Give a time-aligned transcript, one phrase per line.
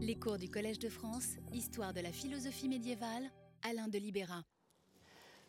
[0.00, 3.24] Les cours du Collège de France, Histoire de la philosophie médiévale,
[3.62, 4.44] Alain de Libéra.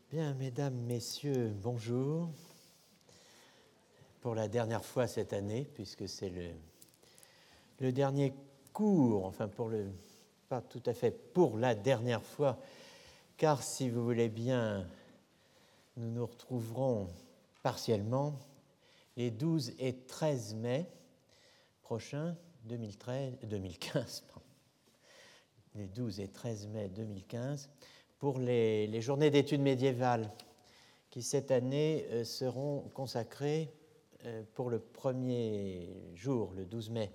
[0.09, 2.31] Bien, mesdames, messieurs, bonjour.
[4.21, 6.49] Pour la dernière fois cette année, puisque c'est le,
[7.79, 8.33] le dernier
[8.73, 9.91] cours, enfin pour le,
[10.47, 12.59] pas tout à fait pour la dernière fois,
[13.37, 14.87] car si vous voulez bien,
[15.95, 17.07] nous nous retrouverons
[17.61, 18.39] partiellement
[19.15, 20.89] les 12 et 13 mai
[21.83, 22.35] prochains
[22.69, 24.23] 2013, 2015,
[25.73, 27.67] les 12 et 13 mai 2015,
[28.19, 30.29] pour les, journées d'études médiévales
[31.09, 33.73] qui cette année euh, seront consacrées
[34.25, 37.11] euh, pour le premier jour, le 12 mai,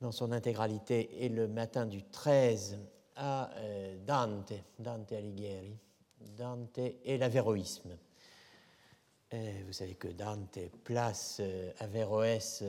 [0.00, 2.78] dans son intégralité, et le matin du 13
[3.16, 5.76] à euh, Dante, Dante Alighieri,
[6.36, 7.98] Dante et l'avéroïsme.
[9.66, 11.42] Vous savez que Dante place
[11.80, 12.62] Averroès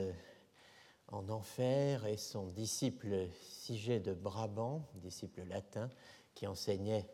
[1.08, 5.88] en enfer et son disciple Sigé de Brabant, disciple latin,
[6.34, 7.06] qui enseignait,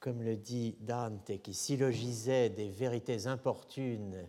[0.00, 4.26] comme le dit Dante, qui syllogisait des vérités importunes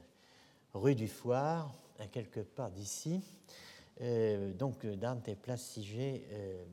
[0.73, 3.21] rue du Foire, à quelque part d'ici.
[4.01, 6.63] Euh, donc Dante place Sigé euh,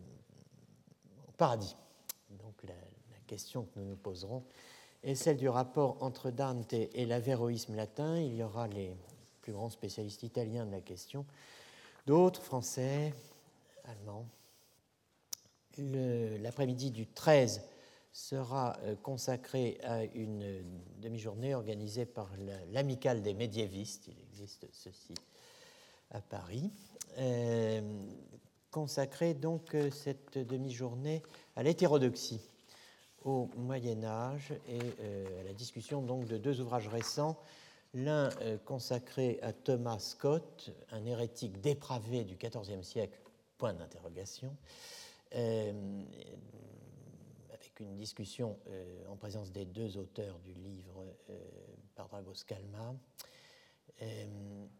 [1.29, 1.77] au paradis.
[2.31, 4.45] Donc la, la, question que nous nous poserons
[5.03, 8.21] est celle du rapport entre Dante et l'avéroïsme latin.
[8.21, 8.97] Il y aura les
[9.41, 11.25] plus grands spécialistes italiens de la question
[12.07, 13.15] d'autres Français,
[13.85, 14.27] Allemands.
[15.77, 17.63] L'après-midi du 13
[18.13, 20.63] sera euh, consacré à une
[21.01, 22.31] demi-journée organisée par
[22.71, 25.15] l'Amicale des médiévistes, il existe ceci
[26.13, 26.71] à Paris,
[27.19, 27.81] euh,
[28.71, 31.23] consacrée donc euh, cette demi-journée
[31.57, 32.41] à l'hétérodoxie
[33.25, 37.39] au Moyen Âge et à la discussion donc de deux ouvrages récents
[37.95, 43.19] l'un euh, consacré à Thomas Scott, un hérétique dépravé du XIVe siècle,
[43.57, 44.57] point d'interrogation,
[45.35, 46.03] euh,
[47.51, 51.05] avec une discussion euh, en présence des deux auteurs du livre
[51.95, 52.95] par Dragos Calma.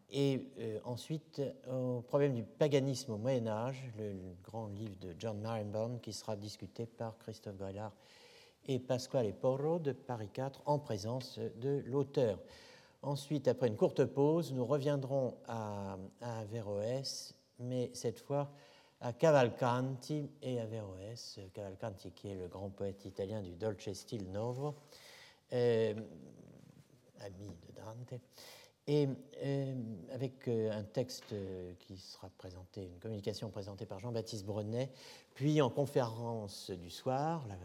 [0.09, 0.41] et
[0.83, 1.41] ensuite,
[1.71, 4.13] au problème du paganisme au Moyen Âge, le,
[4.43, 7.93] grand livre de John Marenbaum qui sera discuté par Christophe Grellard
[8.67, 12.39] et Pasquale Porro de Paris IV en présence de l'auteur.
[13.05, 16.43] Ensuite, après une courte pause, nous reviendrons à, à
[17.59, 18.51] mais cette fois
[18.99, 21.39] à Cavalcanti et Averroès.
[21.53, 24.73] Cavalcanti, qui est le grand poète italien du Dolce Stil Novo,
[25.53, 25.93] euh,
[27.19, 28.19] ami de Dante,
[28.87, 29.07] et
[29.43, 29.75] euh,
[30.11, 31.35] avec euh, un texte
[31.77, 34.89] qui sera présenté, une communication présentée par Jean-Baptiste Brenet,
[35.35, 37.55] puis en conférence du soir, la,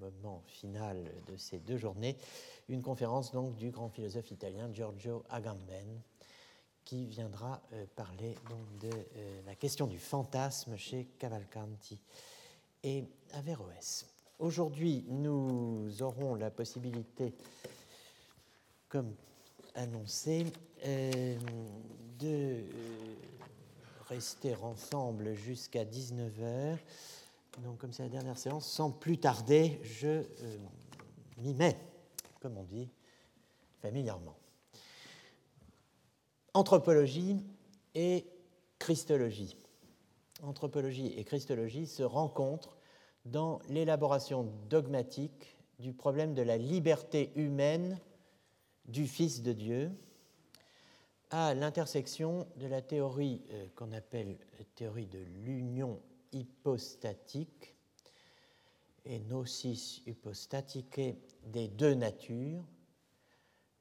[0.00, 2.16] moment final de ces deux journées,
[2.68, 6.00] une conférence donc du grand philosophe italien Giorgio Agamben,
[6.84, 12.00] qui viendra euh, parler donc de euh, la question du fantasme chez Cavalcanti
[12.84, 14.06] et Averroès.
[14.38, 17.34] Aujourd'hui, nous aurons la possibilité,
[18.88, 19.14] comme
[19.74, 20.46] annoncé,
[20.84, 21.38] euh,
[22.18, 22.62] de
[24.08, 26.78] rester ensemble jusqu'à 19h
[27.62, 30.58] donc, comme c'est la dernière séance, sans plus tarder, je euh,
[31.38, 31.78] m'y mets,
[32.40, 32.90] comme on dit
[33.80, 34.36] familièrement.
[36.54, 37.44] Anthropologie
[37.94, 38.26] et
[38.78, 39.56] Christologie.
[40.42, 42.76] Anthropologie et Christologie se rencontrent
[43.24, 47.98] dans l'élaboration dogmatique du problème de la liberté humaine
[48.86, 49.90] du Fils de Dieu
[51.30, 54.38] à l'intersection de la théorie euh, qu'on appelle
[54.74, 56.00] théorie de l'union
[56.36, 57.74] hypostatique
[59.04, 59.20] et
[60.06, 61.00] hypostatique
[61.44, 62.64] des deux natures,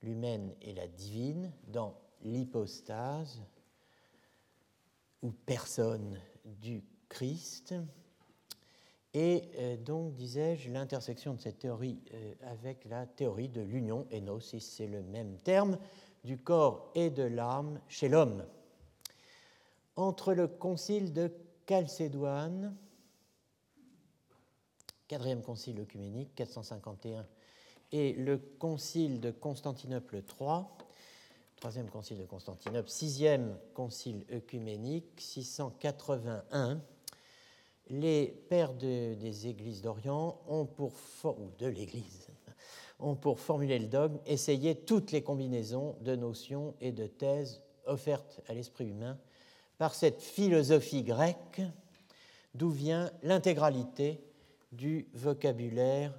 [0.02, 3.42] l'humaine et la divine, dans l'hypostase
[5.22, 7.74] ou personne du Christ.
[9.14, 14.20] Et euh, donc, disais-je, l'intersection de cette théorie euh, avec la théorie de l'union, et
[14.20, 15.80] gnosis, c'est le même terme,
[16.24, 18.46] du corps et de l'âme chez l'homme.
[19.96, 21.32] Entre le concile de
[21.68, 22.76] Chalcédoine,
[25.08, 27.26] quatrième concile œcuménique, 451,
[27.92, 30.64] et le concile de Constantinople III,
[31.56, 36.82] troisième concile de Constantinople, sixième concile œcuménique, 681,
[37.90, 40.94] les pères des églises d'Orient ont pour
[41.24, 42.28] ou de l'Église
[43.00, 48.42] ont pour formuler le dogme essayer toutes les combinaisons de notions et de thèses offertes
[48.48, 49.20] à l'esprit humain
[49.78, 51.62] par cette philosophie grecque
[52.54, 54.22] d'où vient l'intégralité
[54.72, 56.14] du vocabulaire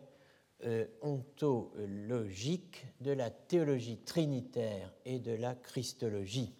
[0.64, 6.54] euh, ontologique de la théologie trinitaire et de la christologie.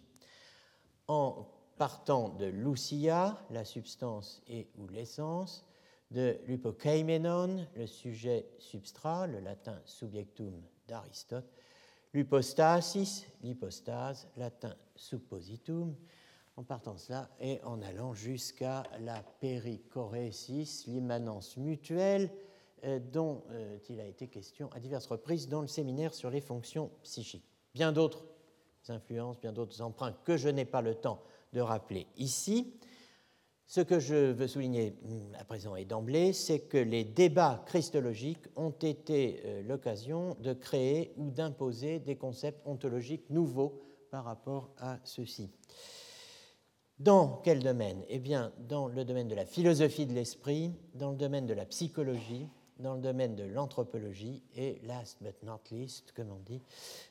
[1.07, 1.47] En
[1.77, 5.65] partant de l'ousia, la substance et ou l'essence,
[6.11, 10.53] de l'hypokeimenon, le sujet substrat, le latin subjectum
[10.87, 11.51] d'Aristote,
[12.13, 15.95] l'hypostasis, l'hypostase, latin suppositum,
[16.57, 22.31] en partant de cela et en allant jusqu'à la périchorésis, l'immanence mutuelle,
[22.83, 26.41] euh, dont euh, il a été question à diverses reprises dans le séminaire sur les
[26.41, 27.47] fonctions psychiques.
[27.73, 28.25] Bien d'autres
[28.89, 31.21] influences, bien d'autres emprunts que je n'ai pas le temps
[31.53, 32.73] de rappeler ici.
[33.67, 38.47] Ce que je veux souligner mm, à présent et d'emblée, c'est que les débats christologiques
[38.55, 43.79] ont été euh, l'occasion de créer ou d'imposer des concepts ontologiques nouveaux
[44.09, 45.51] par rapport à ceux-ci.
[46.99, 48.03] Dans quel domaine?
[48.09, 51.65] Eh bien, dans le domaine de la philosophie de l'esprit, dans le domaine de la
[51.65, 52.47] psychologie,
[52.79, 56.61] dans le domaine de l'anthropologie et, last but not least, comme on dit,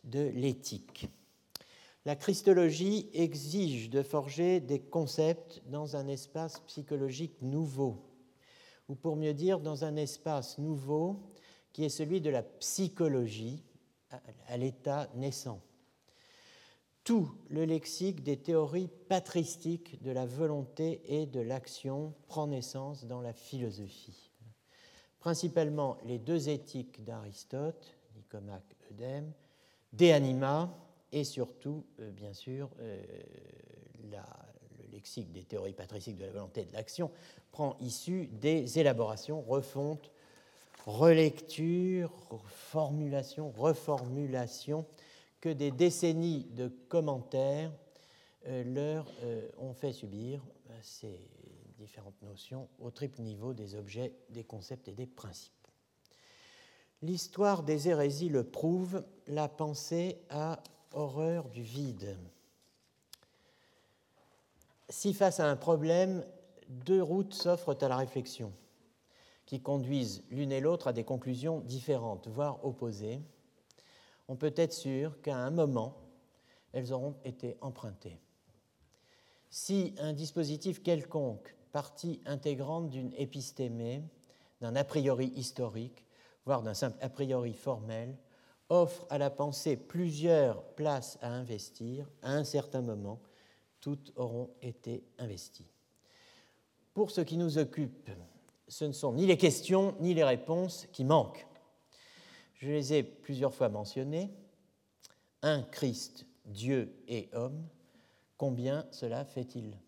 [0.03, 1.09] de l'éthique.
[2.05, 8.03] La christologie exige de forger des concepts dans un espace psychologique nouveau,
[8.89, 11.31] ou pour mieux dire, dans un espace nouveau
[11.73, 13.63] qui est celui de la psychologie
[14.49, 15.61] à l'état naissant.
[17.07, 23.21] Tout le lexique des théories patristiques de la volonté et de l'action prend naissance dans
[23.21, 24.33] la philosophie.
[25.21, 29.31] Principalement les deux éthiques d'Aristote, Nicomaque, Eudème,
[29.93, 30.77] De Anima,
[31.13, 33.01] et surtout, euh, bien sûr, euh,
[34.11, 37.13] le lexique des théories patriciques de la volonté et de l'action
[37.53, 40.11] prend issue des élaborations, refontes,
[40.87, 42.11] relectures,
[42.47, 44.85] formulations, reformulations
[45.47, 47.71] que des décennies de commentaires
[48.49, 49.07] euh, leur
[49.59, 50.45] ont fait subir
[50.83, 51.21] ces
[51.79, 55.53] différentes notions au triple niveau des objets, des concepts et des principes.
[57.01, 60.61] L'histoire des hérésies le prouve, la pensée a
[60.91, 62.19] horreur du vide.
[64.89, 66.27] Si face à un problème,
[66.69, 68.53] deux routes s'offrent à la réflexion,
[69.45, 73.21] qui conduisent l'une et l'autre à des conclusions différentes, voire opposées,
[74.29, 75.97] on peut être sûr qu'à un moment,
[76.73, 78.19] elles auront été empruntées.
[79.51, 84.03] Si un dispositif quelconque, partie intégrante d'une épistémée,
[84.61, 86.05] d'un a priori historique,
[86.45, 88.17] voire d'un simple a priori formel,
[88.69, 93.21] offre à la pensée plusieurs places à investir, à un certain moment,
[93.81, 95.71] toutes auront été investies.
[96.95, 98.11] Pour ce qui nous occupe,
[98.69, 101.47] ce ne sont ni les questions ni les réponses qui manquent.
[102.59, 104.31] Je les ai plusieurs fois mentionnées.
[105.43, 107.69] Un Christ, Dieu et homme,
[108.39, 109.79] combien cela fait-il?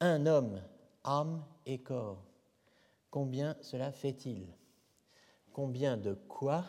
[0.00, 0.62] Un homme,
[1.04, 2.24] âme et corps,
[3.10, 4.46] combien cela fait-il?
[5.52, 6.64] Combien de quoi,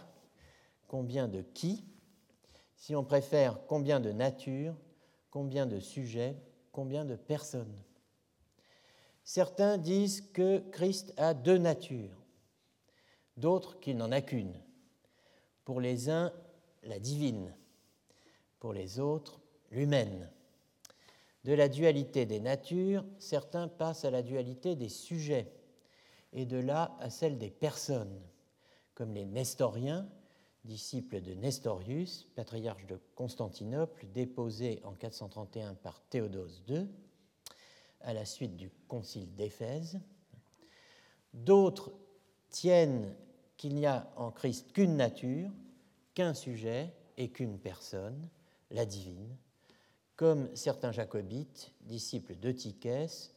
[0.87, 1.85] combien de qui,
[2.75, 4.75] si on préfère combien de nature,
[5.29, 6.35] combien de sujets,
[6.71, 7.83] combien de personnes?
[9.23, 12.20] Certains disent que Christ a deux natures,
[13.41, 14.53] d'autres qu'il n'en a qu'une.
[15.65, 16.31] Pour les uns,
[16.83, 17.53] la divine,
[18.59, 19.41] pour les autres,
[19.71, 20.29] l'humaine.
[21.43, 25.51] De la dualité des natures, certains passent à la dualité des sujets,
[26.31, 28.21] et de là à celle des personnes
[28.93, 30.07] comme les Nestoriens,
[30.63, 36.87] disciples de Nestorius, patriarche de Constantinople, déposé en 431 par Théodose II,
[38.01, 39.99] à la suite du concile d'Éphèse.
[41.33, 41.91] D'autres
[42.49, 43.15] tiennent
[43.61, 45.51] qu'il n'y a en Christ qu'une nature,
[46.15, 48.27] qu'un sujet et qu'une personne,
[48.71, 49.37] la divine,
[50.15, 53.35] comme certains jacobites, disciples d'Eutychès,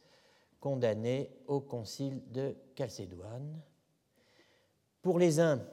[0.59, 3.61] condamnés au concile de Chalcédoine
[5.03, 5.63] pour les uns,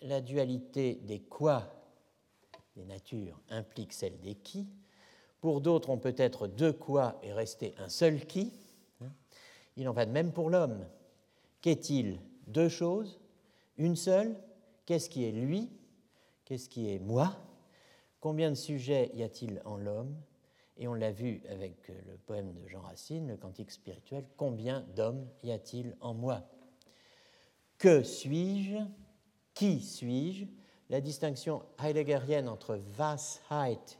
[0.00, 1.70] la dualité des quoi,
[2.76, 4.66] des natures, implique celle des qui.
[5.42, 8.54] Pour d'autres, on peut être deux quoi et rester un seul qui.
[9.76, 10.86] Il en va de même pour l'homme.
[11.60, 13.20] Qu'est-il Deux choses?
[13.78, 14.36] Une seule
[14.86, 15.70] Qu'est-ce qui est lui
[16.44, 17.36] Qu'est-ce qui est moi
[18.20, 20.16] Combien de sujets y a-t-il en l'homme
[20.76, 25.28] Et on l'a vu avec le poème de Jean Racine, le cantique spirituel, combien d'hommes
[25.44, 26.42] y a-t-il en moi.
[27.76, 28.78] Que suis-je
[29.54, 30.46] Qui suis-je?
[30.90, 33.98] La distinction heideggerienne entre Washeit,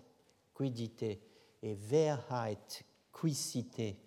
[0.57, 1.21] quidité,
[1.63, 4.01] et Wehrheit, quicité,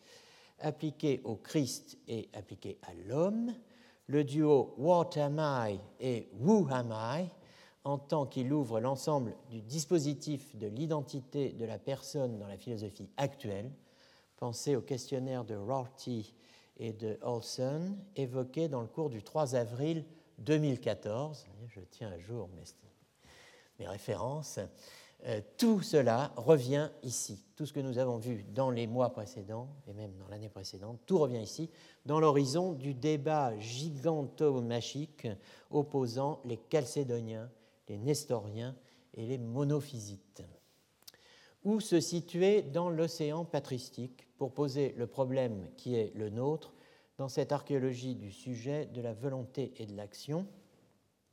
[0.59, 3.53] appliquée au Christ et appliquée à l'homme,
[4.11, 7.29] le duo What am I et Who am I,
[7.85, 13.09] en tant qu'il ouvre l'ensemble du dispositif de l'identité de la personne dans la philosophie
[13.15, 13.71] actuelle,
[14.35, 16.35] pensez au questionnaire de Rorty
[16.77, 20.03] et de Olson, évoqués dans le cours du 3 avril
[20.39, 21.47] 2014.
[21.69, 22.63] Je tiens à jour mes,
[23.79, 24.59] mes références.
[25.27, 27.45] Euh, tout cela revient ici.
[27.55, 30.99] Tout ce que nous avons vu dans les mois précédents, et même dans l'année précédente,
[31.05, 31.69] tout revient ici,
[32.05, 35.27] dans l'horizon du débat gigantomachique
[35.69, 37.51] opposant les Chalcédoniens,
[37.87, 38.75] les Nestoriens
[39.13, 40.43] et les Monophysites.
[41.63, 46.73] Où se situer dans l'océan patristique pour poser le problème qui est le nôtre
[47.19, 50.47] dans cette archéologie du sujet, de la volonté et de l'action?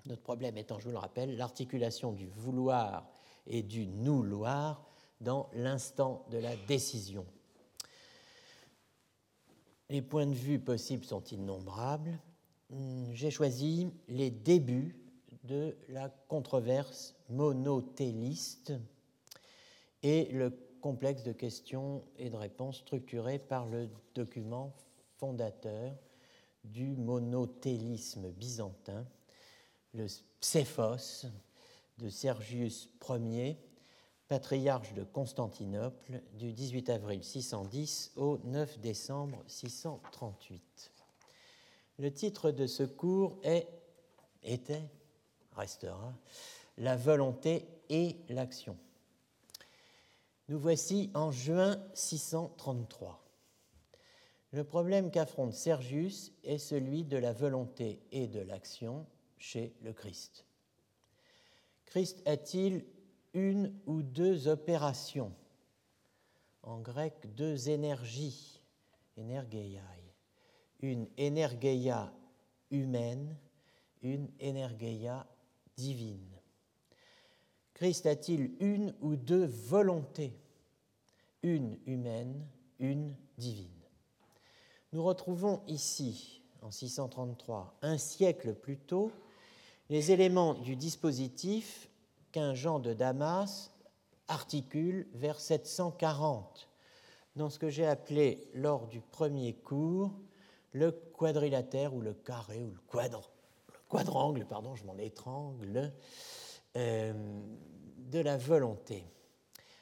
[0.04, 3.11] Notre problème étant, je vous le rappelle, l'articulation du vouloir
[3.49, 4.87] et du nous-loir
[5.21, 7.26] dans l'instant de la décision.
[9.88, 12.19] Les points de vue possibles sont innombrables.
[13.12, 14.95] J'ai choisi les débuts
[15.45, 18.75] de la controverse monotéliste
[20.02, 20.50] et le
[20.81, 24.75] complexe de questions et de réponses structuré par le document
[25.17, 25.97] fondateur
[26.64, 29.07] du monothélisme byzantin,
[29.95, 30.07] le
[30.40, 31.26] Pséphos,
[31.99, 33.59] de Sergius Ier,
[34.28, 40.93] patriarche de Constantinople, du 18 avril 610 au 9 décembre 638.
[41.99, 43.67] Le titre de ce cours est,
[44.43, 44.88] était,
[45.57, 46.14] restera,
[46.76, 48.76] La volonté et l'action.
[50.49, 53.25] Nous voici en juin 633.
[54.52, 59.05] Le problème qu'affronte Sergius est celui de la volonté et de l'action
[59.37, 60.48] chez le Christ.
[61.88, 62.85] Christ a-t-il
[63.33, 65.33] une ou deux opérations?
[66.62, 68.61] En grec, deux énergies,
[69.16, 69.80] energeiai.
[70.80, 72.12] Une energeia
[72.71, 73.35] humaine,
[74.02, 75.26] une energeia
[75.78, 76.38] divine.
[77.73, 80.38] Christ a-t-il une ou deux volontés?
[81.42, 82.47] Une humaine,
[82.80, 83.71] une divine.
[84.92, 89.11] Nous retrouvons ici, en 633, un siècle plus tôt,
[89.90, 91.88] les éléments du dispositif
[92.33, 93.71] qu'un Jean de Damas
[94.28, 96.68] articule vers 740,
[97.37, 100.12] dans ce que j'ai appelé lors du premier cours
[100.73, 102.80] le quadrilatère ou le carré ou le,
[103.88, 105.92] quadrangle, pardon, je m'en étrangle,
[106.76, 107.12] euh,
[107.97, 109.04] de la volonté,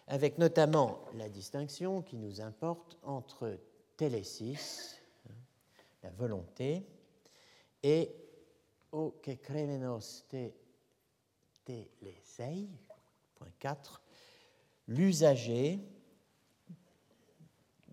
[0.06, 3.58] avec notamment la distinction qui nous importe entre
[3.96, 5.34] télésis, hein,
[6.04, 6.86] la volonté,
[7.82, 8.14] et
[8.96, 9.32] o que
[11.64, 12.70] te, lesei,
[13.34, 14.02] point 4,
[14.88, 15.80] l'usager,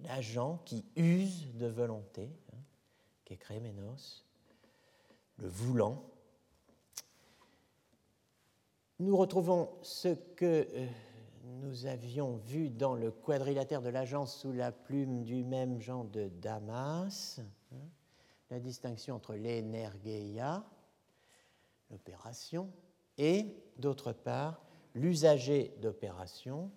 [0.04, 2.60] l'agent qui use de volonté, hein,
[3.26, 4.26] que kremenos,
[5.38, 6.10] le voulant.
[9.00, 10.88] Nous retrouvons ce que euh,
[11.44, 16.30] nous avions vu dans le quadrilatère de l'agence sous la plume du même genre de
[16.30, 17.42] Damas,
[17.74, 17.90] hein,
[18.50, 20.64] la distinction entre l'energeia,
[21.94, 22.70] l'opération,
[23.18, 24.62] et d'autre part
[24.96, 26.72] l'usager d'opération,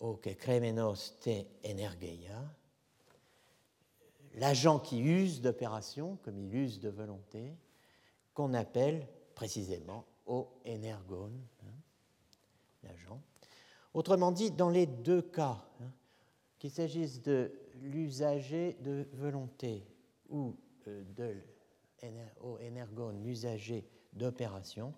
[0.00, 2.42] au que kremenos te energeia,
[4.34, 7.56] l'agent qui use d'opération, comme il use de volonté,
[8.34, 11.74] qu'on appelle précisément au energone, hein,
[12.82, 13.22] l'agent.
[13.94, 15.90] Autrement dit, dans les deux cas, hein,
[16.58, 19.86] qu'il s'agisse de l'usager de volonté
[20.28, 20.56] ou
[20.88, 21.36] euh, de
[22.60, 24.92] énergone, l'usager d'opération,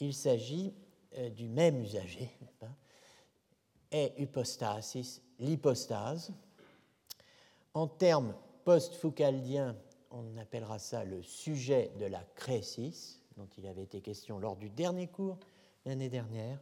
[0.00, 0.74] il s'agit
[1.18, 2.30] euh, du même usager,
[3.92, 6.32] et hypostasis, l'hypostase.
[7.74, 8.34] En termes
[8.64, 9.76] post-foucaldiens,
[10.10, 14.70] on appellera ça le sujet de la crésis, dont il avait été question lors du
[14.70, 15.38] dernier cours
[15.84, 16.58] l'année dernière,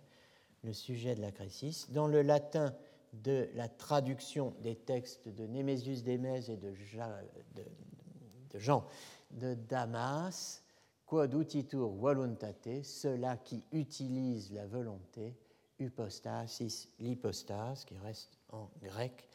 [0.63, 1.87] le sujet de la crésis.
[1.91, 2.75] Dans le latin
[3.13, 6.73] de la traduction des textes de Némésius d'Émèse et de
[8.55, 8.85] Jean
[9.33, 10.63] de Damas,
[11.12, 15.37] quod utitur voluntate, cela qui utilise la volonté,
[15.78, 19.28] hypostasis, l'hypostase, qui reste en grec.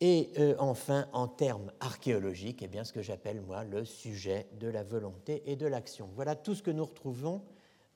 [0.00, 4.66] Et euh, enfin, en termes archéologiques, eh bien, ce que j'appelle moi le sujet de
[4.68, 6.08] la volonté et de l'action.
[6.14, 7.42] Voilà tout ce que nous retrouvons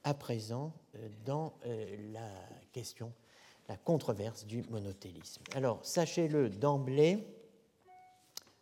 [0.04, 2.30] à présent euh, dans euh, la
[2.72, 3.14] question,
[3.70, 5.42] la controverse du monothélisme.
[5.54, 7.26] Alors, sachez-le d'emblée,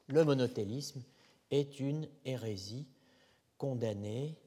[0.06, 1.02] le monothélisme
[1.50, 2.86] est une hérésie
[3.58, 4.38] condamné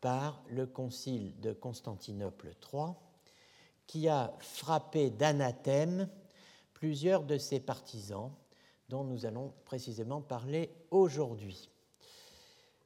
[0.00, 2.92] par le concile de Constantinople III,
[3.86, 6.08] qui a frappé d'anathème
[6.74, 8.32] plusieurs de ses partisans,
[8.88, 11.70] dont nous allons précisément parler aujourd'hui.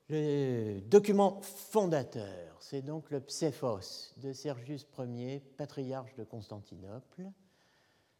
[0.08, 7.30] Le document fondateur, c'est donc le Pséphos de Sergius Ier, patriarche de Constantinople,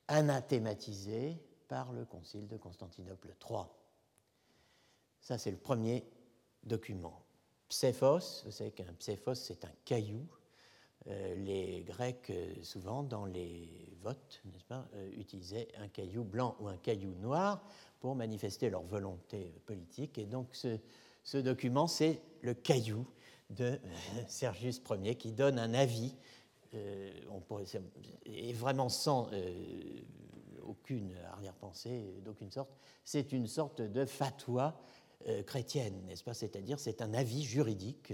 [0.06, 1.36] anathématisé
[1.68, 3.64] par le concile de Constantinople III.
[5.20, 6.04] Ça, c'est le premier
[6.64, 7.22] document.
[7.70, 10.26] Pséphos, vous savez qu'un pséphos, c'est un caillou
[11.06, 12.30] les Grecs,
[12.62, 14.86] souvent dans les votes, n'est-ce pas,
[15.16, 17.64] utilisaient un caillou blanc ou un caillou noir
[18.00, 20.18] pour manifester leur volonté politique.
[20.18, 23.06] Et donc ce, document, c'est le caillou
[23.50, 23.78] de
[24.28, 26.16] Sergius Ier qui donne un avis,
[26.74, 27.64] euh, on pourrait,
[28.24, 30.00] et vraiment sans euh,
[30.62, 32.70] aucune arrière-pensée d'aucune sorte,
[33.04, 35.00] c'est une sorte de fatwa euh,
[35.46, 36.34] chrétienne, n'est-ce pas?
[36.34, 38.12] C'est-à-dire c'est un avis juridique.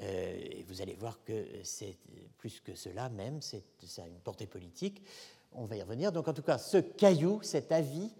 [0.00, 1.96] et vous allez voir que c'est
[2.38, 5.02] plus que cela même, c'est, ça a une portée politique.
[5.52, 6.12] On va y revenir.
[6.12, 8.10] Donc en tout cas, ce caillou, cet avis,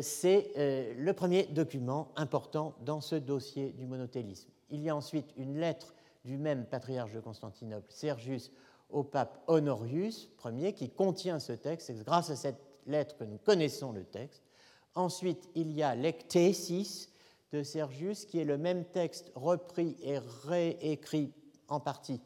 [0.00, 4.48] c'est le premier document important dans ce dossier du monothélisme.
[4.70, 8.50] Il y a ensuite une lettre du même patriarche de Constantinople, Sergius,
[8.90, 11.88] au pape Honorius Ier, qui contient ce texte.
[11.88, 14.42] C'est grâce à cette lettre que nous connaissons le texte.
[14.94, 17.08] Ensuite, il y a l'Ectésis
[17.52, 21.32] de Sergius, qui est le même texte repris et réécrit
[21.68, 22.20] en partie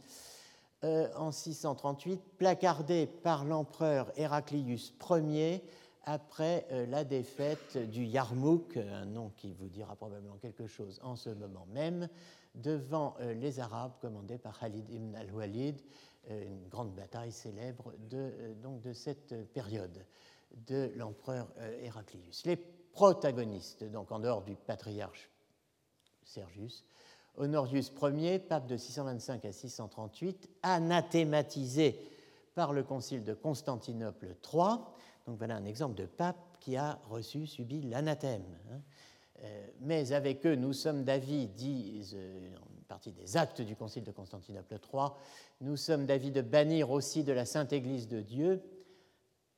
[0.85, 5.63] euh, en 638, placardé par l'empereur Héraclius Ier
[6.07, 11.17] après euh, la défaite du Yarmouk, un nom qui vous dira probablement quelque chose en
[11.17, 12.09] ce moment même,
[12.55, 15.81] devant euh, les Arabes commandés par Khalid ibn al-Walid,
[16.31, 20.07] euh, une grande bataille célèbre de, donc de cette période
[20.69, 21.49] de l'empereur
[21.83, 22.45] Héraclius.
[22.97, 25.31] Protagonistes, donc en dehors du patriarche
[26.25, 26.87] Sergius,
[27.37, 32.01] Honorius Ier, pape de 625 à 638, anathématisé
[32.55, 34.79] par le concile de Constantinople III,
[35.27, 38.45] donc voilà un exemple de pape qui a reçu, subi l'anathème.
[38.73, 38.81] Hein.
[39.43, 42.49] Euh, mais avec eux, nous sommes d'avis, disent euh,
[42.79, 45.11] une partie des actes du Concile de Constantinople III,
[45.61, 48.63] nous sommes d'avis de bannir aussi de la Sainte Église de Dieu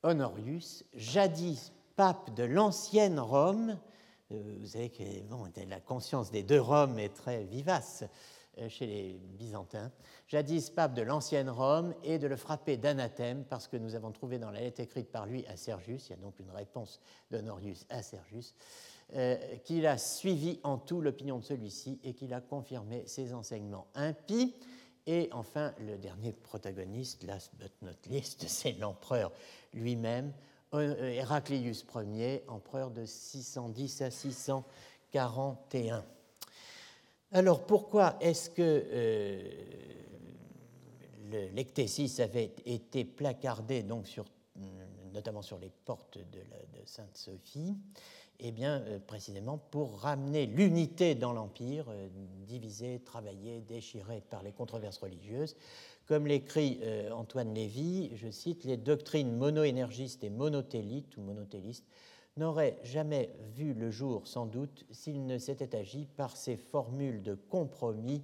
[0.03, 3.77] Honorius, jadis pape de l'ancienne Rome.
[4.31, 5.03] Euh, vous savez que
[5.69, 8.05] la conscience des deux Roms est très vivace.
[8.59, 9.91] Euh, chez les Byzantins,
[10.29, 14.39] jadis pape de l'ancienne Rome, et de le frapper d'anathème, parce que nous avons trouvé
[14.39, 17.01] dans la lettre écrite par lui à Sergius, il y a donc une réponse
[17.33, 18.55] d'Honorius à Sergius,
[19.15, 23.89] euh, qu'il a suivi en tout l'opinion de celui-ci et qu'il a confirmé ses enseignements
[23.97, 24.55] impies.
[25.07, 29.33] Et enfin, le dernier protagoniste, last but not least, c'est l'empereur
[29.75, 30.33] lui-même,
[30.73, 36.05] Héraclius Ier, empereur de 610 à 641.
[37.33, 39.51] Alors pourquoi est-ce que euh,
[41.31, 44.25] le l'ectésis avait été placardé, donc sur,
[45.13, 46.41] notamment sur les portes de,
[46.87, 47.77] Sainte-Sophie?
[48.41, 52.09] Eh bien, euh, précisément pour ramener l'unité dans l'Empire, euh,
[52.47, 55.57] divisé, travaillé, déchiré par les controverses religieuses.
[56.09, 56.81] Comme l'écrit
[57.13, 61.85] Antoine Lévy, je cite, les doctrines monoénergistes et monothélites ou monothélistes
[62.39, 67.35] n'aurait jamais vu le jour, sans doute, s'il ne s'était agi par ces formules de
[67.35, 68.23] compromis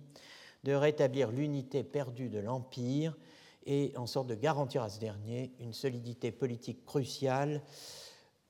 [0.62, 3.18] de rétablir l'unité perdue de l'Empire
[3.66, 7.60] et en sorte de garantir à ce dernier une solidité politique cruciale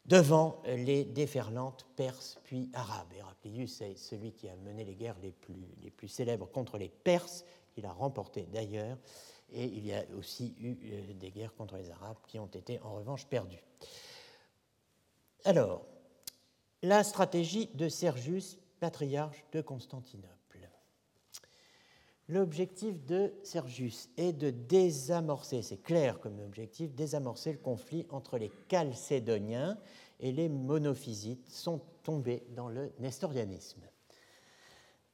[0.07, 3.13] devant les déferlantes perses puis arabes.
[3.17, 7.45] Héraclius est celui qui a mené les guerres plus, les plus célèbres contre les Perses,
[7.75, 8.97] qu'il a remporté d'ailleurs,
[9.53, 12.81] et il y a aussi eu euh, des guerres contre les Arabes qui ont été
[12.81, 13.63] en revanche perdues.
[15.45, 15.85] Alors,
[16.83, 20.35] la stratégie de Sergius, patriarche de Constantinople.
[22.29, 28.51] L'objectif de Sergius est de désamorcer, c'est clair comme objectif, désamorcer le conflit entre les
[28.71, 29.79] Chalcédoniens
[30.21, 33.83] et les monophysites, sont tombés dans le nestorianisme.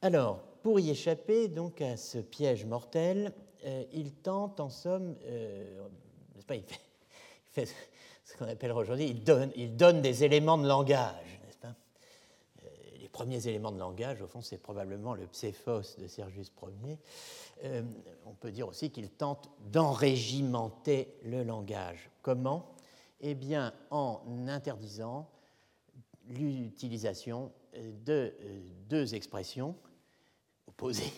[0.03, 3.35] Alors, pour y échapper donc à ce piège mortel,
[3.67, 5.89] euh, il tente en somme, euh,
[6.47, 6.65] pas, il
[7.51, 7.67] fait
[8.25, 11.75] ce qu'on appelle aujourd'hui, il donne, il donne des éléments de langage, n'est-ce pas?
[12.65, 16.51] Euh, Les premiers éléments de langage, au fond, c'est probablement le pséphos de Sergius
[16.87, 16.99] Ier.
[18.25, 22.09] On peut dire aussi qu'il tente d'enrégimenter le langage.
[22.23, 22.75] Comment?
[23.21, 25.29] Eh bien, en interdisant
[26.27, 28.33] l'utilisation de
[28.89, 29.77] deux expressions
[30.71, 31.13] opposées,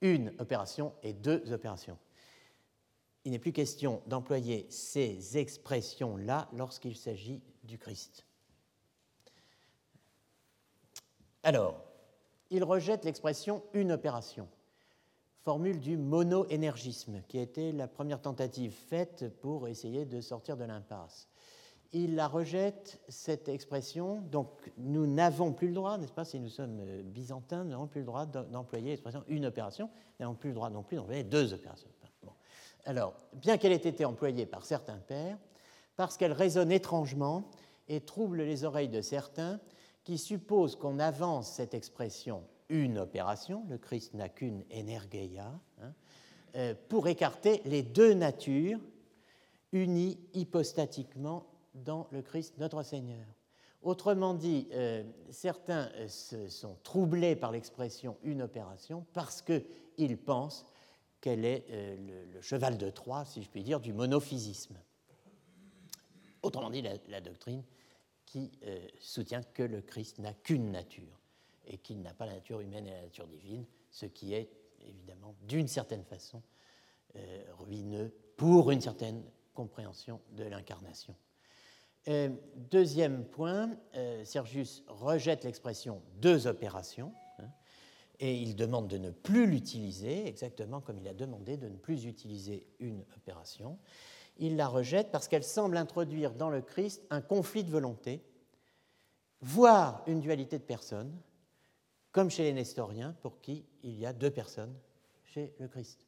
[0.00, 1.98] une opération et deux opérations
[3.24, 8.26] il n'est plus question d'employer ces expressions-là lorsqu'il s'agit du Christ.
[11.42, 11.82] Alors,
[12.50, 14.48] il rejette l'expression une opération,
[15.42, 20.64] formule du monoénergisme, qui a été la première tentative faite pour essayer de sortir de
[20.64, 21.28] l'impasse.
[21.94, 26.48] Il la rejette, cette expression, donc nous n'avons plus le droit, n'est-ce pas, si nous
[26.48, 30.56] sommes byzantins, nous n'avons plus le droit d'employer l'expression une opération, nous n'avons plus le
[30.56, 31.88] droit non plus d'employer deux opérations.
[32.86, 35.38] Alors, bien qu'elle ait été employée par certains pères,
[35.96, 37.48] parce qu'elle résonne étrangement
[37.88, 39.60] et trouble les oreilles de certains
[40.02, 45.92] qui supposent qu'on avance cette expression une opération, le Christ n'a qu'une énergeia, hein,
[46.56, 48.80] euh, pour écarter les deux natures
[49.72, 53.26] unies hypostatiquement dans le Christ notre Seigneur.
[53.82, 60.66] Autrement dit, euh, certains euh, se sont troublés par l'expression une opération parce qu'ils pensent
[61.20, 64.76] qu'elle est le, cheval de Troie, si je puis dire, du monophysisme.
[66.42, 67.62] Autrement dit, la, doctrine
[68.26, 68.52] qui
[69.00, 71.18] soutient que le Christ n'a qu'une nature
[71.66, 74.50] et qu'il n'a pas la nature humaine et la nature divine, ce qui est
[74.86, 76.42] évidemment d'une certaine façon
[77.16, 79.22] euh, ruineux pour une certaine
[79.54, 81.14] compréhension de l'incarnation.
[82.08, 82.28] Euh,
[82.70, 87.48] deuxième point, euh, Sergius rejette l'expression deux opérations hein,
[88.20, 92.04] et il demande de ne plus l'utiliser, exactement comme il a demandé de ne plus
[92.04, 93.78] utiliser une opération.
[94.36, 98.22] Il la rejette parce qu'elle semble introduire dans le Christ un conflit de volonté,
[99.40, 101.16] voire une dualité de personnes,
[102.12, 104.74] comme chez les nestoriens, pour qui il y a deux personnes
[105.22, 106.06] chez le Christ.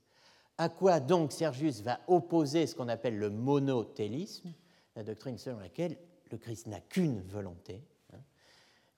[0.58, 4.52] À quoi donc Sergius va opposer ce qu'on appelle le monothélisme,
[4.96, 5.96] la doctrine selon laquelle
[6.30, 7.82] le Christ n'a qu'une volonté.
[8.12, 8.20] Hein.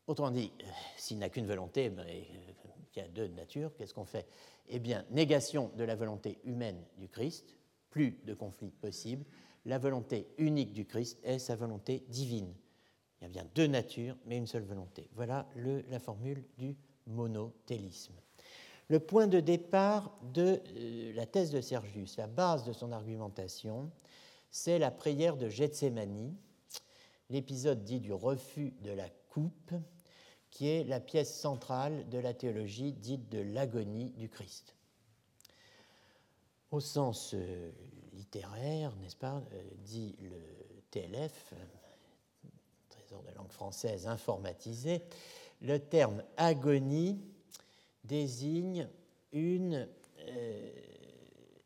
[0.06, 2.22] Autrement dit, euh, s'il n'a qu'une volonté, ben, euh,
[2.96, 4.26] il y a deux natures, qu'est-ce qu'on fait?
[4.68, 7.54] Eh bien, négation de la volonté humaine du Christ,
[7.90, 9.24] plus de conflit possible.
[9.66, 12.54] La volonté unique du Christ est sa volonté divine.
[13.20, 15.08] Il y a bien deux natures, mais une seule volonté.
[15.14, 18.14] Voilà la formule du monothélisme.
[18.88, 23.90] Le point de départ de euh, la thèse de Sergius, la base de son argumentation,
[24.50, 26.34] c'est la prière de Gethsemane,
[27.30, 29.72] l'épisode dit du refus de la coupe,
[30.50, 34.74] qui est la pièce centrale de la théologie dite de l'agonie du Christ.
[36.70, 37.70] Au sens euh,
[38.12, 41.54] littéraire, n'est-ce pas, euh, dit le TLF,
[42.88, 45.02] Trésor de langue française informatisé,
[45.60, 47.20] le terme agonie
[48.04, 48.88] désigne
[49.32, 49.88] une
[50.28, 50.70] euh,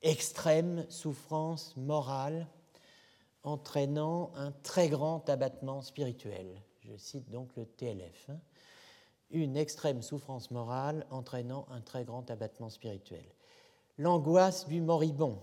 [0.03, 2.47] extrême souffrance morale
[3.45, 6.63] entraînant un très grand abattement spirituel.
[6.81, 8.31] Je cite donc le TLF.
[8.31, 8.39] Hein.
[9.31, 13.25] Une extrême souffrance morale entraînant un très grand abattement spirituel.
[13.99, 15.39] L'angoisse du moribond,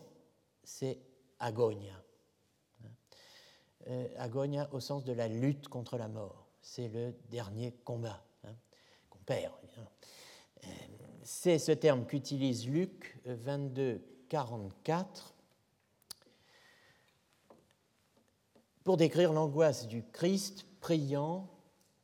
[0.64, 1.00] c'est
[1.40, 2.04] agonia.
[2.84, 2.90] Hein.
[3.88, 6.48] Euh, agonia au sens de la lutte contre la mort.
[6.62, 8.24] C'est le dernier combat
[11.24, 15.36] c'est ce terme qu'utilise Luc 22, 44
[18.90, 21.48] pour décrire l'angoisse du Christ priant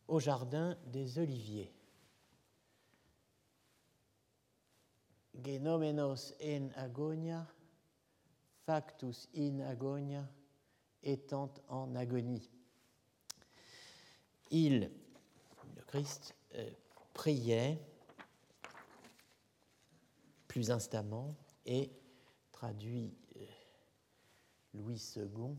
[0.07, 1.73] au jardin des Oliviers.
[5.43, 7.47] Genomenos en agonia,
[8.67, 10.29] factus in agonia,
[11.01, 12.51] étant en agonie.
[14.51, 14.91] Il,
[15.75, 16.69] le Christ, euh,
[17.15, 17.79] priait
[20.47, 21.89] plus instamment et
[22.51, 23.45] traduit euh,
[24.75, 25.55] Louis II,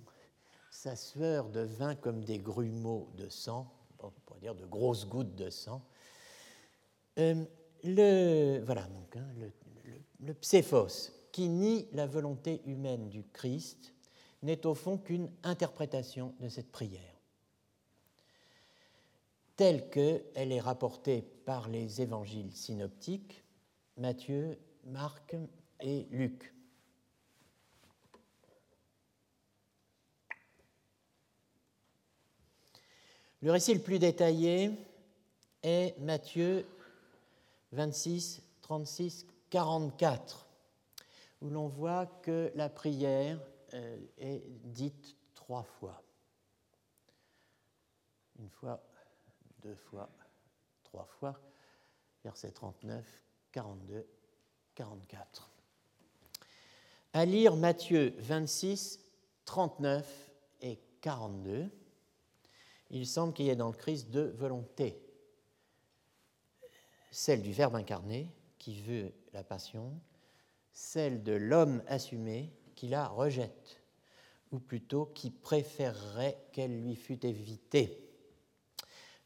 [0.76, 5.48] sa sueur devint comme des grumeaux de sang, on pourrait dire de grosses gouttes de
[5.48, 5.82] sang.
[7.18, 7.44] Euh,
[7.82, 9.50] le, voilà donc hein, le,
[10.20, 13.94] le, pséphos, qui nie la volonté humaine du Christ,
[14.42, 17.16] n'est au fond qu'une interprétation de cette prière
[19.56, 23.42] telle qu'elle est rapportée par les évangiles synoptiques,
[23.96, 25.34] Matthieu, Marc
[25.80, 26.52] et Luc.
[33.42, 34.70] Le récit le plus détaillé
[35.62, 36.66] est Matthieu
[37.72, 40.46] 26, 36, 44,
[41.42, 43.38] où l'on voit que la prière
[43.74, 46.02] euh, est dite trois fois.
[48.38, 48.82] Une fois
[49.62, 50.08] deux fois,
[50.84, 51.38] trois fois,
[52.24, 53.04] versets 39,
[53.52, 54.06] 42,
[54.74, 55.50] 44.
[57.12, 59.00] À lire Matthieu 26,
[59.44, 60.30] 39
[60.62, 61.70] et 42,
[62.90, 65.00] il semble qu'il y ait dans le Christ deux volontés.
[67.10, 69.98] Celle du Verbe incarné, qui veut la passion,
[70.72, 73.80] celle de l'homme assumé, qui la rejette,
[74.52, 78.02] ou plutôt qui préférerait qu'elle lui fût évitée.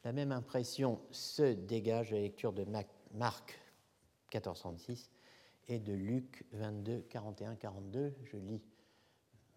[0.03, 2.65] La même impression se dégage de la lecture de
[3.13, 3.59] Marc
[4.33, 5.11] 1436
[5.67, 8.15] et de Luc 22, 41, 42.
[8.23, 8.61] Je lis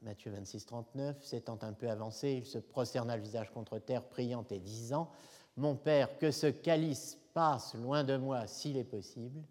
[0.05, 1.25] Matthieu 26, 39.
[1.25, 5.11] S'étant un peu avancé, il se prosterna le visage contre terre, priant et disant
[5.57, 9.43] Mon Père, que ce calice passe loin de moi s'il est possible,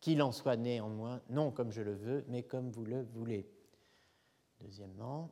[0.00, 3.46] qu'il en soit néanmoins, non comme je le veux, mais comme vous le voulez.
[4.60, 5.30] Deuxièmement,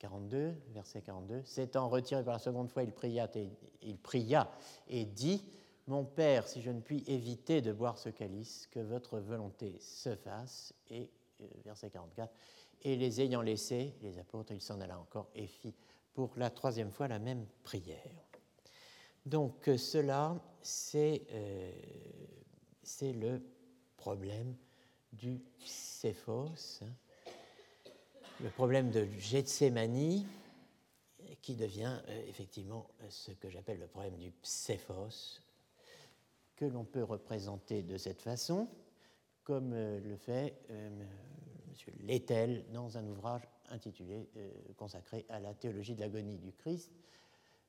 [0.00, 1.42] 42, verset 42.
[1.44, 3.48] S'étant retiré par la seconde fois, il pria, et,
[3.82, 4.50] il pria
[4.88, 5.44] et dit
[5.86, 10.16] Mon Père, si je ne puis éviter de boire ce calice, que votre volonté se
[10.16, 10.74] fasse.
[10.90, 11.10] Et
[11.42, 12.32] euh, verset 44.
[12.82, 15.74] Et les ayant laissés, les apôtres, il s'en alla encore et fit
[16.14, 18.30] pour la troisième fois la même prière.
[19.26, 21.72] Donc euh, cela, c'est euh,
[23.02, 23.42] le
[23.96, 24.56] problème
[25.12, 26.86] du Céphos, hein.
[28.42, 30.24] le problème de Gethsemane,
[31.42, 35.40] qui devient euh, effectivement ce que j'appelle le problème du Céphos,
[36.56, 38.68] que l'on peut représenter de cette façon,
[39.44, 40.54] comme le fait.
[42.00, 44.28] Lettel dans un ouvrage intitulé,
[44.76, 46.90] consacré à la théologie de l'agonie du Christ,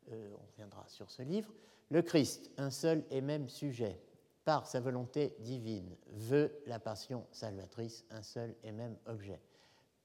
[0.09, 1.51] euh, on reviendra sur ce livre,
[1.89, 4.01] le Christ, un seul et même sujet,
[4.43, 9.39] par sa volonté divine, veut la passion salvatrice, un seul et même objet.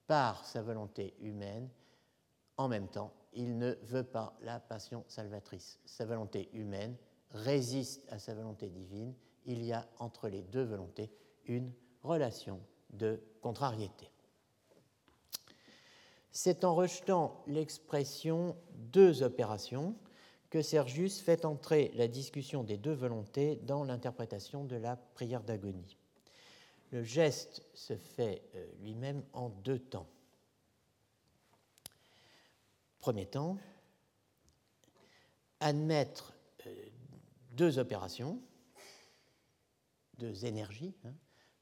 [0.05, 1.69] Par sa volonté humaine,
[2.57, 5.79] en même temps, il ne veut pas la passion salvatrice.
[5.85, 6.95] Sa volonté humaine
[7.31, 9.13] résiste à sa volonté divine.
[9.45, 11.11] Il y a entre les deux volontés
[11.45, 11.71] une
[12.03, 14.09] relation de contrariété.
[16.31, 19.95] C'est en rejetant l'expression deux opérations
[20.49, 25.97] que Sergius fait entrer la discussion des deux volontés dans l'interprétation de la prière d'agonie.
[26.91, 30.07] Le geste se fait euh, lui-même en deux temps.
[32.99, 33.57] Premier temps,
[35.59, 36.33] admettre
[36.65, 36.85] euh,
[37.51, 38.39] deux opérations,
[40.17, 41.13] deux énergies, hein,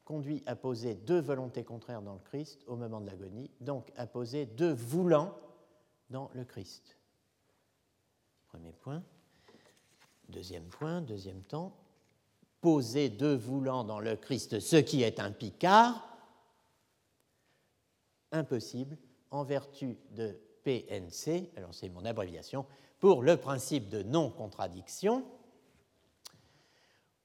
[0.05, 4.05] conduit à poser deux volontés contraires dans le Christ au moment de l'agonie, donc à
[4.05, 5.35] poser deux voulants
[6.11, 6.97] dans le Christ.
[8.47, 9.03] Premier point.
[10.29, 11.75] Deuxième point, deuxième temps,
[12.61, 16.17] poser deux voulants dans le Christ, ce qui est un picard,
[18.31, 18.97] impossible
[19.31, 22.65] en vertu de PNC, alors c'est mon abréviation,
[22.99, 25.25] pour le principe de non-contradiction,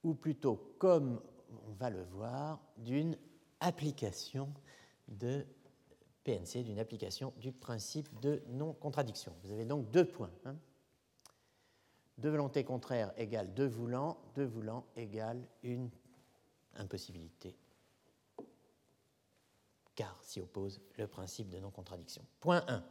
[0.03, 1.23] ou plutôt comme
[1.67, 3.17] on va le voir, d'une
[3.61, 4.53] application
[5.09, 5.47] de
[6.25, 9.35] PNC, d'une application du principe de non-contradiction.
[9.43, 10.33] Vous avez donc deux points.
[10.45, 10.57] Hein.
[12.19, 15.91] Deux volontés contraires égale deux voulants, deux voulants égale une
[16.75, 17.57] impossibilité,
[19.95, 22.25] car s'y oppose le principe de non-contradiction.
[22.41, 22.85] Point 1.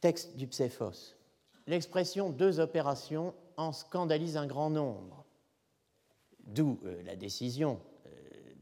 [0.00, 1.14] Texte du Pséphos.
[1.66, 5.25] L'expression deux opérations en scandalise un grand nombre.
[6.46, 8.10] D'où euh, la décision euh,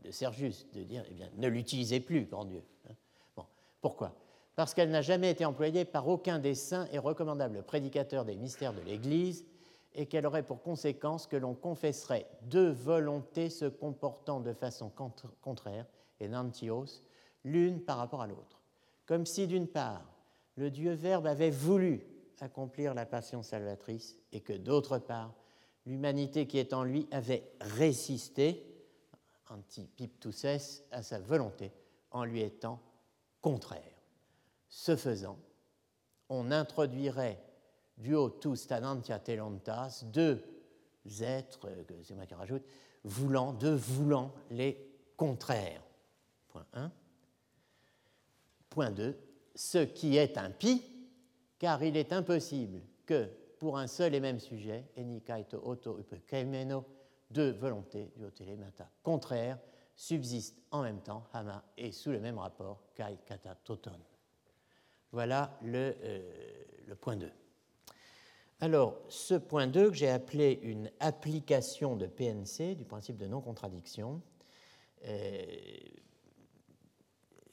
[0.03, 2.63] de Sergius de dire eh bien, ne l'utilisez plus, grand Dieu.
[2.89, 2.95] Hein.
[3.37, 3.45] Bon,
[3.81, 4.15] pourquoi?
[4.57, 8.73] Parce qu'elle n'a jamais été employée par aucun des saints et recommandables prédicateurs des mystères
[8.73, 9.45] de l'Église
[9.95, 14.91] et qu'elle aurait pour conséquence que l'on confesserait deux volontés se comportant de façon
[15.41, 15.87] contraire,
[16.21, 16.29] et
[17.45, 18.61] l'une par rapport à l'autre.
[19.07, 20.03] Comme si, d'une part,
[20.57, 22.07] le Dieu Verbe avait voulu
[22.41, 25.35] accomplir la passion salvatrice et que, d'autre part,
[25.87, 28.65] l'humanité qui est en lui avait résisté,
[29.49, 31.73] antipiptuses, à sa volonté
[32.11, 32.81] en lui étant
[33.41, 33.83] contraire.
[34.69, 35.39] Ce faisant,
[36.29, 37.43] on introduirait
[37.99, 40.43] duo tous stanantia telontas, deux
[41.21, 41.69] êtres,
[42.03, 42.65] c'est moi qui rajoute,
[43.05, 45.83] voulant, deux voulant les contraires.
[46.49, 46.93] Point 1.
[48.71, 49.17] Point 2.
[49.55, 50.83] Ce qui est impie,
[51.59, 53.29] car il est impossible que
[53.65, 56.85] pour un seul et même sujet, enikaito auto upekemeno,
[57.31, 59.59] deux volontés du hotelemata contraires
[59.97, 63.99] subsistent en même temps, hama, et sous le même rapport, kai kata toton.
[65.13, 67.33] Voilà le, euh, point 2.
[68.61, 74.21] Alors, ce point 2 que j'ai appelé une application de PNC, du principe de non-contradiction,
[75.07, 75.43] euh,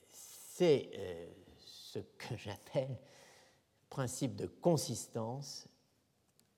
[0.10, 2.98] c'est euh, ce que j'appelle
[3.90, 5.70] principe de consistance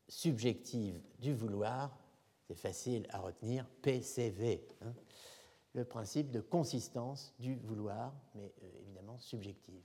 [0.07, 1.97] subjective du vouloir,
[2.47, 4.93] c'est facile à retenir, PCV, hein.
[5.73, 9.81] le principe de consistance du vouloir, mais euh, évidemment subjective.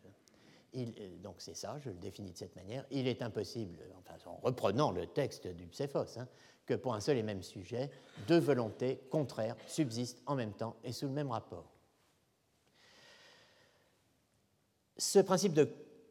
[0.76, 2.84] Euh, donc c'est ça, je le définis de cette manière.
[2.90, 6.28] Il est impossible, enfin, en reprenant le texte du Pséphos, hein,
[6.66, 7.90] que pour un seul et même sujet,
[8.26, 11.72] deux volontés contraires subsistent en même temps et sous le même rapport.
[14.98, 15.68] Ce principe de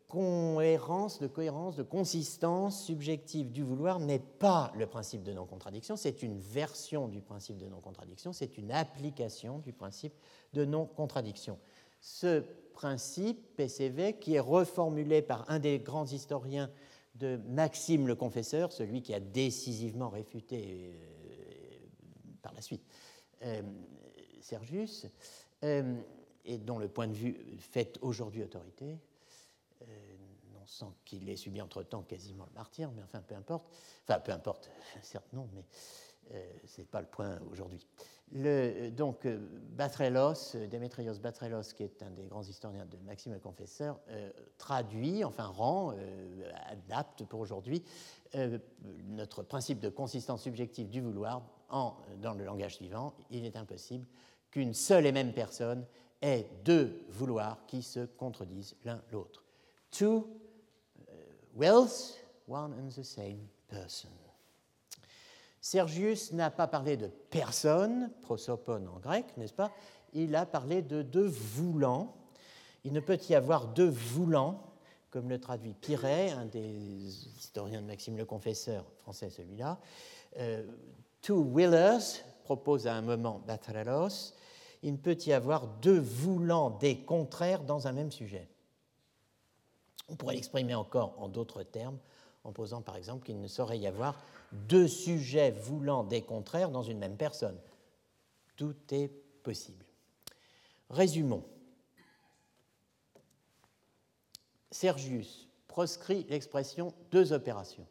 [0.07, 6.23] cohérence, de cohérence, de consistance subjective du vouloir n'est pas le principe de non-contradiction, c'est
[6.23, 10.13] une version du principe de non-contradiction, c'est une application du principe
[10.53, 11.59] de non-contradiction.
[11.99, 12.43] Ce
[12.73, 16.69] principe, PCV, qui est reformulé par un des grands historiens
[17.15, 21.87] de Maxime le Confesseur, celui qui a décisivement réfuté euh,
[22.41, 22.83] par la suite
[23.43, 23.61] euh,
[24.41, 25.07] Sergius,
[25.63, 25.99] euh,
[26.45, 28.99] et dont le point de vue fait aujourd'hui autorité,
[30.67, 33.65] euh, sent qu'il ait subi entre-temps quasiment le martyr, mais enfin, peu importe.
[34.07, 34.69] Enfin, peu importe,
[35.01, 35.65] certes non, mais
[36.33, 37.85] euh, ce n'est pas le point aujourd'hui.
[38.91, 39.39] donc, euh,
[39.71, 43.99] Batrelos, Démétrios Batrelos, qui est un des grands historiens de Maxime le Confesseur,
[44.57, 45.93] traduit, enfin rend,
[46.65, 47.83] adapte pour aujourd'hui
[49.05, 53.13] notre principe de consistance subjective du vouloir en, dans le langage suivant.
[53.31, 54.05] Il est impossible
[54.51, 55.85] qu'une seule et même personne
[56.21, 59.43] ait deux vouloirs qui se contredisent l'un l'autre.
[59.91, 60.27] Two
[61.57, 62.17] wills,
[62.47, 64.09] one and the same person.
[65.59, 69.71] Sergius n'a pas parlé de personne, prosopon en grec, n'est-ce pas?
[70.13, 72.15] Il a parlé de deux voulants.
[72.85, 74.63] Il ne peut y avoir deux voulants,
[75.09, 76.61] comme le traduit Piret, un des
[77.37, 79.79] historiens de Maxime le Confesseur, français celui-là.
[80.37, 80.63] Euh,
[81.21, 84.33] two willers, propose à un moment Batralos,
[84.83, 88.47] il ne peut y avoir deux voulants des contraires dans un même sujet.
[90.09, 91.97] On pourrait l'exprimer encore en d'autres termes,
[92.43, 94.19] en posant par exemple qu'il ne saurait y avoir
[94.51, 97.59] deux sujets voulant des contraires dans une même personne.
[98.55, 99.09] Tout est
[99.43, 99.85] possible.
[100.89, 101.43] Résumons.
[104.71, 107.87] Sergius proscrit l'expression deux opérations,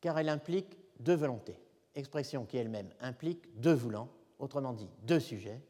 [0.00, 1.58] car elle implique deux volontés,
[1.94, 5.60] expression qui elle-même implique deux voulants, autrement dit deux sujets,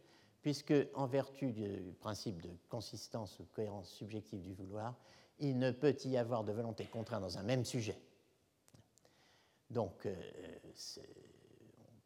[0.42, 4.94] puisque en vertu du principe de consistance ou cohérence subjective du vouloir,
[5.38, 7.98] il ne peut y avoir de volonté contrainte dans un même sujet.
[9.70, 10.14] Donc, euh,
[10.66, 11.10] on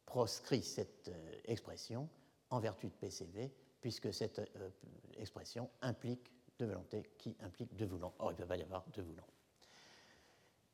[0.05, 2.09] proscrit cette euh, expression
[2.49, 4.69] en vertu de PCV, puisque cette euh,
[5.17, 8.13] expression implique deux volontés qui impliquent deux voulants.
[8.19, 9.27] Or, il ne peut pas y avoir deux voulants.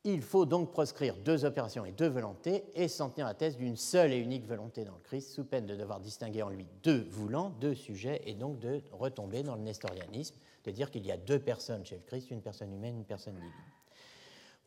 [0.08, 3.58] Il faut donc proscrire deux opérations et deux volontés et s'en tenir à la thèse
[3.58, 6.68] d'une seule et unique volonté dans le Christ, sous peine de devoir distinguer en lui
[6.84, 11.12] deux voulants, deux sujets, et donc de retomber dans le nestorianisme, de dire qu'il y
[11.12, 13.52] a deux personnes chez le Christ, une personne humaine, une personne divine.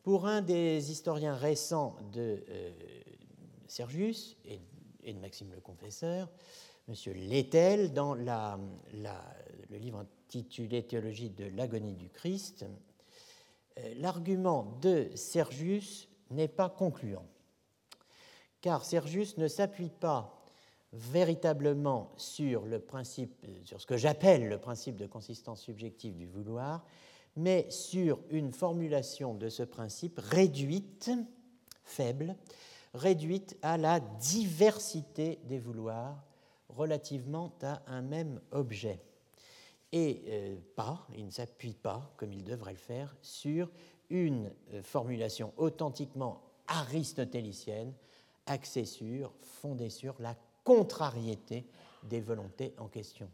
[0.03, 2.71] Pour un des historiens récents de euh,
[3.69, 4.59] Sergius et,
[5.13, 6.27] de Maxime le Confesseur,
[6.89, 6.95] M.
[7.15, 8.27] Lettel, dans le
[9.71, 12.65] livre intitulé Théologie de l'agonie du Christ,
[13.97, 17.25] l'argument de Sergius n'est pas concluant,
[18.61, 20.35] car Sergius ne s'appuie pas
[20.91, 26.83] véritablement sur le principe, sur ce que j'appelle le principe de consistance subjective du vouloir,
[27.35, 31.11] mais sur une formulation de ce principe réduite,
[31.83, 32.35] faible,
[32.93, 36.23] réduite à la diversité des vouloirs
[36.69, 38.99] relativement à un même objet
[39.91, 43.69] et euh, pas, il ne s'appuie pas, comme il devrait le faire, sur
[44.09, 47.93] une euh, formulation authentiquement aristotélicienne,
[48.45, 51.65] axée sur, fondée sur la contrariété
[52.03, 53.29] des volontés en question.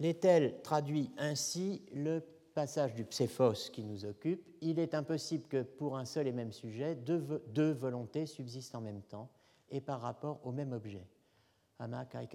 [0.00, 2.22] L'Étel traduit ainsi le
[2.54, 4.48] passage du Pséphos qui nous occupe.
[4.60, 9.02] Il est impossible que pour un seul et même sujet, deux, volontés subsistent en même
[9.02, 9.28] temps
[9.70, 11.06] et par rapport au même objet.
[11.78, 12.28] Ama kai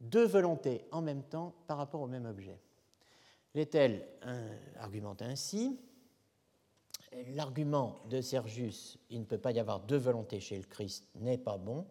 [0.00, 2.60] deux volontés en même temps par rapport au même objet.
[3.54, 4.06] L'Étel
[4.78, 5.78] argumente ainsi?
[7.34, 11.38] L'argument de Sergius, il ne peut pas y avoir deux volontés chez le Christ, n'est
[11.38, 11.84] pas bon,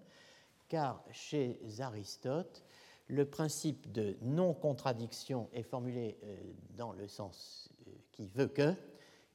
[0.70, 2.64] car chez Aristote,
[3.10, 6.38] le principe de non-contradiction est formulé euh,
[6.78, 8.74] dans le sens euh, qui veut que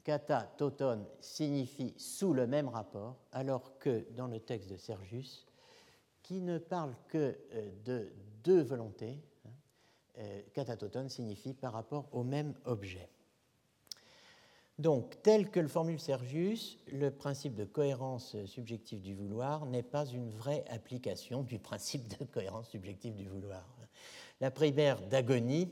[0.05, 5.47] kata toton signifie sous le même rapport, alors que dans le texte de Sergius,
[6.23, 8.13] qui ne parle que euh, de
[8.45, 9.51] deux volontés, hein,
[10.19, 13.09] euh, katatoton signifie par rapport au même objet.
[14.79, 20.05] Donc, tel que le formule Sergius, le principe de cohérence subjective du vouloir n'est pas
[20.05, 23.65] une vraie application du principe de cohérence subjective du vouloir.
[24.41, 25.71] La primaire d'agonie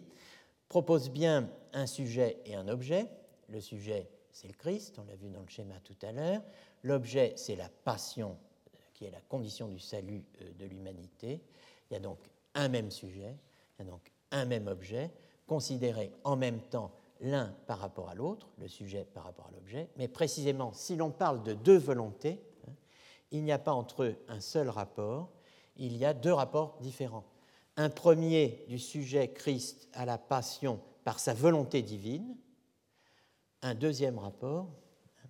[0.68, 3.08] propose bien un sujet et un objet.
[3.48, 6.42] Le sujet, c'est le Christ, on l'a vu dans le schéma tout à l'heure.
[6.84, 8.38] L'objet, c'est la passion,
[8.94, 11.40] qui est la condition du salut euh, de l'humanité.
[11.90, 12.18] Il y a donc
[12.54, 13.36] un même sujet,
[13.78, 15.10] a donc un même objet,
[15.46, 19.88] considéré en même temps l'un par rapport à l'autre, le sujet par rapport à l'objet,
[19.96, 22.72] mais précisément, si l'on parle de deux volontés, hein,
[23.30, 25.30] il n'y a pas entre eux un seul rapport,
[25.76, 27.24] il y a deux rapports différents.
[27.76, 32.36] Un premier du sujet Christ à la passion par sa volonté divine,
[33.62, 34.68] un deuxième rapport
[35.22, 35.28] hein,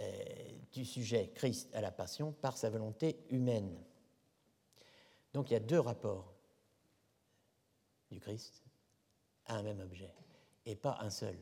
[0.00, 0.24] euh,
[0.72, 3.76] du sujet Christ à la passion par sa volonté humaine.
[5.34, 6.31] Donc il y a deux rapports
[8.12, 8.62] du Christ
[9.46, 10.14] à un même objet,
[10.66, 11.36] et pas un seul.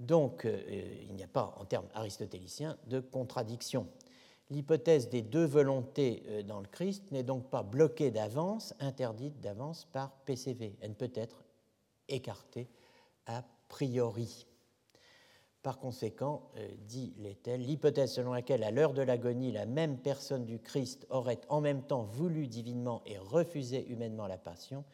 [0.00, 0.60] Donc euh,
[1.02, 3.86] il n'y a pas, en termes aristotéliciens, de contradiction.
[4.50, 9.86] L'hypothèse des deux volontés euh, dans le Christ n'est donc pas bloquée d'avance, interdite d'avance
[9.86, 10.76] par PCV.
[10.80, 11.44] Elle peut être
[12.08, 12.68] écartée
[13.26, 14.46] à priori.
[15.62, 20.44] Par conséquent, euh, dit Lettel, l'hypothèse selon laquelle à l'heure de l'agonie, la même personne
[20.44, 24.84] du Christ aurait en même temps voulu divinement et refusé humainement la passion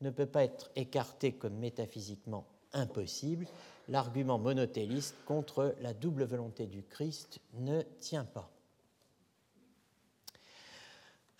[0.00, 3.46] ne peut pas être écartée comme métaphysiquement impossible.
[3.88, 8.50] L'argument monotéliste contre la double volonté du Christ ne tient pas.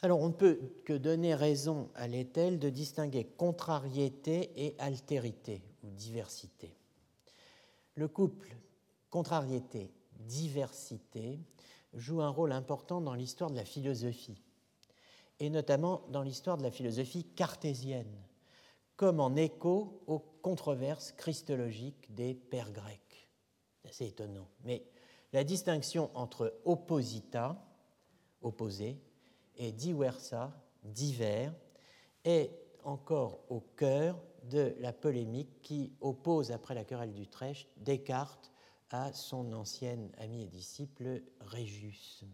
[0.00, 5.90] Alors on ne peut que donner raison à l'étel de distinguer contrariété et altérité ou
[5.90, 6.72] diversité.
[7.96, 8.54] Le couple
[9.11, 11.40] contrariété-diversité
[11.94, 14.40] joue un rôle important dans l'histoire de la philosophie,
[15.40, 18.22] et notamment dans l'histoire de la philosophie cartésienne,
[18.99, 23.30] comme en écho aux controverses christologiques des pères grecs.
[23.80, 24.49] C'est assez étonnant.
[24.64, 24.84] Mais
[25.32, 27.64] la distinction entre opposita,
[28.42, 28.99] opposé,
[29.57, 31.55] et diversa, divers,
[32.24, 32.51] est
[32.82, 38.53] encore au cœur de la polémique qui oppose, après la querelle d'Utrecht, Descartes
[38.90, 42.24] à son ancien ami et disciple Régius.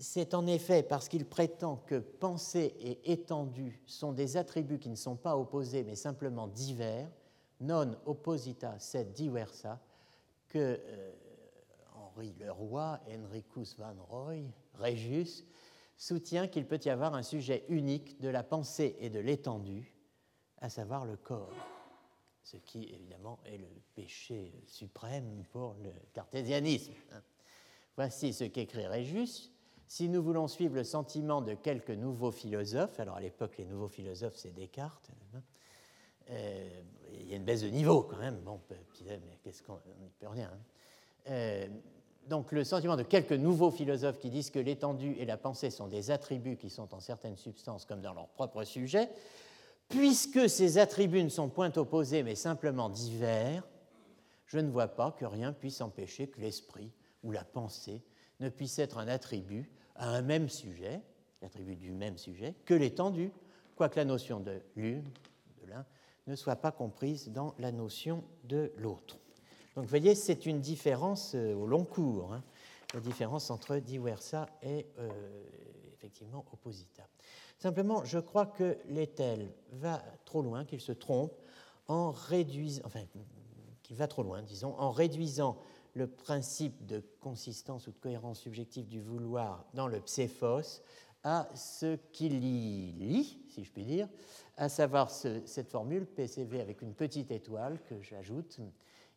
[0.00, 4.96] C'est en effet parce qu'il prétend que pensée et étendue sont des attributs qui ne
[4.96, 7.10] sont pas opposés mais simplement divers,
[7.60, 9.78] non opposita sed diversa,
[10.48, 11.12] que euh,
[11.94, 14.44] Henri Leroy, Henricus van Roy,
[14.78, 15.44] Régius,
[15.98, 19.94] soutient qu'il peut y avoir un sujet unique de la pensée et de l'étendue,
[20.62, 21.52] à savoir le corps
[22.42, 26.92] ce qui évidemment est le péché suprême pour le cartésianisme.
[27.12, 27.22] Hein.
[27.96, 29.52] Voici ce qu'écrit Réjus.
[29.90, 33.88] Si nous voulons suivre le sentiment de quelques nouveaux philosophes, alors à l'époque les nouveaux
[33.88, 35.10] philosophes c'est Descartes,
[36.30, 36.68] euh,
[37.12, 40.28] il y a une baisse de niveau quand même, bon, mais qu'est-ce qu'on n'y peut
[40.28, 40.48] rien.
[40.48, 40.60] Hein.
[41.30, 41.66] Euh,
[42.28, 45.88] donc le sentiment de quelques nouveaux philosophes qui disent que l'étendue et la pensée sont
[45.88, 49.10] des attributs qui sont en certaines substances comme dans leur propre sujet,
[49.88, 53.66] Puisque ces attributs ne sont point opposés mais simplement divers,
[54.46, 56.92] je ne vois pas que rien puisse empêcher que l'esprit
[57.24, 58.04] ou la pensée
[58.38, 59.68] ne puisse être un attribut
[60.00, 61.02] à un même sujet,
[61.42, 63.30] l'attribut du même sujet, que l'étendue,
[63.76, 65.04] quoique la notion de l'une,
[65.62, 65.86] de l'un,
[66.26, 69.18] ne soit pas comprise dans la notion de l'autre.
[69.74, 72.42] Donc vous voyez, c'est une différence euh, au long cours, hein,
[72.94, 75.10] la différence entre diversa et euh,
[75.94, 77.06] effectivement opposita.
[77.58, 81.32] Simplement, je crois que l'Étel va trop loin, qu'il se trompe
[81.88, 83.04] en réduisant, enfin,
[83.82, 85.58] qu'il va trop loin, disons, en réduisant
[85.94, 90.82] le principe de consistance ou de cohérence subjective du vouloir dans le pséphos
[91.22, 94.08] à ce qu'il y lit, si je puis dire,
[94.56, 98.60] à savoir cette formule PCV avec une petite étoile que j'ajoute.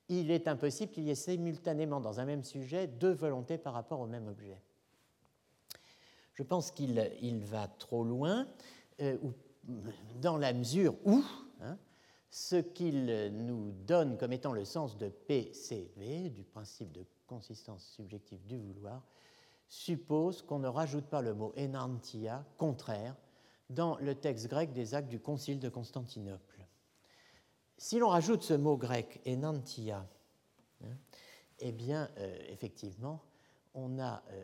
[0.10, 4.02] Il est impossible qu'il y ait simultanément dans un même sujet deux volontés par rapport
[4.02, 4.60] au même objet.
[6.34, 8.48] Je pense qu'il va trop loin,
[9.02, 9.18] euh,
[10.20, 11.24] dans la mesure où
[11.62, 11.78] hein,
[12.34, 13.06] ce qu'il
[13.46, 19.04] nous donne comme étant le sens de PCV, du principe de consistance subjective du vouloir,
[19.68, 23.16] suppose qu'on ne rajoute pas le mot enantia, contraire,
[23.70, 26.66] dans le texte grec des actes du Concile de Constantinople.
[27.78, 30.04] Si l'on rajoute ce mot grec enantia,
[30.84, 30.98] hein,
[31.60, 33.22] eh bien, euh, effectivement,
[33.76, 34.44] on a euh,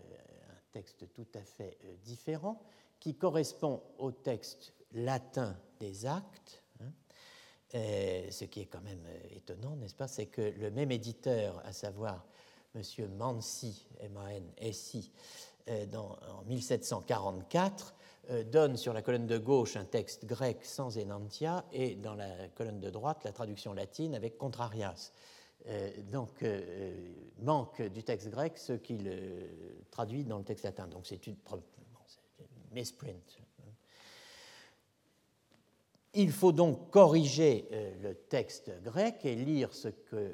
[0.72, 2.62] texte tout à fait euh, différent,
[3.00, 6.64] qui correspond au texte latin des actes.
[7.74, 8.32] Hein.
[8.32, 10.08] ce qui est quand même euh, étonnant, n'est-ce pas?
[10.08, 12.26] C'est que le même éditeur, à savoir
[12.76, 12.82] M.
[13.18, 15.12] Mansi, M-A-N-S-I,
[15.70, 17.96] euh, en 1744,
[18.52, 22.80] donne sur la colonne de gauche un texte grec sans enantia et dans la colonne
[22.80, 25.12] de droite la traduction latine avec contrarias.
[25.68, 29.12] Euh, donc, euh, manque du texte grec ce qu'il
[29.92, 30.88] traduit dans le texte latin.
[30.88, 31.36] Donc, c'est une,
[32.72, 33.39] misprint.
[36.14, 40.32] Il faut donc corriger euh, le texte grec et lire ce que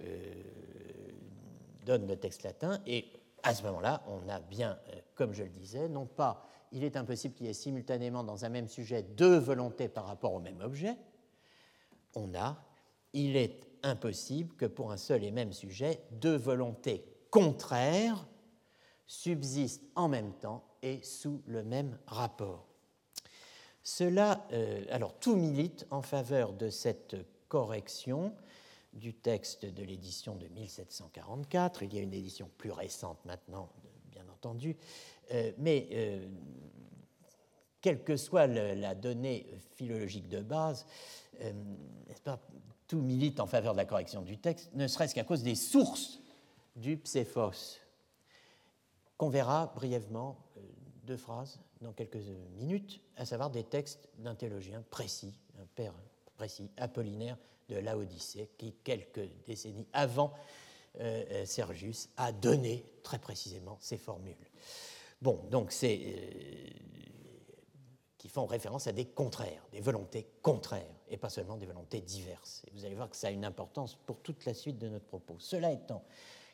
[1.86, 2.80] donne le texte latin.
[2.88, 3.06] Et
[3.44, 4.80] à ce moment-là, on a bien,
[5.16, 8.50] comme je le disais, non pas il est impossible qu'il y ait simultanément dans un
[8.50, 10.98] même sujet deux volontés par rapport au même objet.
[12.16, 12.58] On a
[13.16, 18.28] il est impossible que pour un seul et même sujet, deux volontés contraires
[19.08, 22.68] subsistent en même temps et sous le même rapport.
[23.86, 27.16] Cela, euh, alors tout milite en faveur de cette
[27.48, 28.34] correction
[28.94, 31.84] du texte de l'édition de 1744.
[31.84, 33.70] Il y a une édition plus récente maintenant,
[34.12, 34.76] bien entendu,
[35.32, 36.28] euh, mais euh,
[37.80, 40.88] quelle que soit la donnée philologique de base,
[42.88, 46.20] tout milite en faveur de la correction du texte, ne serait-ce qu'à cause des sources
[46.76, 47.78] du pséphos,
[49.18, 50.40] qu'on verra brièvement,
[51.04, 52.18] deux phrases dans quelques
[52.58, 55.94] minutes, à savoir des textes d'un théologien précis, un père
[56.36, 57.38] précis, Apollinaire
[57.70, 60.34] de Laodicée, qui, quelques décennies avant
[61.00, 64.36] euh, euh, Sergius, a donné très précisément ces formules.
[65.22, 66.00] Bon, donc c'est.
[66.04, 66.70] Euh,
[68.18, 72.64] qui font référence à des contraires, des volontés contraires, et pas seulement des volontés diverses.
[72.66, 75.06] Et vous allez voir que ça a une importance pour toute la suite de notre
[75.06, 75.36] propos.
[75.38, 76.04] Cela étant,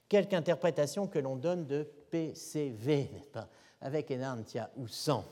[0.10, 3.48] quelque interprétation que l'on donne de PCV, n'est-ce pas,
[3.82, 5.26] avec enantia ou sans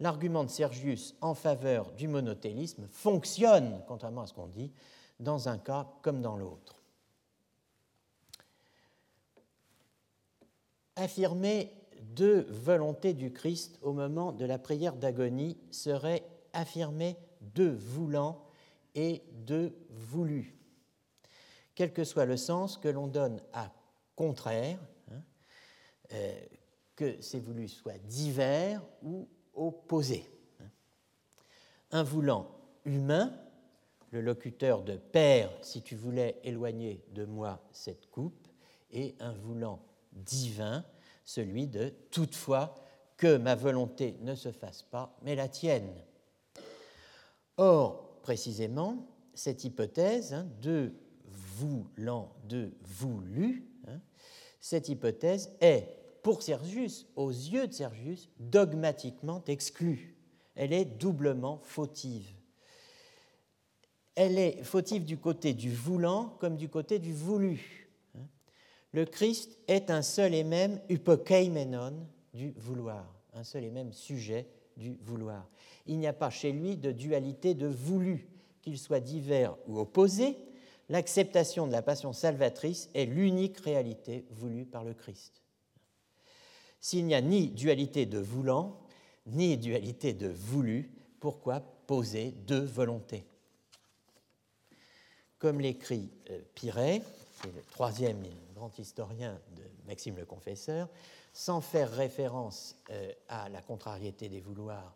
[0.00, 4.72] l'argument de Sergius en faveur du monothélisme fonctionne, contrairement à ce qu'on dit,
[5.20, 6.76] dans un cas comme dans l'autre.
[10.96, 11.72] Affirmer
[12.02, 18.44] deux volontés du Christ au moment de la prière d'agonie serait affirmer deux voulants
[18.94, 20.56] et deux voulus,
[21.74, 23.72] quel que soit le sens que l'on donne à
[24.14, 24.78] contraire,
[25.10, 25.20] hein,
[26.12, 26.40] euh,
[26.96, 30.28] que ces voulus soient divers ou opposés.
[31.90, 32.50] Un voulant
[32.84, 33.32] humain,
[34.10, 38.48] le locuteur de Père, si tu voulais éloigner de moi cette coupe,
[38.90, 39.80] et un voulant
[40.12, 40.84] divin,
[41.24, 42.74] celui de toutefois
[43.16, 45.92] que ma volonté ne se fasse pas, mais la tienne.
[47.56, 50.92] Or, précisément, cette hypothèse hein, de
[51.26, 54.00] voulant, de voulu, hein,
[54.60, 60.16] cette hypothèse est pour Sergius, aux yeux de Sergius, dogmatiquement exclue.
[60.56, 62.26] Elle est doublement fautive.
[64.14, 67.90] Elle est fautive du côté du voulant comme du côté du voulu.
[68.92, 73.04] Le Christ est un seul et même hypokeimenon du vouloir,
[73.34, 74.48] un seul et même sujet
[74.78, 75.46] du vouloir.
[75.84, 78.30] Il n'y a pas chez lui de dualité de voulu,
[78.62, 80.38] qu'il soit divers ou opposé.
[80.88, 85.43] L'acceptation de la passion salvatrice est l'unique réalité voulue par le Christ.
[86.84, 88.78] S'il n'y a ni dualité de voulant,
[89.24, 93.24] ni dualité de voulu, pourquoi poser deux volontés?
[95.38, 97.00] Comme l'écrit euh, Piret,
[97.40, 98.22] qui le troisième
[98.54, 100.90] grand historien de Maxime le Confesseur,
[101.32, 104.94] sans faire référence euh, à la contrariété des vouloirs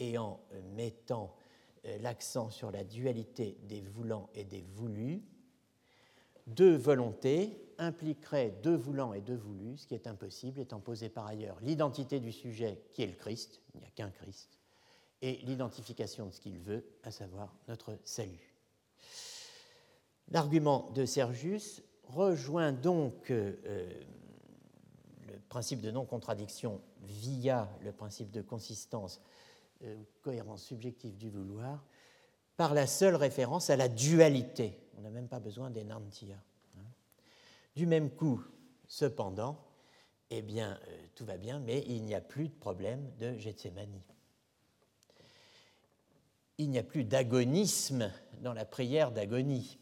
[0.00, 1.32] et en euh, mettant
[2.00, 5.22] l'accent sur la dualité des voulants et des voulus,
[6.48, 11.26] deux volontés impliquerait deux voulants et deux voulus, ce qui est impossible, étant posé par
[11.26, 14.58] ailleurs l'identité du sujet qui est le Christ, il n'y a qu'un Christ,
[15.22, 18.54] et l'identification de ce qu'il veut, à savoir notre salut.
[20.28, 23.54] L'argument de Sergius rejoint donc euh,
[25.26, 29.20] le principe de non-contradiction via le principe de consistance
[29.82, 31.84] euh, cohérence subjective du vouloir
[32.56, 34.78] par la seule référence à la dualité.
[34.98, 36.36] On n'a même pas besoin d'enantia.
[37.80, 38.42] Du même coup,
[38.88, 39.58] cependant,
[40.28, 44.02] eh bien, euh, tout va bien, mais il n'y a plus de problème de Gethsemane.
[46.58, 48.12] Il n'y a plus d'agonisme
[48.42, 49.78] dans la prière d'agonie.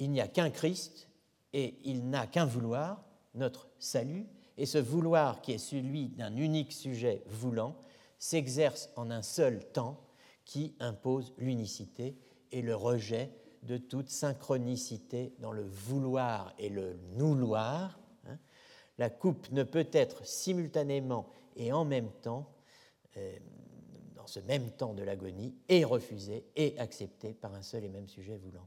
[0.00, 1.08] Il n'y a qu'un Christ
[1.52, 3.04] et il n'a qu'un vouloir,
[3.36, 4.26] notre salut,
[4.58, 7.76] et ce vouloir qui est celui d'un unique sujet voulant
[8.18, 10.04] s'exerce en un seul temps
[10.44, 12.18] qui impose l'unicité
[12.50, 13.30] et le rejet
[13.62, 17.98] de toute synchronicité dans le vouloir et le nouloir.
[18.26, 18.38] Hein.
[18.98, 22.50] La coupe ne peut être simultanément et en même temps,
[23.16, 23.38] euh,
[24.14, 28.08] dans ce même temps de l'agonie, et refusée et acceptée par un seul et même
[28.08, 28.66] sujet voulant.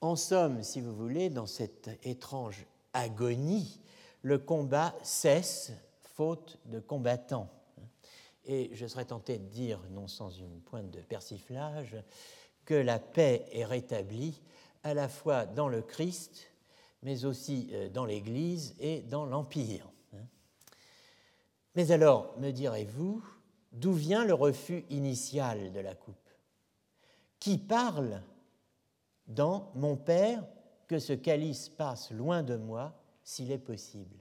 [0.00, 3.80] En somme, si vous voulez, dans cette étrange agonie,
[4.22, 7.48] le combat cesse faute de combattants.
[8.44, 11.96] Et je serais tenté de dire, non sans une pointe de persiflage,
[12.66, 14.42] que la paix est rétablie
[14.82, 16.52] à la fois dans le Christ,
[17.02, 19.90] mais aussi euh, dans l'Église et dans l'Empire.
[21.76, 23.22] Mais alors, me direz-vous,
[23.70, 26.16] d'où vient le refus initial de la coupe?
[27.38, 28.22] Qui parle
[29.26, 30.42] dans Mon Père
[30.88, 34.16] que ce calice passe loin de moi s'il est possible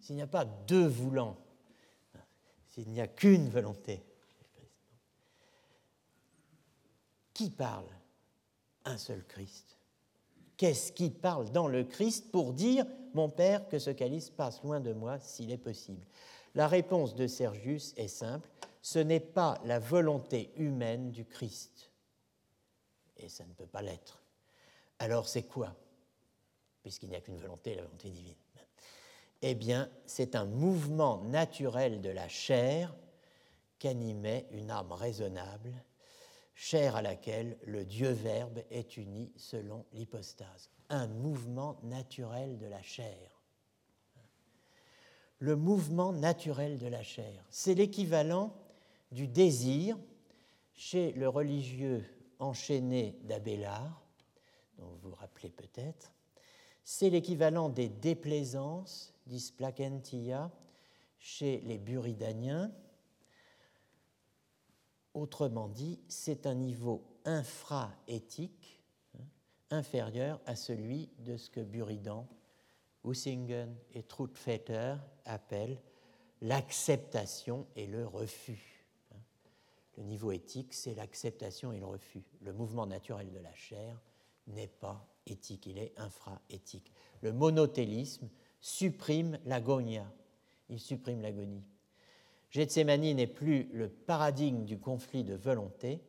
[0.00, 1.36] S'il n'y a pas deux voulants,
[2.66, 4.02] s'il n'y a qu'une volonté,
[7.50, 7.88] Parle?
[8.84, 9.78] Un seul Christ.
[10.56, 14.80] Qu'est-ce qui parle dans le Christ pour dire, mon Père, que ce calice passe loin
[14.80, 16.06] de moi s'il est possible?
[16.54, 18.48] La réponse de Sergius est simple,
[18.82, 21.90] ce n'est pas la volonté humaine du Christ.
[23.16, 24.22] Et ça ne peut pas l'être.
[24.98, 25.74] Alors c'est quoi?
[26.82, 28.34] Puisqu'il n'y a qu'une volonté, la volonté divine.
[29.40, 32.94] Eh bien, c'est un mouvement naturel de la chair
[33.78, 35.72] qu'animait une âme raisonnable
[36.54, 40.70] chair à laquelle le Dieu Verbe est uni selon l'hypostase.
[40.88, 43.42] Un mouvement naturel de la chair.
[45.38, 48.54] Le mouvement naturel de la chair, c'est l'équivalent
[49.10, 49.98] du désir
[50.74, 52.04] chez le religieux
[52.38, 54.04] enchaînés d'Abélard,
[54.78, 56.12] dont vous vous rappelez peut-être.
[56.84, 60.50] C'est l'équivalent des déplaisances, displacentia,
[61.18, 62.72] chez les buridaniens.
[65.14, 68.80] Autrement dit, c'est un niveau infra-éthique
[69.18, 69.24] hein,
[69.70, 72.26] inférieur à celui de ce que Buridan,
[73.04, 75.80] Hussingen et Trutvetter appellent
[76.40, 78.86] l'acceptation et le refus.
[79.12, 79.20] Hein.
[79.98, 82.24] Le niveau éthique, c'est l'acceptation et le refus.
[82.40, 84.00] Le mouvement naturel de la chair
[84.46, 86.92] n'est pas éthique, il est infra-éthique.
[87.20, 88.28] Le monothélisme
[88.60, 90.10] supprime l'agonia,
[90.68, 91.64] il supprime l'agonie.
[92.52, 96.00] Gethsemane n'est plus le paradigme du conflit de volonté.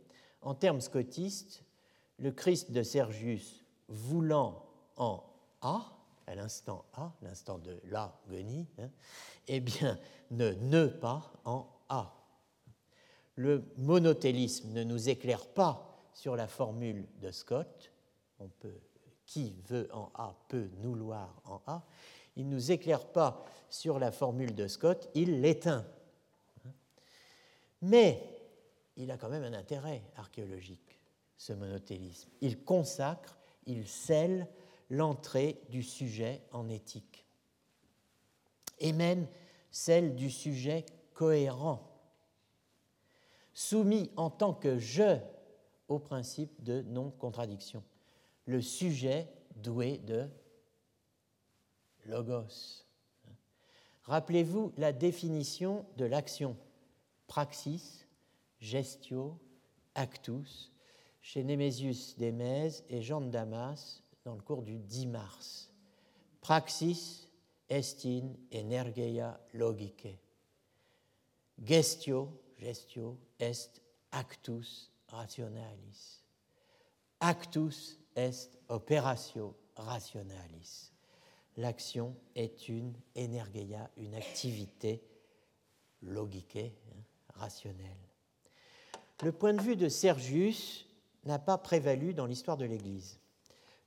[0.41, 1.63] En termes scotistes,
[2.19, 4.65] le Christ de Sergius voulant
[4.97, 5.23] en
[5.61, 5.85] A,
[6.27, 8.89] à l'instant A, l'instant de l'agonie, hein,
[9.47, 9.97] eh bien,
[10.31, 12.13] ne ne pas en A.
[13.35, 17.91] Le monothélisme ne nous éclaire pas sur la formule de Scott.
[19.25, 21.85] Qui veut en A peut nous loir en A.
[22.35, 25.85] Il ne nous éclaire pas sur la formule de Scott, il l'éteint.
[27.83, 28.39] Mais
[28.95, 30.97] il a quand même un intérêt archéologique,
[31.35, 32.29] ce monothélisme.
[32.39, 34.47] Il consacre, il scelle
[34.89, 37.25] l'entrée du sujet en éthique.
[38.79, 39.27] Et même
[39.69, 41.91] celle du sujet cohérent,
[43.53, 45.17] soumis en tant que je
[45.89, 47.83] au principe de non-contradiction.
[48.45, 49.27] Le sujet
[49.57, 50.29] doué de
[52.05, 52.85] logos.
[54.03, 56.55] Rappelez-vous la définition de l'action
[57.27, 58.05] praxis,
[58.59, 59.39] gestio,
[59.95, 60.71] actus,
[61.21, 65.71] chez Némésius d'Émèse et Jean de Damas dans le cours du 10 mars.
[66.41, 67.29] Praxis
[67.69, 70.07] est in energeia logique.
[71.63, 76.23] Gestio, gestio, est actus rationalis.
[77.19, 80.91] Actus est operatio rationalis.
[81.57, 85.03] L'action est une energeia, une activité
[86.01, 87.02] logique, hein,
[87.35, 87.97] rationnelle.
[89.23, 90.85] Le point de vue de Sergius
[91.25, 93.19] n'a pas prévalu dans l'histoire de l'Église.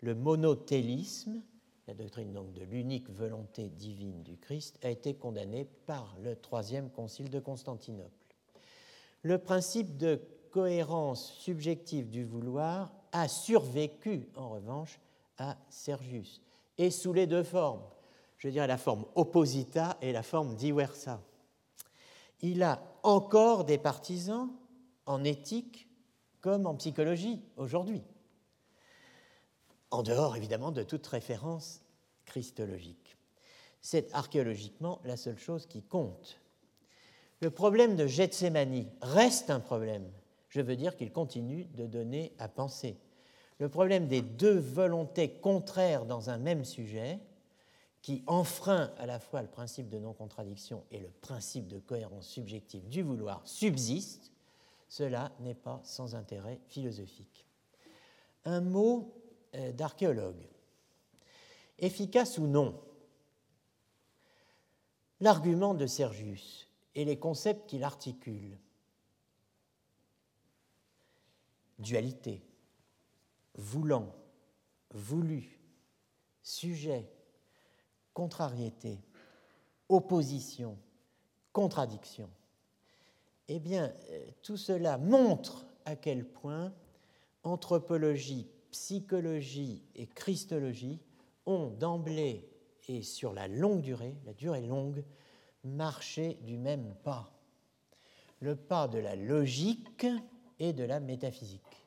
[0.00, 1.42] Le monothélisme,
[1.86, 6.90] la doctrine donc de l'unique volonté divine du Christ, a été condamné par le troisième
[6.90, 8.10] concile de Constantinople.
[9.22, 10.20] Le principe de
[10.50, 14.98] cohérence subjective du vouloir a survécu, en revanche,
[15.38, 16.40] à Sergius,
[16.78, 17.82] et sous les deux formes.
[18.38, 21.20] Je dirais la forme opposita et la forme diversa.
[22.40, 24.50] Il a encore des partisans
[25.06, 25.88] en éthique
[26.40, 28.02] comme en psychologie aujourd'hui
[29.90, 31.82] en dehors évidemment de toute référence
[32.24, 33.16] christologique.
[33.80, 36.40] C'est archéologiquement la seule chose qui compte.
[37.40, 40.10] Le problème de Gethsemane reste un problème.
[40.48, 42.98] Je veux dire qu'il continue de donner à penser.
[43.58, 47.20] Le problème des deux volontés contraires dans un même sujet,
[48.06, 52.88] qui enfreint à la fois le principe de non-contradiction et le principe de cohérence subjective
[52.88, 54.30] du vouloir, subsiste,
[54.88, 57.48] cela n'est pas sans intérêt philosophique.
[58.44, 59.12] Un mot
[59.56, 60.46] euh, d'archéologue.
[61.80, 62.80] Efficace ou non,
[65.18, 68.56] l'argument de Sergius et les concepts qu'il articule,
[71.80, 72.40] dualité,
[73.56, 74.14] voulant,
[74.92, 75.58] voulu,
[76.44, 77.10] sujet,
[78.16, 78.98] contrariété,
[79.90, 80.78] opposition,
[81.52, 82.30] contradiction,
[83.46, 86.72] eh bien, euh, tout cela montre à quel point
[87.42, 90.98] anthropologie psychologie et christologie
[91.44, 92.48] ont d'emblée
[92.88, 95.04] et sur la longue durée, la durée longue,
[95.62, 97.30] marché du même pas.
[98.40, 100.06] Le pas de la logique
[100.58, 101.86] et de la métaphysique.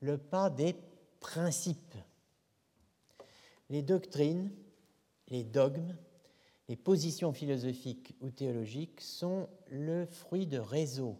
[0.00, 0.74] Le pas des
[1.20, 1.96] principes.
[3.68, 4.50] Les doctrines,
[5.30, 5.96] les dogmes,
[6.68, 11.18] les positions philosophiques ou théologiques sont le fruit de réseaux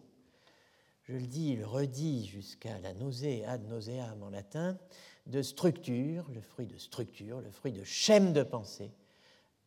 [1.11, 4.77] je le dis, le redis jusqu'à la nausée, ad nauseam en latin,
[5.25, 8.91] de structure, le fruit de structure, le fruit de schème de pensée,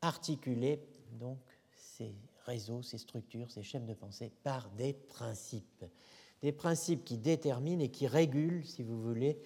[0.00, 0.80] articulé
[1.12, 1.38] donc
[1.76, 2.14] ces
[2.46, 5.84] réseaux, ces structures, ces schèmes de pensée par des principes.
[6.40, 9.38] Des principes qui déterminent et qui régulent, si vous voulez,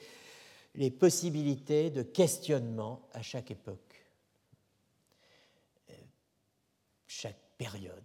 [0.74, 4.06] les possibilités de questionnement à chaque époque,
[5.90, 5.94] euh,
[7.08, 8.04] chaque période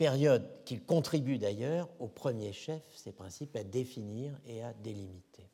[0.00, 5.50] période qu'il contribue d'ailleurs au premier chef, ces principes, à définir et à délimiter.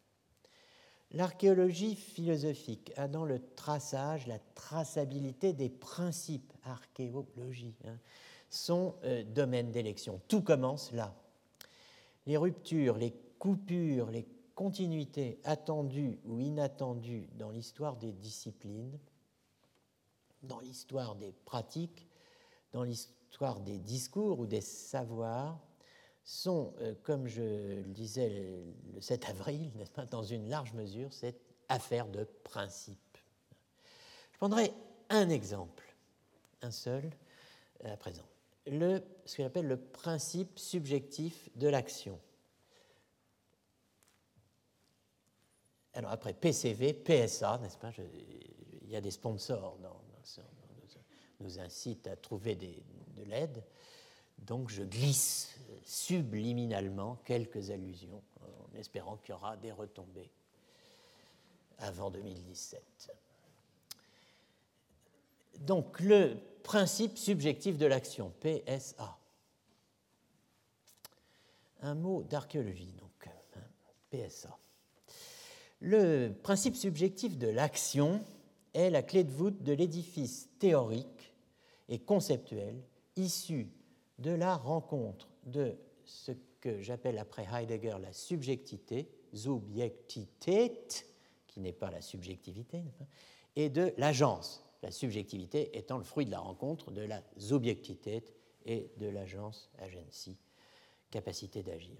[1.10, 7.98] L'archéologie philosophique a dans le traçage la traçabilité des principes, archéologie, hein,
[8.48, 10.20] son euh, domaine d'élection.
[10.28, 11.12] Tout commence là.
[12.26, 18.96] Les ruptures, les coupures, les continuité attendue ou inattendue dans l'histoire des disciplines,
[20.44, 22.05] dans l'histoire des pratiques,
[22.76, 25.58] dans l'histoire des discours ou des savoirs,
[26.24, 27.40] sont, euh, comme je
[27.82, 28.28] le disais
[28.92, 29.72] le 7 avril,
[30.10, 32.98] dans une large mesure, cette affaire de principe.
[34.32, 34.74] Je prendrai
[35.08, 35.96] un exemple,
[36.60, 37.10] un seul
[37.86, 38.26] euh, à présent,
[38.66, 42.20] ce que j'appelle le principe subjectif de l'action.
[45.94, 47.92] Alors après PCV, PSA, n'est-ce pas
[48.82, 49.96] Il y a des sponsors dans,
[51.40, 53.62] nous incite à trouver de l'aide.
[54.38, 60.30] Donc je glisse subliminalement quelques allusions en espérant qu'il y aura des retombées
[61.78, 63.12] avant 2017.
[65.60, 69.18] Donc le principe subjectif de l'action, PSA.
[71.82, 73.60] Un mot d'archéologie, donc, hein,
[74.10, 74.58] PSA.
[75.80, 78.24] Le principe subjectif de l'action
[78.74, 81.15] est la clé de voûte de l'édifice théorique
[81.88, 82.82] et conceptuel
[83.16, 83.68] issu
[84.18, 91.06] de la rencontre de ce que j'appelle après Heidegger la subjectivité, Subjektivität,
[91.46, 92.82] qui n'est pas la subjectivité,
[93.54, 98.34] et de l'agence, la subjectivité étant le fruit de la rencontre de la Subjektivität
[98.64, 100.36] et de l'agence agency,
[101.10, 101.96] capacité d'agir.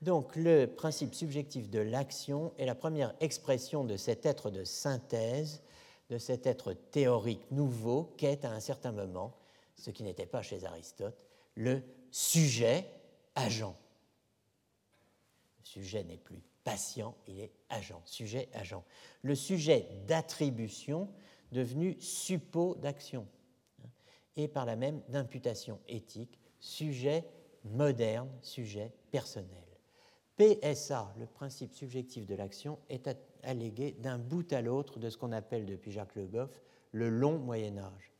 [0.00, 5.62] Donc le principe subjectif de l'action est la première expression de cet être de synthèse,
[6.10, 9.36] de cet être théorique nouveau qu'est à un certain moment,
[9.76, 11.16] ce qui n'était pas chez Aristote,
[11.54, 12.86] le sujet
[13.34, 13.76] agent.
[15.58, 18.84] Le sujet n'est plus patient, il est agent, sujet agent.
[19.22, 21.08] Le sujet d'attribution
[21.52, 23.26] devenu suppôt d'action
[23.82, 23.88] hein,
[24.36, 27.24] et par la même d'imputation éthique, sujet
[27.64, 29.63] moderne, sujet personnel.
[30.36, 33.08] PSA, le principe subjectif de l'action, est
[33.42, 36.60] allégué d'un bout à l'autre de ce qu'on appelle depuis Jacques Le Goff
[36.90, 38.12] le long Moyen Âge.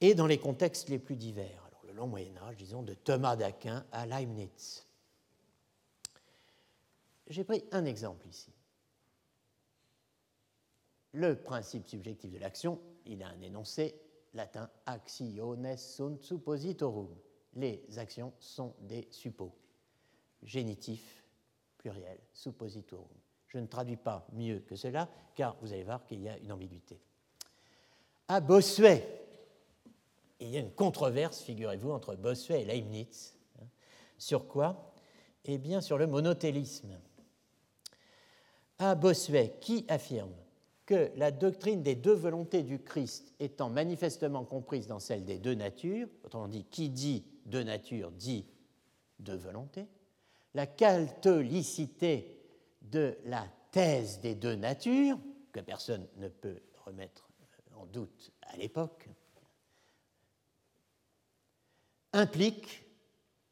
[0.00, 1.64] Et dans les contextes les plus divers.
[1.66, 4.86] Alors, le long Moyen Âge, disons, de Thomas d'Aquin à Leibniz.
[7.28, 8.52] J'ai pris un exemple ici.
[11.12, 13.94] Le principe subjectif de l'action, il a un énoncé
[14.34, 17.14] latin actiones sunt suppositorum.
[17.54, 19.52] Les actions sont des suppos
[20.44, 21.24] génitif
[21.78, 23.08] pluriel, suppositorum.
[23.48, 26.52] Je ne traduis pas mieux que cela, car vous allez voir qu'il y a une
[26.52, 27.00] ambiguïté.
[28.28, 29.06] À Bossuet,
[30.40, 33.36] il y a une controverse, figurez-vous, entre Bossuet et Leibniz.
[34.18, 34.94] Sur quoi?
[35.44, 36.98] Eh bien, sur le monothélisme.
[38.78, 40.32] À Bossuet, qui affirme
[40.86, 45.54] que la doctrine des deux volontés du Christ étant manifestement comprise dans celle des deux
[45.54, 48.46] natures, autrement dit, qui dit deux natures dit
[49.18, 49.86] deux volontés,
[50.54, 52.40] la catholicité
[52.82, 55.18] de la thèse des deux natures,
[55.52, 57.28] que personne ne peut remettre
[57.76, 59.08] en doute à l'époque,
[62.12, 62.84] implique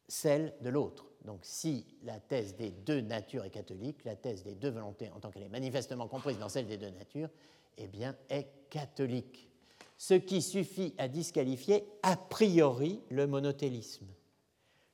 [0.07, 1.05] celle de l'autre.
[1.25, 5.19] Donc si la thèse des deux natures est catholique, la thèse des deux volontés, en
[5.19, 7.29] tant qu'elle est manifestement comprise dans celle des deux natures,
[7.77, 9.49] eh bien, est catholique.
[9.97, 14.07] Ce qui suffit à disqualifier a priori le monothélisme.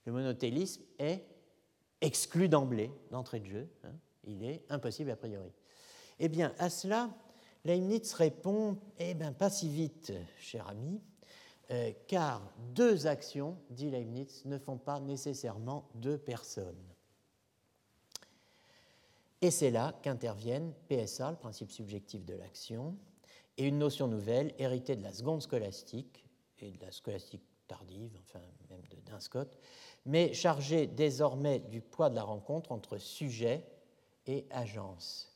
[0.05, 1.24] Le monothélisme est
[2.01, 3.69] exclu d'emblée, d'entrée de jeu.
[3.83, 3.93] Hein.
[4.23, 5.51] il est impossible a priori.
[6.19, 7.09] Eh bien, à cela,
[7.65, 11.01] Leibniz répond Eh bien, pas si vite, cher ami,
[11.71, 12.41] euh, car
[12.73, 16.75] deux actions, dit Leibniz, ne font pas nécessairement deux personnes.
[19.41, 22.97] Et c'est là qu'interviennent PSA, le principe subjectif de l'action,
[23.57, 26.25] et une notion nouvelle héritée de la seconde scolastique
[26.59, 28.39] et de la scolastique tardive, enfin
[28.69, 29.57] même de Scott,
[30.05, 33.65] mais chargé désormais du poids de la rencontre entre sujet
[34.25, 35.35] et agence.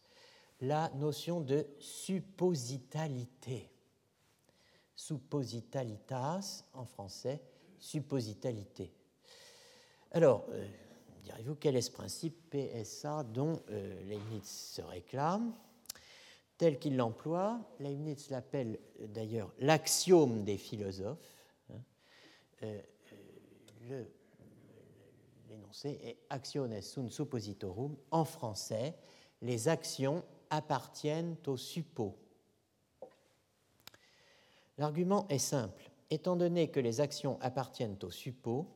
[0.62, 3.70] La notion de suppositalité.
[4.96, 7.42] Suppositalitas en français,
[7.80, 8.94] suppositalité.
[10.12, 10.68] Alors, euh,
[11.24, 15.54] direz-vous, quel est ce principe PSA dont euh, Leibniz se réclame
[16.58, 21.36] Tel qu'il l'emploie, Leibniz l'appelle euh, d'ailleurs l'axiome des philosophes.
[21.72, 21.82] Hein,
[23.90, 24.08] le
[25.54, 27.96] l'énoncé est actiones sunt suppositorum.
[28.12, 28.96] En français,
[29.42, 32.16] les actions appartiennent au suppos.
[34.78, 35.92] L'argument est simple.
[36.10, 38.68] Étant donné que les actions appartiennent au suppos,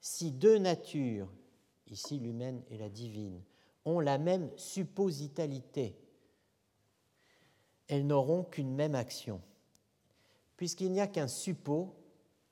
[0.00, 1.28] si deux natures,
[1.88, 3.42] ici l'humaine et la divine,
[3.84, 5.96] ont la même suppositalité,
[7.88, 9.40] elles n'auront qu'une même action.
[10.56, 11.94] Puisqu'il n'y a qu'un suppos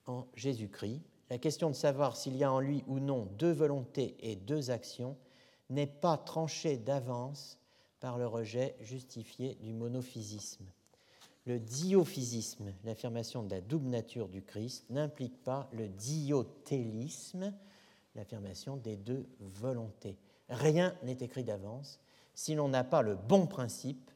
[0.07, 4.17] en Jésus-Christ, la question de savoir s'il y a en lui ou non deux volontés
[4.21, 5.17] et deux actions
[5.71, 7.59] n'est pas tranché d'avance
[8.01, 10.65] par le rejet justifié du monophysisme.
[11.45, 17.55] Le diophysisme, l'affirmation de la double nature du Christ, n'implique pas le diotélisme,
[18.15, 20.19] l'affirmation des deux volontés.
[20.49, 22.01] Rien n'est écrit d'avance.
[22.35, 24.11] Si l'on n'a pas le bon principe,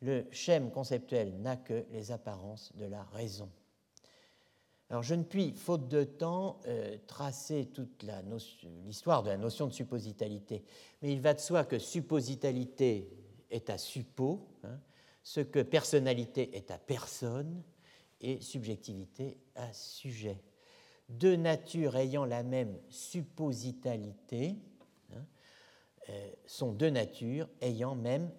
[0.00, 3.48] le schème conceptuel n'a que les apparences de la raison.
[4.90, 8.04] Alors je ne puis, faute de temps, euh, tracer toute
[8.84, 10.64] l'histoire de la notion de suppositalité,
[11.00, 13.08] mais il va de soi que suppositalité
[13.50, 14.80] est à suppo, hein,
[15.22, 17.62] ce que personnalité est à personne,
[18.20, 20.42] et subjectivité à sujet.
[21.08, 24.56] Deux natures ayant la même suppositalité
[25.12, 25.24] hein,
[26.10, 28.30] euh, sont deux natures ayant même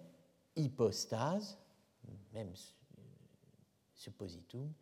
[0.56, 1.58] hypostase,
[2.32, 2.52] même
[3.94, 4.72] suppositum,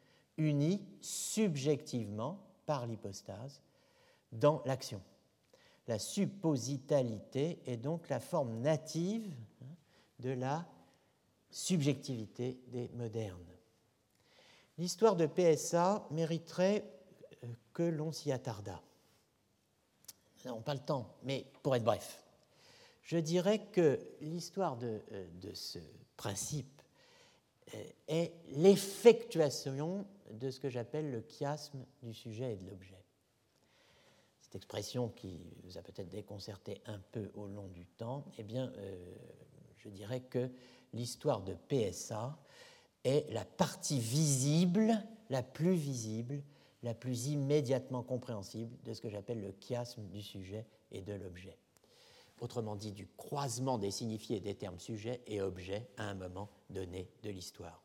[0.40, 3.62] unis subjectivement par l'hypostase
[4.32, 5.02] dans l'action.
[5.86, 9.74] La suppositalité est donc la forme native hein,
[10.20, 10.66] de la
[11.50, 13.38] subjectivité des modernes.
[14.78, 16.84] L'histoire de PSA mériterait
[17.44, 18.80] euh, que l'on s'y attardât.
[20.46, 22.22] On n'a pas le temps, mais pour être bref,
[23.02, 25.80] je dirais que l'histoire de, euh, ce
[26.16, 26.80] principe
[27.74, 33.02] euh, est l'effectuation de ce que j'appelle le chiasme du sujet et de l'objet.
[34.40, 38.72] Cette expression qui vous a peut-être déconcerté un peu au long du temps, eh bien,
[38.76, 39.14] euh,
[39.76, 40.50] je dirais que
[40.92, 42.38] l'histoire de PSA
[43.04, 44.92] est la partie visible,
[45.30, 46.42] la plus visible,
[46.82, 51.58] la plus immédiatement compréhensible de ce que j'appelle le chiasme du sujet et de l'objet.
[52.40, 57.08] Autrement dit, du croisement des signifiés des termes sujet et objet à un moment donné
[57.22, 57.82] de l'histoire.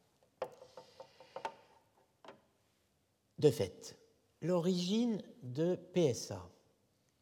[3.37, 3.97] De fait,
[4.41, 6.49] l'origine de PSA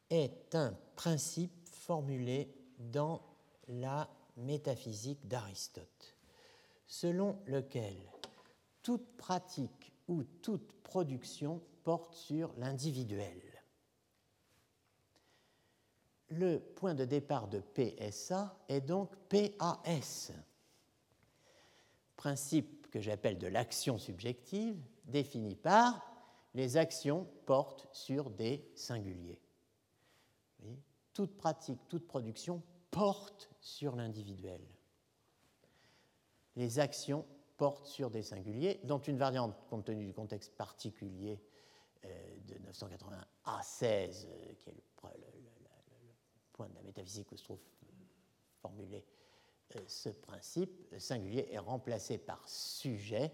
[0.10, 3.22] est un principe formulé dans
[3.68, 6.16] la métaphysique d'Aristote,
[6.86, 7.96] selon lequel
[8.84, 13.42] toute pratique ou toute production porte sur l'individuel.
[16.30, 20.32] Le point de départ de PSA est donc PAS,
[22.16, 26.02] principe que j'appelle de l'action subjective, défini par
[26.54, 29.40] les actions portent sur des singuliers.
[31.14, 34.62] toute pratique, toute production porte sur l'individuel.
[36.56, 37.26] Les actions
[37.58, 41.40] portent sur des singuliers, dont une variante, compte tenu du contexte particulier
[42.06, 44.82] euh, de 980 à 16, euh, qui est le,
[46.52, 47.88] point de la métaphysique où se trouve euh,
[48.62, 49.06] formulé
[49.88, 53.32] ce principe, singulier est remplacé par sujet,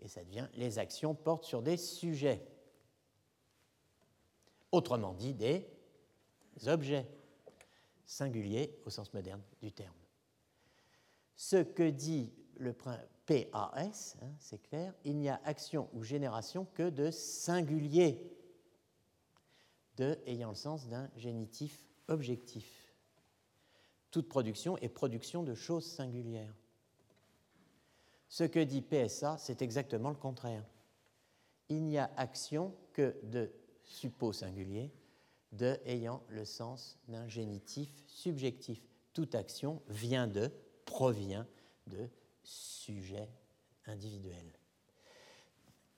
[0.00, 2.46] et ça devient les actions portent sur des sujets.
[4.72, 5.66] Autrement dit, des
[6.66, 7.06] objets
[8.04, 9.94] singuliers au sens moderne du terme.
[11.34, 16.88] Ce que dit le PAS, hein, c'est clair, il n'y a action ou génération que
[16.88, 18.32] de singulier,
[19.96, 22.94] de ayant le sens d'un génitif objectif.
[24.10, 26.54] Toute production est production de choses singulières.
[28.28, 30.64] Ce que dit PSA, c'est exactement le contraire.
[31.68, 33.52] Il n'y a action que de
[33.84, 34.92] suppos singulier,
[35.52, 38.82] de ayant le sens d'un génitif subjectif.
[39.12, 40.50] Toute action vient de,
[40.84, 41.46] provient
[41.86, 42.08] de
[42.42, 43.28] sujet
[43.86, 44.52] individuel.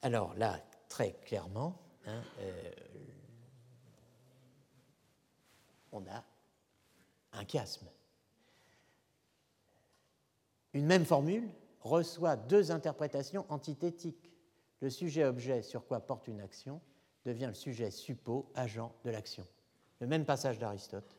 [0.02, 2.72] Alors là, très clairement, hein, euh,
[5.92, 6.24] on a
[7.32, 7.88] un chiasme.
[10.74, 11.48] Une même formule
[11.80, 14.32] reçoit deux interprétations antithétiques.
[14.80, 16.80] Le sujet-objet sur quoi porte une action
[17.24, 19.46] devient le sujet suppo, agent de l'action.
[20.00, 21.16] Le même passage d'Aristote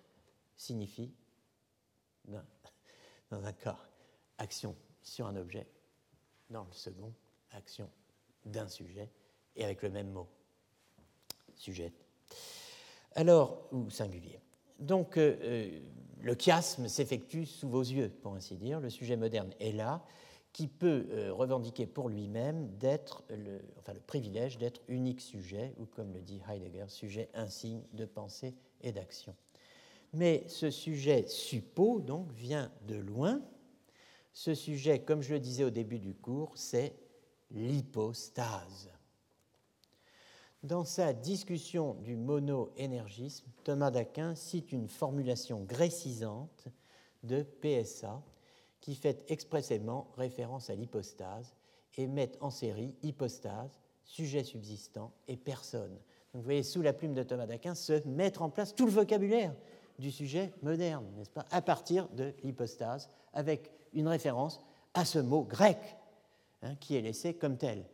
[0.55, 1.11] signifie,
[2.27, 3.77] dans un cas,
[4.37, 5.67] action sur un objet,
[6.49, 7.13] dans le second,
[7.51, 7.89] action
[8.45, 9.09] d'un sujet,
[9.55, 10.27] et avec le même mot,
[11.55, 11.93] sujet.
[13.15, 14.39] Alors, ou singulier.
[14.79, 15.79] Donc, euh, euh,
[16.21, 18.79] le chiasme s'effectue sous vos yeux, pour ainsi dire.
[18.79, 20.03] Le sujet moderne est là,
[20.53, 25.85] qui peut euh, revendiquer pour lui-même d'être le, enfin, le privilège d'être unique sujet, ou
[25.85, 29.35] comme le dit Heidegger, sujet insigne de pensée et d'action.
[30.13, 33.41] Mais ce sujet suppo, donc, vient de loin.
[34.33, 36.95] Ce sujet, comme je le disais au début du cours, c'est
[37.51, 38.89] l'hypostase.
[40.63, 46.67] Dans sa discussion du mono-énergisme, Thomas d'Aquin cite une formulation grécisante
[47.23, 48.21] de PSA
[48.81, 51.55] qui fait expressément référence à l'hypostase
[51.97, 55.97] et met en série hypostase, sujet subsistant et personne.
[56.33, 59.53] Vous voyez sous la plume de Thomas d'Aquin se mettre en place tout le vocabulaire
[59.97, 64.61] du sujet moderne, n'est-ce pas, à partir de l'hypostase, avec une référence
[64.93, 65.77] à ce mot grec
[66.61, 67.85] hein, qui est laissé comme tel.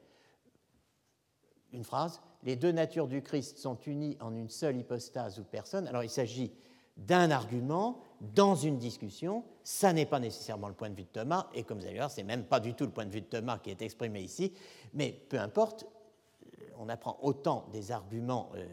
[1.73, 5.87] Une phrase, les deux natures du Christ sont unies en une seule hypostase ou personne.
[5.87, 6.53] Alors il s'agit
[6.95, 9.43] d'un argument dans une discussion.
[9.63, 12.11] Ça n'est pas nécessairement le point de vue de Thomas, et comme vous allez voir,
[12.11, 14.21] ce n'est même pas du tout le point de vue de Thomas qui est exprimé
[14.21, 14.53] ici,
[14.93, 15.85] mais peu importe,
[16.77, 18.65] on apprend autant des arguments euh,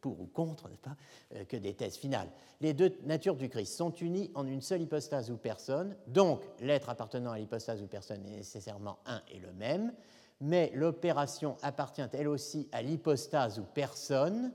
[0.00, 0.96] pour ou contre, n'est-ce pas,
[1.34, 2.28] euh, que des thèses finales.
[2.60, 6.88] Les deux natures du Christ sont unies en une seule hypostase ou personne, donc l'être
[6.88, 9.92] appartenant à l'hypostase ou personne est nécessairement un et le même,
[10.40, 14.52] mais l'opération appartient elle aussi à l'hypostase ou personne.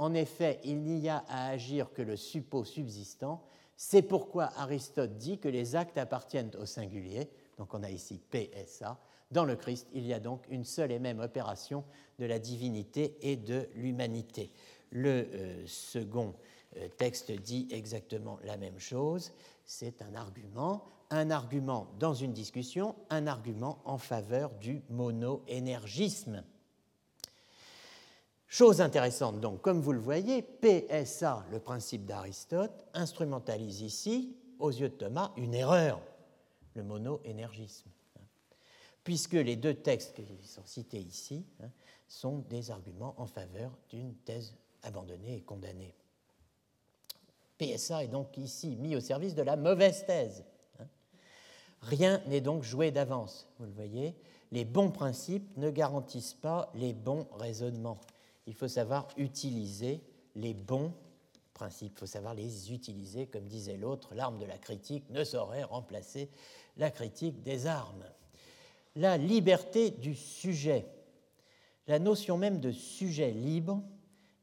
[0.00, 3.42] En effet, il n'y a à agir que le suppos subsistant.
[3.76, 7.28] C'est pourquoi Aristote dit que les actes appartiennent au singulier.
[7.58, 8.98] Donc on a ici PSA.
[9.30, 11.84] Dans le Christ, il y a donc une seule et même opération
[12.18, 14.50] de la divinité et de l'humanité.
[14.90, 16.34] Le euh, second
[16.78, 19.32] euh, texte dit exactement la même chose.
[19.66, 26.42] C'est un argument, un argument dans une discussion, un argument en faveur du monoénergisme.
[28.50, 34.90] Chose intéressante, donc, comme vous le voyez, PSA, le principe d'Aristote, instrumentalise ici, aux yeux
[34.90, 36.02] de Thomas, une erreur,
[36.74, 37.90] le monoénergisme
[39.04, 41.70] puisque les deux textes qui sont cités ici hein,
[42.06, 45.94] sont des arguments en faveur d'une thèse abandonnée et condamnée.
[47.58, 50.44] PSA est donc ici mis au service de la mauvaise thèse.
[50.78, 50.86] Hein.
[51.82, 54.14] Rien n'est donc joué d'avance, vous le voyez.
[54.52, 58.00] Les bons principes ne garantissent pas les bons raisonnements.
[58.46, 60.02] Il faut savoir utiliser
[60.34, 60.92] les bons
[61.54, 65.64] principes, il faut savoir les utiliser, comme disait l'autre, l'arme de la critique ne saurait
[65.64, 66.30] remplacer
[66.76, 68.04] la critique des armes
[68.96, 70.86] la liberté du sujet.
[71.86, 73.82] La notion même de sujet libre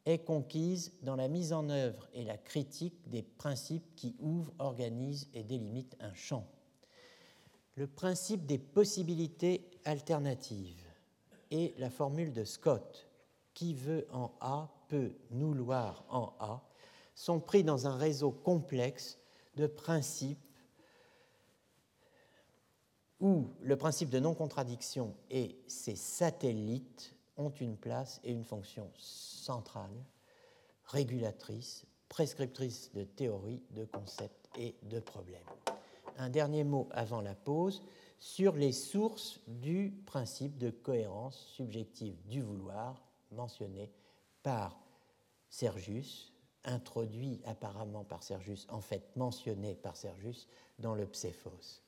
[0.06, 5.30] est conquise dans la mise en œuvre et la critique des principes qui ouvrent, organisent
[5.34, 6.48] et délimitent un champ.
[7.76, 10.84] Le principe des possibilités alternatives
[11.52, 13.07] et la formule de Scott,
[13.58, 16.62] qui veut en A peut nous loir en A,
[17.16, 19.18] sont pris dans un réseau complexe
[19.56, 20.38] de principes
[23.20, 30.06] où le principe de non-contradiction et ses satellites ont une place et une fonction centrale,
[30.86, 35.42] régulatrice, prescriptrice de théories, de concepts et de problèmes.
[36.20, 37.82] Un dernier mot avant la pause
[38.20, 43.92] sur les sources du principe de cohérence subjective du vouloir mentionné
[44.44, 44.80] par
[45.50, 50.48] Sergius, introduit apparemment par Sergius, en fait mentionné par Sergius
[50.80, 51.82] dans le Pséphos.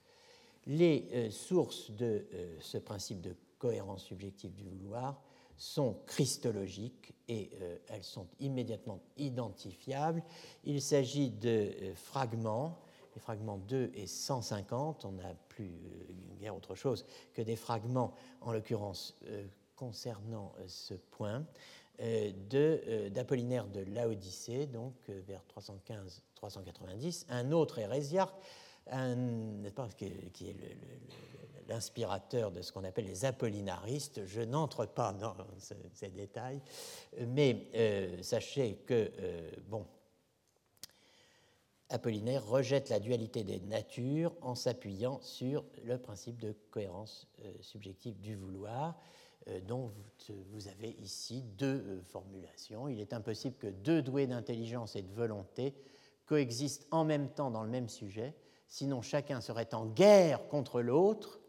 [0.66, 5.22] Les euh, sources de euh, ce principe de cohérence subjective du vouloir
[5.58, 10.24] sont christologiques et euh, elles sont immédiatement identifiables.
[10.64, 12.80] Il s'agit de fragments,
[13.16, 15.74] les fragments 2 et 150, on n'a plus
[16.40, 19.18] guère autre chose que des fragments, en l'occurrence
[19.80, 21.46] concernant ce point,
[22.00, 25.44] d'Apollinaire de, de Laodicée, donc vers
[26.42, 28.36] 315-390, un autre hérésiarque
[29.94, 30.56] qui est
[31.70, 34.26] l'inspirateur de ce qu'on appelle les apollinaristes.
[34.26, 35.36] Je n'entre pas dans
[35.94, 36.62] ces détails,
[37.28, 39.86] mais euh, sachez que, euh, bon,
[41.92, 48.20] Apollinaire rejette la dualité des natures en s'appuyant sur le principe de cohérence euh, subjective
[48.20, 48.96] du vouloir,
[49.68, 49.92] dont
[50.52, 52.88] vous avez ici deux formulations.
[52.88, 55.74] Il est impossible que deux doués d'intelligence et de volonté
[56.26, 58.36] coexistent en même temps dans le même sujet
[58.70, 61.42] sinon chacun serait en guerre contre l'autre.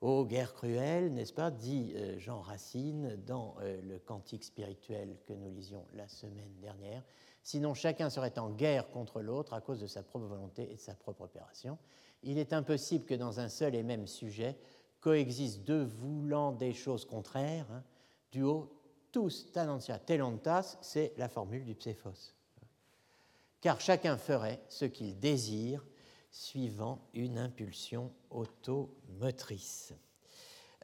[0.00, 5.32] Oh, guerre cruelle, n'est-ce pas dit euh, Jean Racine dans euh, le cantique spirituel que
[5.32, 7.02] nous lisions la semaine dernière.
[7.42, 10.80] Sinon chacun serait en guerre contre l'autre à cause de sa propre volonté et de
[10.80, 11.78] sa propre opération.
[12.22, 14.58] Il est impossible que dans un seul et même sujet
[15.04, 17.66] coexistent deux voulant des choses contraires.
[17.70, 17.82] Hein.
[18.32, 18.70] Duo
[19.12, 22.34] tous tanentia telontas, c'est la formule du Pséphos
[23.64, 25.86] car chacun ferait ce qu'il désire
[26.30, 29.94] suivant une impulsion automotrice.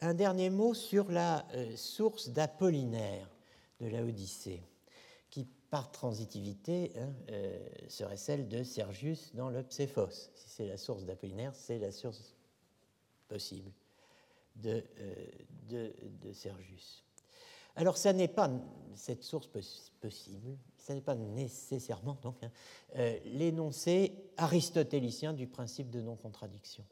[0.01, 3.29] Un dernier mot sur la euh, source d'Apollinaire
[3.81, 4.63] de la Odyssée,
[5.29, 10.31] qui par transitivité hein, euh, serait celle de Sergius dans le Pséphos.
[10.35, 12.35] Si c'est la source d'Apollinaire, c'est la source
[13.29, 13.71] possible
[14.57, 15.93] de, euh,
[16.23, 17.05] de, Sergius.
[17.77, 18.51] Alors, ça n'est pas
[18.95, 22.51] cette source possible, ce n'est pas nécessairement donc hein,
[22.97, 26.85] euh, l'énoncé aristotélicien du principe de non-contradiction.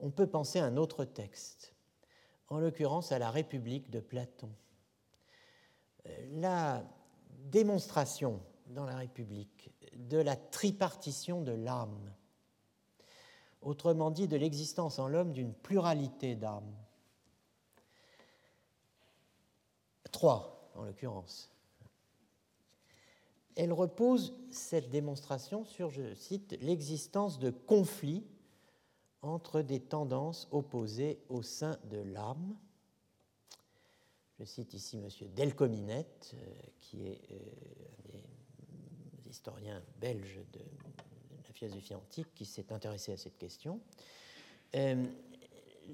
[0.00, 1.74] On peut penser à un autre texte,
[2.48, 4.50] en l'occurrence à la République de Platon.
[6.06, 6.84] Euh, la
[7.30, 12.12] démonstration dans la République de la tripartition de l'âme,
[13.62, 16.74] autrement dit de l'existence en l'homme d'une pluralité d'âmes.
[20.10, 21.50] Trois, en l'occurrence.
[23.56, 28.24] Elle repose cette démonstration sur, je cite, l'existence de conflits
[29.20, 32.56] entre des tendances opposées au sein de l'âme.
[34.38, 35.08] Je cite ici M.
[35.34, 37.36] Delcominette, euh, qui est euh,
[38.14, 40.60] un des historiens belges de
[41.68, 43.80] philosophie antique, qui s'est intéressé à cette question.
[44.74, 45.04] Euh,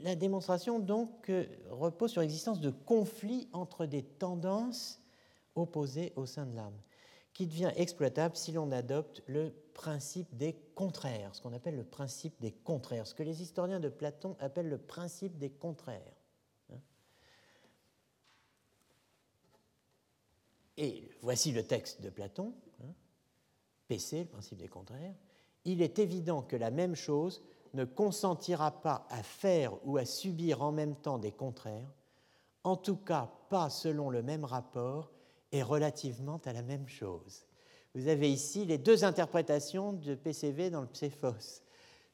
[0.03, 1.31] la démonstration donc
[1.71, 5.01] repose sur l'existence de conflits entre des tendances
[5.55, 6.79] opposées au sein de l'âme
[7.39, 12.35] qui devient exploitable si l'on adopte le principe des contraires, ce qu'on appelle le principe
[12.41, 16.17] des contraires, ce que les historiens de Platon appellent le principe des contraires.
[20.77, 22.93] Et voici le texte de Platon, hein.
[23.87, 25.15] PC, le principe des contraires.
[25.69, 27.43] Il est évident que la même chose
[27.75, 31.93] ne consentira pas à faire ou à subir en même temps des contraires,
[32.65, 35.11] en tout cas pas selon le même rapport
[35.53, 37.45] et relativement à la même chose.
[37.95, 41.61] Vous avez ici les deux interprétations de PCV dans le Pséphos,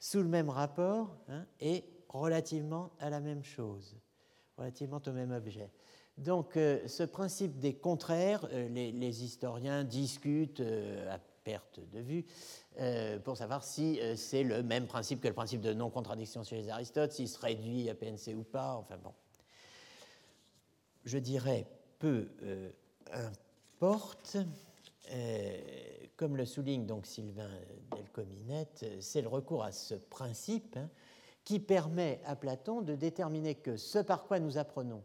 [0.01, 3.95] sous le même rapport hein, et relativement à la même chose,
[4.57, 5.71] relativement au même objet.
[6.17, 12.25] Donc euh, ce principe des contraires, euh, les, historiens discutent euh, perte de vue
[13.23, 17.13] pour savoir si c'est le même principe que le principe de non-contradiction chez les Aristotes,
[17.13, 19.13] s'il se réduit à PNC ou pas, enfin bon.
[21.05, 21.67] Je dirais
[21.99, 22.27] peu
[23.11, 24.37] importe.
[25.11, 25.57] Euh,
[26.17, 27.49] comme le souligne donc Sylvain
[27.95, 30.89] Delcominette, c'est le recours à ce principe hein,
[31.43, 35.03] qui permet à Platon de déterminer que ce par quoi nous apprenons,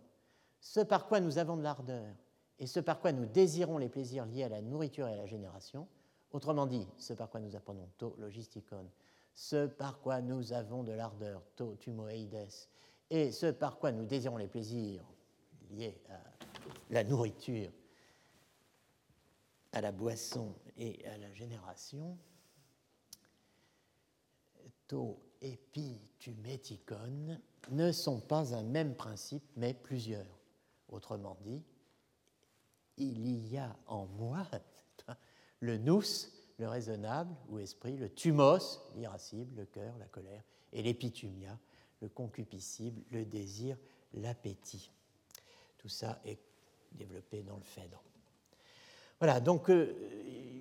[0.61, 2.15] ce par quoi nous avons de l'ardeur
[2.59, 5.27] et ce par quoi nous désirons les plaisirs liés à la nourriture et à la
[5.27, 5.89] génération,
[6.33, 8.91] autrement dit, ce par quoi nous apprenons to logisticon,
[9.35, 12.49] ce par quoi nous avons de l'ardeur to tumoeides,
[13.11, 15.05] et ce par quoi nous désirons les plaisirs
[15.71, 16.21] liés à
[16.91, 17.71] la nourriture
[19.73, 22.19] à la boisson et à la génération,
[24.89, 27.39] to epituméticon
[27.71, 30.39] ne sont pas un même principe, mais plusieurs.
[30.89, 31.63] Autrement dit,
[32.97, 34.45] il y a en moi
[35.61, 36.03] le nous,
[36.59, 40.43] le raisonnable ou esprit, le thumos, l'irascible, le cœur, la colère,
[40.73, 41.59] et l'épitumia,
[42.01, 43.77] le concupiscible, le désir,
[44.15, 44.91] l'appétit.
[45.79, 46.39] Tout ça est
[46.93, 48.03] développé dans le Phèdre.
[49.19, 49.95] Voilà, donc euh,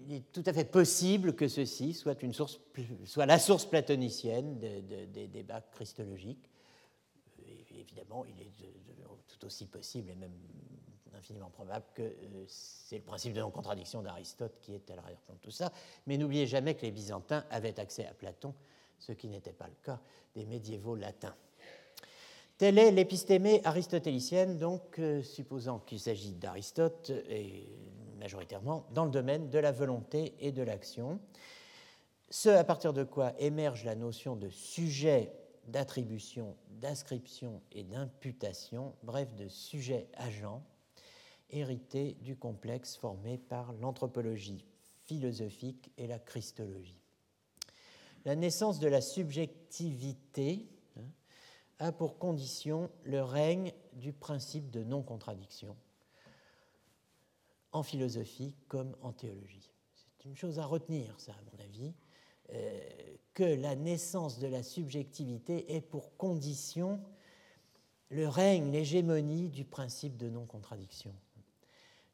[0.08, 2.18] il est tout à fait possible que ceci soit,
[3.26, 6.50] la source platonicienne des débats christologiques.
[7.72, 8.52] évidemment, il est
[9.28, 10.36] tout aussi possible et même
[11.20, 15.40] infiniment probable que euh, c'est le principe de non-contradiction d'Aristote qui est à l'arrière-plan de
[15.40, 15.72] tout ça.
[16.08, 18.54] Mais n'oubliez jamais que les Byzantins avaient accès à Platon,
[18.98, 20.00] ce qui n'était pas le cas
[20.34, 21.36] des médiévaux latins.
[22.58, 27.70] Telle est l'épistémée aristotélicienne, donc euh, supposant qu'il s'agit d'Aristote et
[28.18, 31.20] majoritairement dans le domaine de la volonté et de l'action.
[32.30, 35.32] Ce à partir de quoi émerge la notion de sujet,
[35.68, 40.62] d'attribution, d'inscription et d'imputation, bref, de sujet-agent,
[41.50, 44.66] hérité du complexe formé par l'anthropologie
[45.06, 47.02] philosophique et la christologie.
[48.26, 51.02] La naissance de la subjectivité hein,
[51.80, 55.76] a pour condition le règne du principe de non-contradiction
[57.72, 59.72] en philosophie comme en théologie.
[59.96, 61.94] C'est une chose à retenir, ça, à mon avis,
[62.54, 62.80] euh,
[63.34, 67.00] que la naissance de la subjectivité est pour condition
[68.10, 71.14] le règne, l'hégémonie du principe de non-contradiction.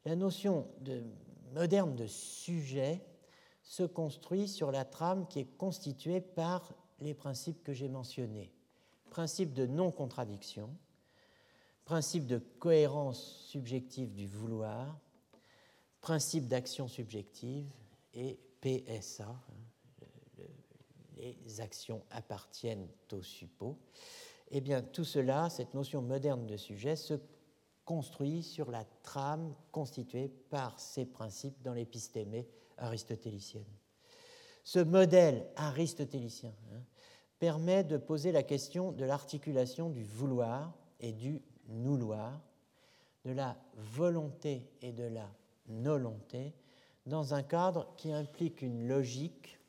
[0.06, 1.04] La notion de,
[1.54, 3.04] moderne de sujet
[3.64, 8.54] se construit sur la trame qui est constituée par les principes que j'ai mentionnés.
[9.10, 10.70] Principe de non-contradiction,
[11.86, 15.00] principe de cohérence subjective du vouloir,
[16.02, 17.66] principe d'action subjective
[18.14, 19.36] et PSA,
[21.18, 23.78] les actions appartiennent au suppos.
[24.52, 27.16] Eh bien, tout cela, cette notion moderne de sujet, se
[27.86, 32.48] construit sur la trame constituée par ces principes dans l'épistémée
[32.78, 33.64] aristotélicienne.
[34.64, 36.82] Ce modèle aristotélicien hein,
[37.38, 42.42] permet de poser la question de l'articulation du vouloir et du nouloir,
[43.24, 45.30] de la volonté et de la
[45.68, 46.54] volonté
[47.06, 49.60] dans un cadre qui implique une logique,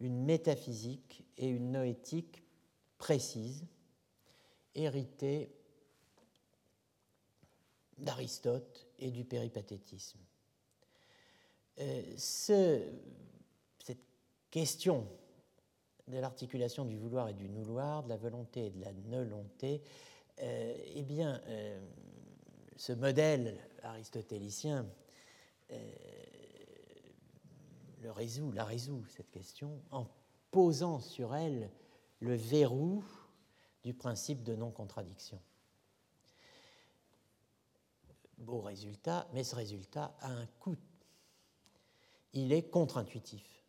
[0.00, 2.42] une métaphysique et une noétique
[2.96, 3.66] précise,
[4.74, 5.53] héritée
[8.04, 10.20] d'Aristote et du péripathétisme.
[11.80, 12.82] euh, ce,
[13.82, 14.04] cette
[14.50, 15.08] question
[16.06, 19.82] de l'articulation du vouloir et du nouloir, de la volonté et de la ne-volonté,
[20.42, 21.80] euh, eh bien, euh,
[22.76, 24.86] ce modèle aristotélicien
[28.00, 30.06] le résout, la résout, cette question, en
[30.50, 31.70] posant sur elle
[32.20, 33.02] le verrou
[33.82, 35.40] du principe de non-contradiction.
[38.44, 40.76] Beau résultat, mais ce résultat a un coût.
[42.34, 43.64] Il est contre-intuitif.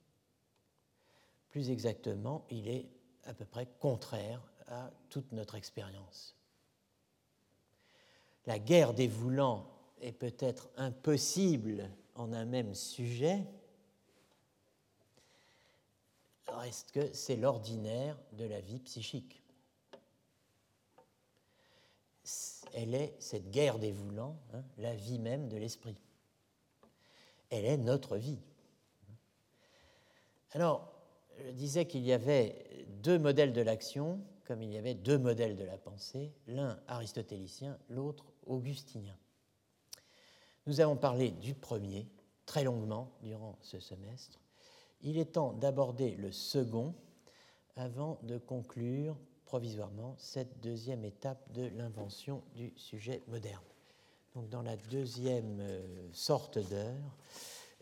[1.50, 2.90] Plus exactement, il est
[3.24, 6.36] à peu près contraire à toute notre expérience.
[8.46, 9.68] La guerre des voulants
[10.02, 13.46] est peut-être impossible en un même sujet,
[16.48, 19.42] reste que c'est l'ordinaire de la vie psychique.
[22.78, 25.96] Elle est cette guerre des voulants, hein, la vie même de l'esprit.
[27.50, 28.42] Elle est notre vie.
[30.52, 30.92] Alors,
[31.40, 35.56] je disais qu'il y avait deux modèles de l'action, comme il y avait deux modèles
[35.56, 39.18] de la pensée, l'un aristotélicien, l'autre augustinien.
[40.66, 42.10] Nous avons parlé du premier
[42.46, 44.42] très longuement durant ce semestre.
[45.00, 46.94] Il est temps d'aborder le second
[47.78, 53.64] avant de conclure provisoirement cette deuxième étape de l'invention du sujet moderne.
[54.36, 57.16] Donc dans la deuxième euh, sorte d'heure,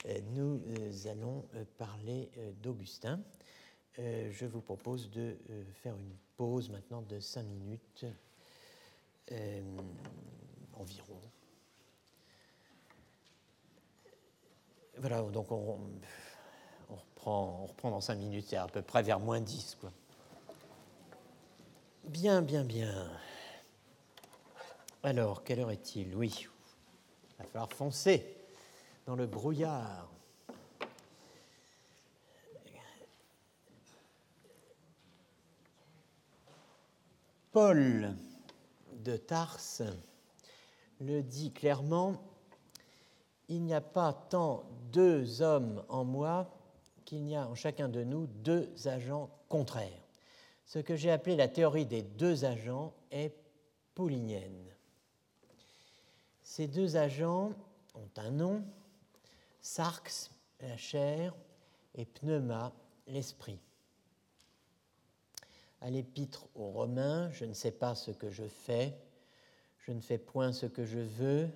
[0.06, 1.46] euh, nous euh, allons
[1.78, 2.30] parler
[2.62, 3.20] d'Augustin.
[3.98, 5.38] Je vous propose de
[5.84, 8.06] faire une pause maintenant de cinq minutes
[10.74, 11.20] environ.
[14.98, 15.78] Voilà, donc on,
[16.90, 19.78] reprend, dans cinq minutes, c'est à peu près vers moins 10.
[19.80, 19.92] Quoi.
[22.04, 23.10] Bien, bien, bien.
[25.04, 26.14] Alors, quelle heure est-il?
[26.16, 26.48] Oui,
[27.30, 28.36] il va falloir foncer
[29.06, 30.10] dans le brouillard.
[37.54, 38.16] Paul
[38.92, 39.84] de Tarse
[41.00, 42.22] le dit clairement,
[43.48, 46.50] il n'y a pas tant deux hommes en moi
[47.06, 50.03] qu'il y a en chacun de nous deux agents contraires.
[50.66, 53.36] Ce que j'ai appelé la théorie des deux agents est
[53.96, 54.74] paulinienne.
[56.42, 57.54] Ces deux agents
[57.96, 58.64] ont un nom,
[59.62, 61.36] sarx, la chair,
[61.96, 62.74] et pneuma,
[63.08, 63.60] l'esprit.
[65.82, 68.98] À l'épître aux Romains, je ne sais pas ce que je fais,
[69.80, 71.50] je ne fais point ce que je veux,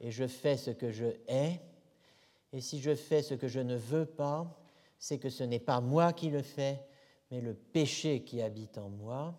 [0.00, 1.60] et je fais ce que je hais,
[2.52, 4.46] et si je fais ce que je ne veux pas,
[4.98, 6.80] c'est que ce n'est pas moi qui le fais,
[7.32, 9.34] mais le péché qui habite en moi,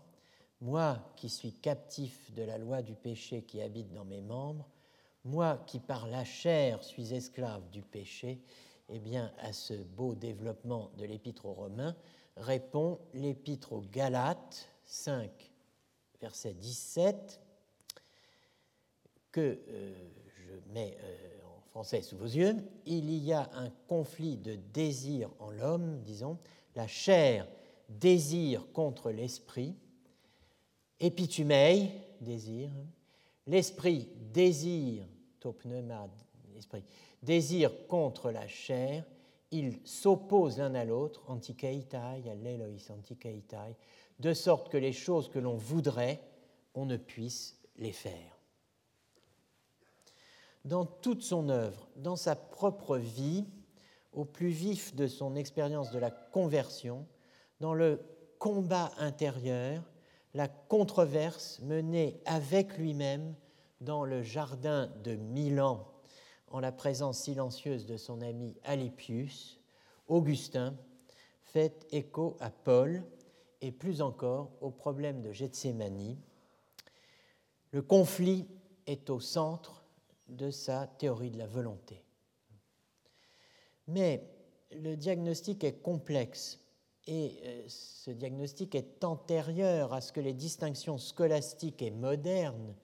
[0.61, 4.67] moi qui suis captif de la loi du péché qui habite dans mes membres,
[5.23, 8.41] moi qui par la chair suis esclave du péché,
[8.89, 11.95] eh bien à ce beau développement de l'épître aux Romains
[12.35, 15.29] répond l'épître aux Galates 5,
[16.19, 17.39] verset 17,
[19.31, 20.09] que euh,
[20.47, 21.39] je mets euh,
[21.69, 22.55] français sous vos yeux,
[22.87, 26.39] il y a un conflit de désir en l'homme, disons,
[26.75, 27.47] la chair
[27.89, 29.75] désire contre l'esprit,
[30.99, 31.91] épitumei,
[32.21, 32.69] désir,
[33.47, 35.05] l'esprit désire,
[35.39, 36.09] topneuma,
[36.53, 36.83] l'esprit,
[37.21, 39.05] désire contre la chair,
[39.51, 43.75] ils s'opposent l'un à l'autre, antikeitai, allelois antikeitai,
[44.19, 46.21] de sorte que les choses que l'on voudrait,
[46.73, 48.39] on ne puisse les faire.
[50.65, 53.45] Dans toute son œuvre, dans sa propre vie,
[54.13, 57.05] au plus vif de son expérience de la conversion,
[57.63, 58.01] dans le
[58.39, 59.89] combat intérieur,
[60.33, 63.35] la controverse menée avec lui-même
[63.79, 65.87] dans le jardin de Milan,
[66.49, 69.61] en la présence silencieuse de son ami Alypius,
[70.09, 70.75] Augustin
[71.41, 73.01] fait écho à Paul
[73.61, 76.19] et plus encore au problème de Gethsémanie.
[77.71, 78.45] Le conflit
[78.87, 79.85] est au centre
[80.27, 82.03] de sa théorie de la volonté.
[83.87, 84.29] Mais
[84.73, 86.59] le diagnostic est complexe
[87.07, 92.75] et euh, ce diagnostic est antérieur à ce que les distinctions scolastiques et modernes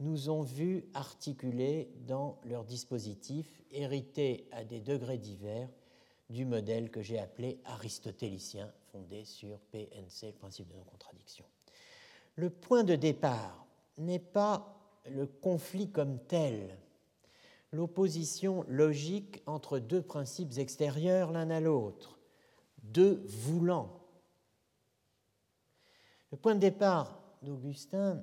[0.00, 5.68] nous ont vu articuler dans leur dispositif, hérité à des degrés divers
[6.28, 11.44] du modèle que j'ai appelé aristotélicien, fondé sur PNC, le principe de non-contradiction.
[12.34, 13.66] Le point de départ
[13.96, 14.76] n'est pas
[15.08, 16.76] le conflit comme tel,
[17.72, 22.15] l'opposition logique entre deux principes extérieurs l'un à l'autre,
[22.92, 24.00] deux voulants.
[26.32, 28.22] Le point de départ d'Augustin,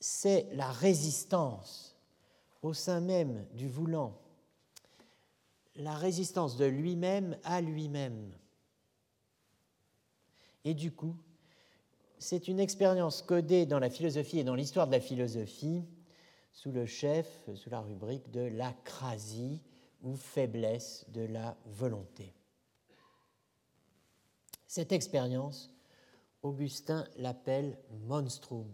[0.00, 1.96] c'est la résistance
[2.62, 4.18] au sein même du voulant.
[5.76, 8.32] la résistance de lui-même à lui-même.
[10.64, 11.16] Et du coup,
[12.18, 15.82] c'est une expérience codée dans la philosophie et dans l'histoire de la philosophie
[16.52, 19.60] sous le chef, sous la rubrique de l'acrasie
[20.02, 22.32] ou faiblesse de la volonté.
[24.74, 25.70] Cette expérience,
[26.42, 27.78] Augustin l'appelle
[28.08, 28.68] monstrum.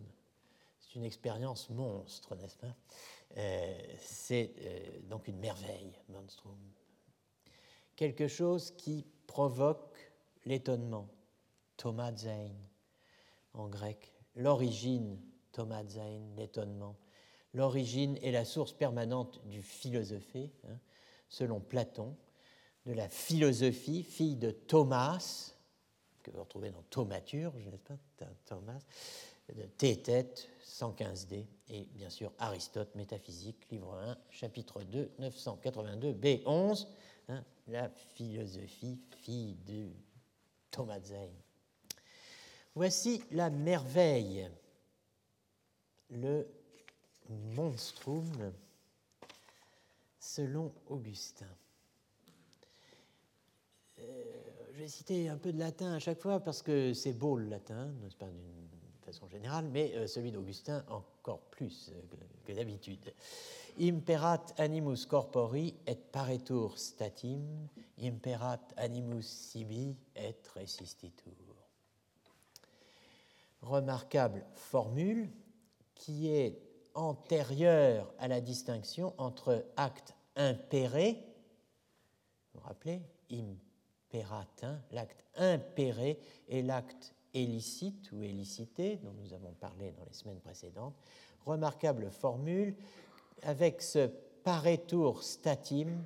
[0.78, 2.74] C'est une expérience monstre, n'est-ce pas?
[3.36, 6.56] Euh, C'est euh, donc une merveille, monstrum.
[7.96, 10.10] Quelque chose qui provoque
[10.46, 11.06] l'étonnement,
[12.16, 12.48] Zain
[13.52, 15.20] en grec, l'origine,
[15.54, 16.96] Zain, l'étonnement.
[17.52, 20.78] L'origine est la source permanente du philosophé, hein,
[21.28, 22.16] selon Platon,
[22.86, 25.52] de la philosophie, fille de Thomas,
[26.22, 27.96] que vous retrouvez dans Thaumaturge, n'est-ce pas
[28.46, 28.78] Thomas,
[29.54, 36.86] de Thétète, 115d, et bien sûr Aristote, Métaphysique, livre 1, chapitre 2, 982, B11,
[37.28, 39.90] hein, la philosophie, fille de
[40.70, 41.30] Thomas Zayn.
[42.74, 44.48] Voici la merveille,
[46.10, 46.46] le
[47.28, 48.52] monstrum,
[50.18, 51.46] selon Augustin.
[53.98, 54.49] Euh,
[54.80, 57.92] vais citer un peu de latin à chaque fois parce que c'est beau le latin,
[58.02, 62.00] n'est-ce d'une façon générale, mais euh, celui d'Augustin encore plus euh,
[62.46, 63.12] que, d'habitude.
[63.78, 67.68] Imperat animus corpori et paretur statim,
[68.00, 71.34] imperat animus sibi et resistitur.
[73.60, 75.30] Remarquable formule
[75.94, 76.58] qui est
[76.94, 81.18] antérieure à la distinction entre acte impéré,
[82.54, 83.02] vous vous rappelez,
[84.92, 86.18] l'acte impéré
[86.48, 90.96] et l'acte illicite ou élicité, dont nous avons parlé dans les semaines précédentes.
[91.44, 92.74] Remarquable formule
[93.42, 94.08] avec ce
[94.42, 96.04] paretour statim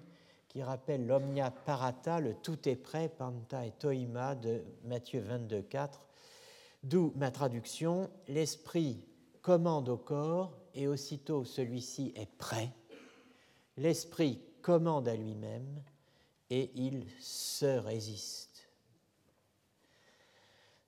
[0.48, 6.06] qui rappelle l'omnia parata, le tout est prêt, panta et toima de Matthieu 22, 4,
[6.84, 9.02] d'où ma traduction l'esprit
[9.42, 12.70] commande au corps et aussitôt celui-ci est prêt.
[13.76, 15.82] L'esprit commande à lui-même
[16.50, 18.68] et il se résiste.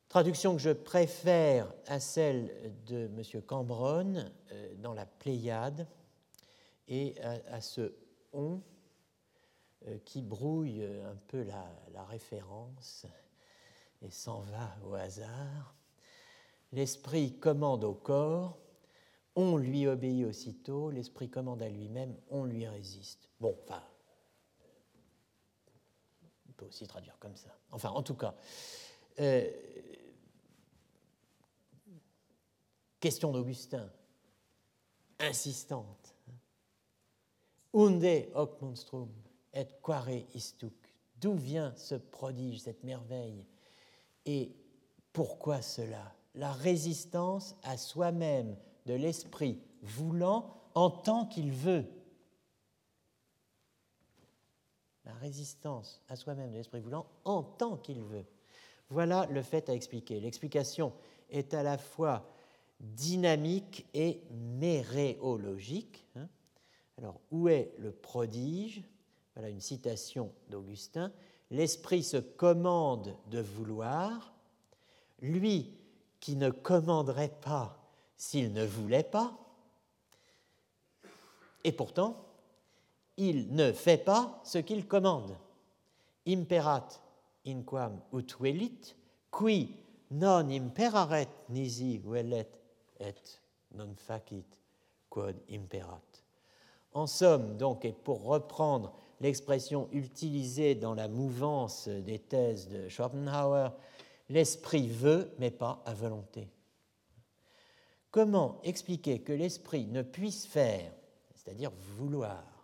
[0.09, 3.43] Traduction que je préfère à celle de M.
[3.43, 5.87] Cambronne euh, dans la Pléiade
[6.89, 7.93] et à, ce
[8.33, 8.63] on
[9.87, 13.07] euh, qui brouille un peu la, la référence
[14.03, 15.75] et s'en va au hasard.
[16.73, 18.59] L'esprit commande au corps,
[19.35, 23.29] on lui obéit aussitôt, l'esprit commande à lui-même, on lui résiste.
[23.41, 23.83] Bon, enfin,
[26.57, 27.57] peut aussi traduire comme ça.
[27.71, 28.35] Enfin, en tout cas,
[29.21, 29.51] euh,
[33.01, 33.91] question d'Augustin,
[35.19, 36.15] insistante.
[37.75, 39.11] Unde hoc monstrum
[39.53, 40.75] et quare istuc?
[41.17, 43.45] D'où vient ce prodige, cette merveille?
[44.25, 44.55] Et
[45.13, 46.15] pourquoi cela?
[46.35, 48.57] La résistance à soi-même
[48.87, 51.87] de l'esprit voulant en tant qu'il veut.
[55.06, 58.25] la résistance à soi-même de l'esprit voulant en tant qu'il veut.
[58.91, 60.21] Voilà le fait à expliquer.
[60.21, 60.93] L'explication
[61.31, 62.29] est à la fois
[62.81, 66.07] dynamique et méréologique.
[66.17, 66.29] Hein.
[66.99, 68.83] Alors, où est le prodige?
[69.35, 71.13] Voilà une citation d'Augustin.
[71.51, 74.35] L'esprit se commande de vouloir.
[75.21, 75.75] Lui
[76.21, 77.83] qui ne commanderait pas
[78.17, 79.37] s'il ne voulait pas.
[81.65, 82.26] Et pourtant,
[83.17, 85.37] il ne fait pas ce qu'il commande.
[86.27, 86.89] Imperat
[87.47, 88.95] inquam ut velit,
[89.37, 89.77] qui
[90.11, 92.51] non imperaret nisi velet
[93.01, 93.15] et
[93.75, 94.59] non facit
[95.09, 96.03] quod imperat.
[96.93, 103.71] En somme, donc, et pour reprendre l'expression utilisée dans la mouvance des thèses de Schopenhauer,
[104.29, 106.49] l'esprit veut, mais pas à volonté.
[108.11, 110.91] Comment expliquer que l'esprit ne puisse faire,
[111.35, 112.56] c'est-à-dire vouloir,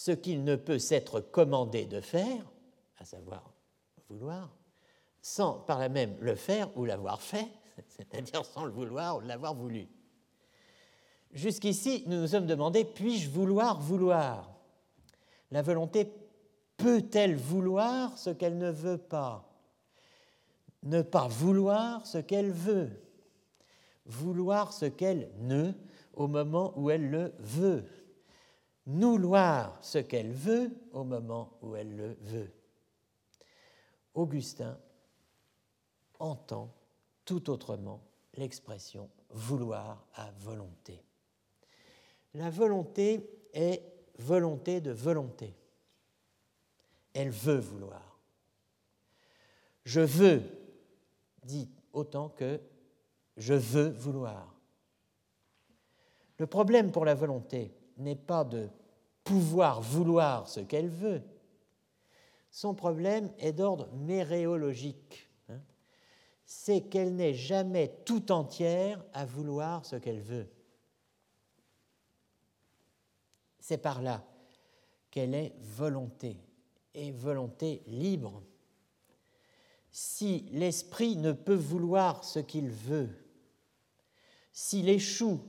[0.00, 2.50] ce qu'il ne peut s'être commandé de faire,
[2.96, 3.52] à savoir
[4.08, 4.56] vouloir,
[5.20, 7.46] sans par là même le faire ou l'avoir fait,
[7.86, 9.88] c'est-à-dire sans le vouloir ou l'avoir voulu.
[11.32, 14.50] Jusqu'ici, nous nous sommes demandé, puis-je vouloir vouloir?
[15.50, 16.10] La volonté
[16.78, 19.52] peut-elle vouloir ce qu'elle ne veut pas?
[20.82, 22.88] Ne pas vouloir ce qu'elle veut.
[24.06, 25.72] Vouloir ce qu'elle ne
[26.14, 27.84] au moment où elle le veut
[28.86, 32.52] vouloir ce qu'elle veut au moment où elle le veut.
[34.14, 34.78] Augustin
[36.18, 36.74] entend
[37.24, 38.02] tout autrement
[38.34, 41.02] l'expression vouloir à volonté.
[42.34, 43.82] La volonté est
[44.18, 45.54] volonté de volonté.
[47.14, 48.20] Elle veut vouloir.
[49.84, 50.42] Je veux
[51.42, 52.60] dit autant que
[53.36, 54.54] je veux vouloir.
[56.38, 58.68] Le problème pour la volonté n'est pas de
[59.24, 61.22] pouvoir vouloir ce qu'elle veut.
[62.50, 65.30] Son problème est d'ordre méréologique.
[65.48, 65.60] Hein.
[66.44, 70.48] C'est qu'elle n'est jamais tout entière à vouloir ce qu'elle veut.
[73.60, 74.24] C'est par là
[75.10, 76.38] qu'elle est volonté,
[76.94, 78.42] et volonté libre.
[79.92, 83.10] Si l'esprit ne peut vouloir ce qu'il veut,
[84.52, 85.40] s'il échoue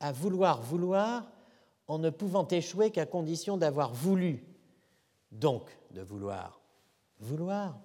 [0.00, 1.30] à vouloir vouloir,
[1.88, 4.44] en ne pouvant échouer qu'à condition d'avoir voulu,
[5.32, 6.60] donc de vouloir
[7.20, 7.80] vouloir,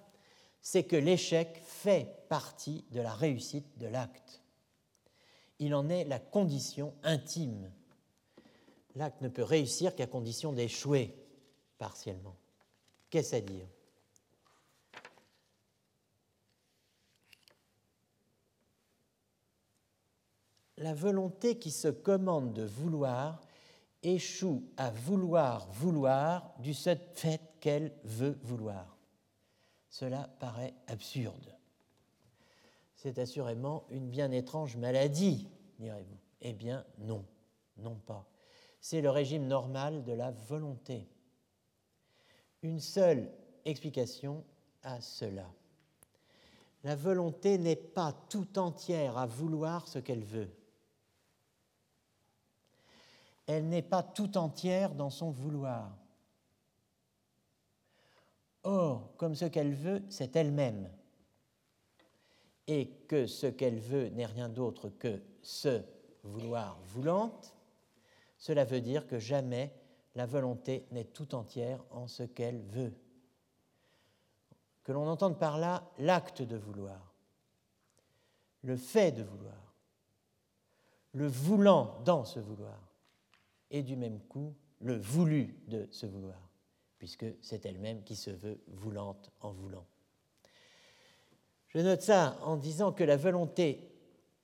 [0.60, 4.42] c'est que l'échec fait partie de la réussite de l'acte.
[5.58, 7.70] Il en est la condition intime.
[8.94, 11.14] L'acte ne peut réussir qu'à condition d'échouer
[11.78, 12.36] partiellement.
[13.10, 13.66] Qu'est-ce à dire?
[20.78, 23.40] La volonté qui se commande de vouloir
[24.04, 28.96] échoue à vouloir vouloir du seul fait qu'elle veut vouloir.
[29.88, 31.56] Cela paraît absurde.
[32.94, 35.48] C'est assurément une bien étrange maladie,
[35.78, 36.18] direz-vous.
[36.40, 37.24] Eh bien non,
[37.78, 38.26] non pas.
[38.80, 41.08] C'est le régime normal de la volonté.
[42.62, 43.30] Une seule
[43.64, 44.44] explication
[44.82, 45.50] à cela.
[46.82, 50.50] La volonté n'est pas tout entière à vouloir ce qu'elle veut
[53.46, 55.96] elle n'est pas tout entière dans son vouloir.
[58.62, 60.90] Or, comme ce qu'elle veut, c'est elle-même,
[62.66, 65.82] et que ce qu'elle veut n'est rien d'autre que ce
[66.22, 67.54] vouloir voulante,
[68.38, 69.74] cela veut dire que jamais
[70.14, 72.94] la volonté n'est tout entière en ce qu'elle veut.
[74.82, 77.14] Que l'on entende par là l'acte de vouloir,
[78.62, 79.74] le fait de vouloir,
[81.12, 82.83] le voulant dans ce vouloir
[83.70, 86.48] et du même coup le voulu de ce vouloir,
[86.98, 89.86] puisque c'est elle-même qui se veut voulante en voulant.
[91.68, 93.90] Je note ça en disant que la volonté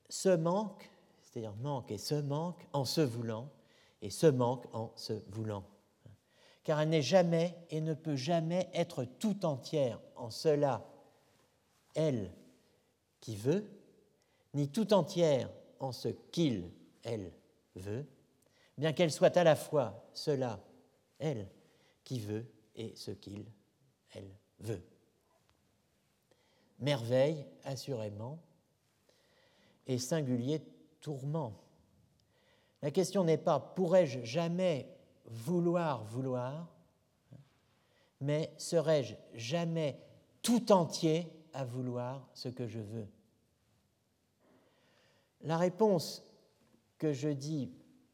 [0.08, 0.90] se manque,
[1.22, 3.48] c'est-à-dire manque et se manque en se voulant,
[4.02, 5.64] et se manque en se voulant.
[6.64, 10.84] Car elle n'est jamais et ne peut jamais être tout entière en cela,
[11.94, 12.32] elle
[13.20, 13.64] qui veut,
[14.54, 16.70] ni tout entière en ce qu'il,
[17.02, 17.32] elle
[17.76, 18.06] veut,
[18.80, 20.58] bien qu'elle soit à la fois cela,
[21.18, 21.46] elle,
[22.02, 23.44] qui veut, et ce qu'il,
[24.14, 24.82] elle, veut.
[26.78, 28.38] Merveille, assurément,
[29.86, 30.62] et singulier
[31.02, 31.60] tourment.
[32.80, 34.88] La question n'est pas pourrais-je jamais
[35.26, 36.66] vouloir vouloir,
[38.22, 40.00] mais serais-je jamais
[40.40, 43.08] tout entier à vouloir ce que je veux?
[45.42, 46.24] La réponse
[46.96, 47.70] que je dis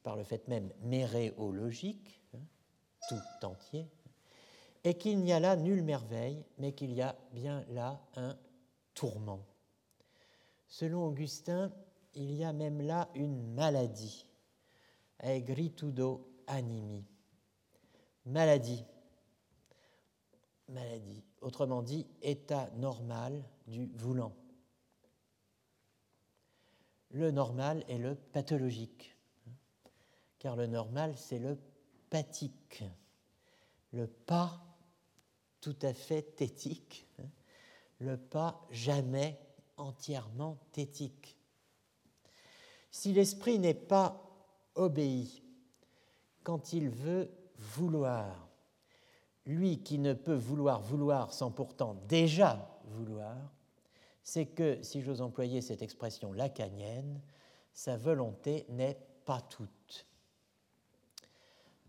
[0.06, 2.38] par le fait même méréologique, hein,
[3.08, 3.88] tout entier,
[4.84, 8.38] et qu'il n'y a là nulle merveille, mais qu'il y a bien là un
[8.94, 9.44] tourment.
[10.68, 11.72] Selon Augustin,
[12.14, 14.28] il y a même là une maladie,
[15.18, 17.04] aigritudo animi,
[18.26, 18.84] maladie,
[20.68, 24.36] maladie, autrement dit, état normal du voulant.
[27.10, 29.15] Le normal est le pathologique
[30.54, 31.58] le normal, c'est le
[32.10, 32.84] pathique,
[33.92, 34.62] le pas
[35.60, 37.28] tout à fait thétique, hein.
[37.98, 39.40] le pas jamais
[39.76, 41.36] entièrement thétique.
[42.90, 44.22] Si l'esprit n'est pas
[44.74, 45.42] obéi
[46.44, 48.48] quand il veut vouloir,
[49.46, 53.36] lui qui ne peut vouloir vouloir sans pourtant déjà vouloir,
[54.22, 57.20] c'est que, si j'ose employer cette expression lacanienne,
[57.72, 59.70] sa volonté n'est pas toute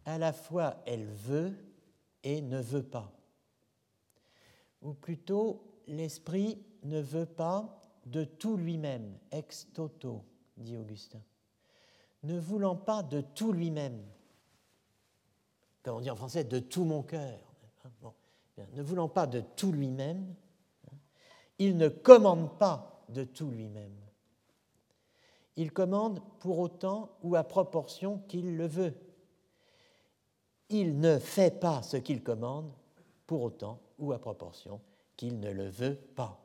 [0.07, 1.53] à la fois elle veut
[2.23, 3.11] et ne veut pas.
[4.81, 10.23] Ou plutôt, l'esprit ne veut pas de tout lui-même, ex toto,
[10.55, 11.21] dit Augustin.
[12.23, 14.01] Ne voulant pas de tout lui-même,
[15.83, 17.39] comme on dit en français, de tout mon cœur,
[18.73, 20.33] ne voulant pas de tout lui-même,
[21.59, 23.95] il ne commande pas de tout lui-même.
[25.57, 28.93] Il commande pour autant ou à proportion qu'il le veut
[30.69, 32.71] il ne fait pas ce qu'il commande
[33.25, 34.79] pour autant ou à proportion
[35.15, 36.39] qu'il ne le veut pas.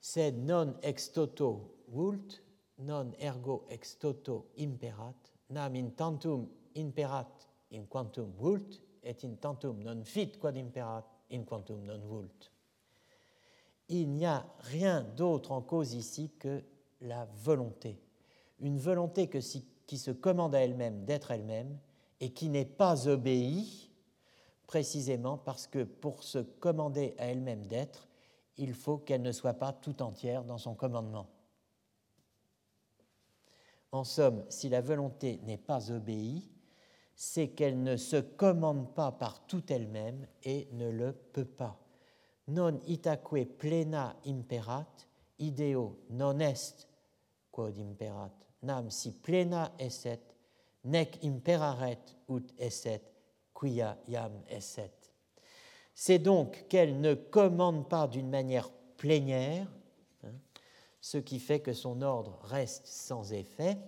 [0.00, 2.42] C'est non ex toto vult,
[2.78, 5.14] non ergo ex toto imperat,
[5.50, 11.44] nam in tantum imperat in quantum vult, et in tantum non fit quod imperat in
[11.44, 12.50] quantum non vult.
[13.88, 16.62] Il n'y a rien d'autre en cause ici que
[17.00, 17.98] la volonté.
[18.60, 19.40] Une volonté que
[19.88, 21.78] qui se commande à elle-même d'être elle-même
[22.20, 23.90] et qui n'est pas obéie
[24.66, 28.06] précisément parce que pour se commander à elle-même d'être,
[28.58, 31.26] il faut qu'elle ne soit pas tout entière dans son commandement.
[33.90, 36.50] En somme, si la volonté n'est pas obéie,
[37.16, 41.80] c'est qu'elle ne se commande pas par toute elle-même et ne le peut pas.
[42.46, 44.86] Non itaque plena imperat,
[45.38, 46.86] ideo non est
[47.50, 50.20] quod imperat, nam si plena esset,
[50.84, 53.02] nec imperaret ut esset,
[53.54, 53.98] quia
[54.48, 54.92] esset.
[55.94, 59.66] C'est donc qu'elle ne commande pas d'une manière plénière,
[60.24, 60.32] hein,
[61.00, 63.78] ce qui fait que son ordre reste sans effet,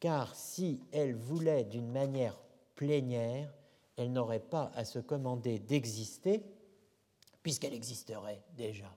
[0.00, 2.38] car si elle voulait d'une manière
[2.74, 3.52] plénière,
[3.96, 6.42] elle n'aurait pas à se commander d'exister,
[7.42, 8.94] puisqu'elle existerait déjà.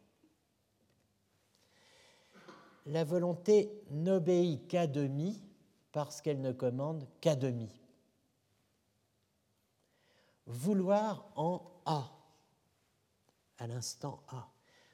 [2.86, 5.42] La volonté n'obéit qu'à demi
[5.92, 7.70] parce qu'elle ne commande qu'à demi.
[10.46, 12.12] Vouloir en A,
[13.58, 14.48] à l'instant A.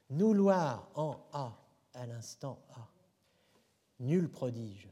[0.10, 1.57] Nouloir en A,
[1.94, 2.88] à l'instant A.
[3.99, 4.90] Nul prodige.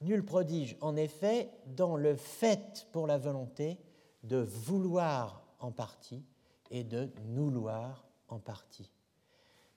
[0.00, 3.78] Nul prodige, en effet, dans le fait pour la volonté
[4.22, 6.24] de vouloir en partie
[6.70, 8.93] et de nouloir en partie.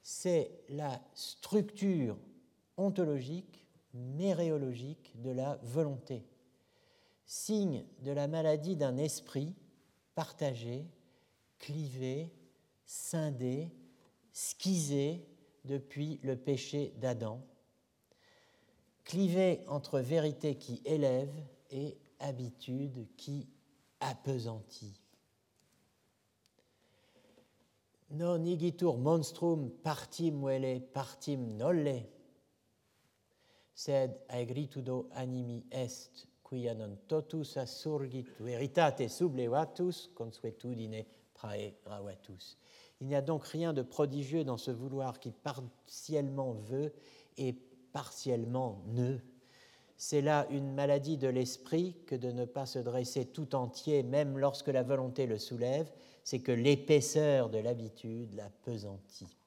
[0.09, 2.17] C'est la structure
[2.77, 6.23] ontologique, méréologique de la volonté,
[7.25, 9.53] signe de la maladie d'un esprit
[10.15, 10.85] partagé,
[11.59, 12.31] clivé,
[12.85, 13.69] scindé,
[14.31, 15.27] schisé
[15.65, 17.41] depuis le péché d'Adam
[19.07, 21.33] clivé entre vérité qui élève
[21.71, 23.47] et habitude qui
[24.01, 24.99] appesantit.
[28.09, 32.05] Non igitur monstrum partim vele partim nolle,
[33.75, 41.03] sed aegritudo animi est, quia non totus assurgit veritate sublevatus, consuetudine
[41.33, 42.57] prae gravatus.
[43.01, 46.93] Il n'y a donc rien de prodigieux dans ce vouloir qui partiellement veut
[47.37, 47.53] et
[47.91, 49.21] partiellement nœud.
[49.97, 54.37] C'est là une maladie de l'esprit que de ne pas se dresser tout entier, même
[54.37, 55.91] lorsque la volonté le soulève,
[56.27, 59.37] c'est que l'épaisseur de l'habitude la pesantit.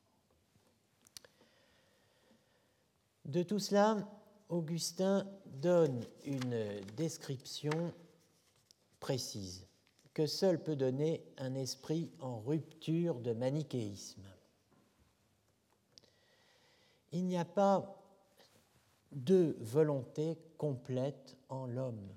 [3.26, 4.08] De tout cela,
[4.48, 7.92] Augustin donne une description
[8.98, 9.66] précise
[10.14, 14.24] que seul peut donner un esprit en rupture de manichéisme.
[17.12, 18.02] Il n'y a pas
[19.12, 22.08] deux volontés complètes en l'homme,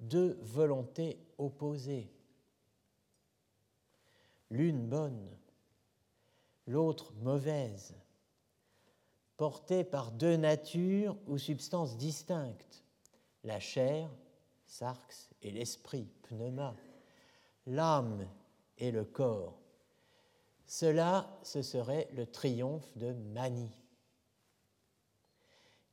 [0.00, 2.10] deux volontés opposées,
[4.50, 5.28] l'une bonne,
[6.66, 7.94] l'autre mauvaise,
[9.36, 12.84] portées par deux natures ou substances distinctes,
[13.44, 14.10] la chair,
[14.66, 16.76] sarx, et l'esprit, pneuma,
[17.66, 18.28] l'âme
[18.76, 19.58] et le corps.
[20.66, 23.70] Cela, ce serait le triomphe de Mani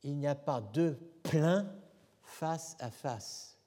[0.02, 1.70] il n'y a pas deux pleins
[2.22, 3.58] face à face,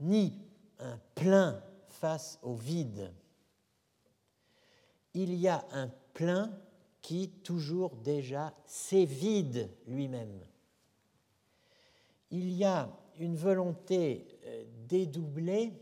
[0.00, 0.38] ni
[0.78, 1.62] un plein
[2.02, 3.14] face au vide.
[5.14, 6.52] Il y a un plein
[7.00, 10.40] qui toujours déjà s'évide lui-même.
[12.32, 15.72] Il y a une volonté euh, dédoublée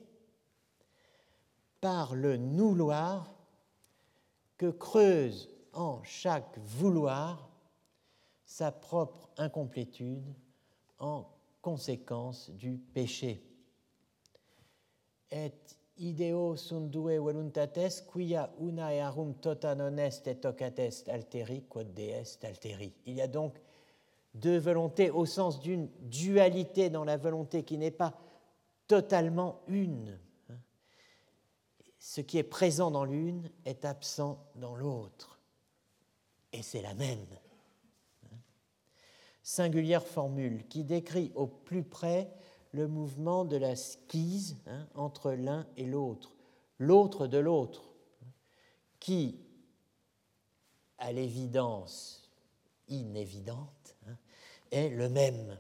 [1.81, 3.35] par le nouloir
[4.59, 7.51] que creuse en chaque vouloir
[8.45, 10.35] sa propre incomplétude
[10.99, 11.25] en
[11.63, 13.43] conséquence du péché.
[16.01, 21.93] Ideo sunt due voluntates quia una earum tota non est et tocat est alteri quod
[21.95, 22.93] de est alteri.
[23.07, 23.61] Il y a donc
[24.35, 28.15] deux volontés au sens d'une dualité dans la volonté qui n'est pas
[28.87, 30.19] totalement une.
[31.99, 35.39] Ce qui est présent dans l'une est absent dans l'autre.
[36.53, 37.27] Et c'est la même
[39.43, 42.33] singulière formule qui décrit au plus près
[42.73, 46.35] le mouvement de la skise hein, entre l'un et l'autre,
[46.79, 47.91] l'autre de l'autre,
[49.01, 49.41] qui,
[50.99, 52.31] à l'évidence
[52.89, 54.17] inévidente, hein,
[54.71, 55.59] est le même.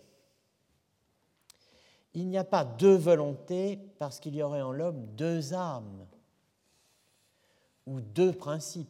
[2.15, 6.07] Il n'y a pas deux volontés parce qu'il y aurait en l'homme deux âmes
[7.87, 8.89] ou deux principes.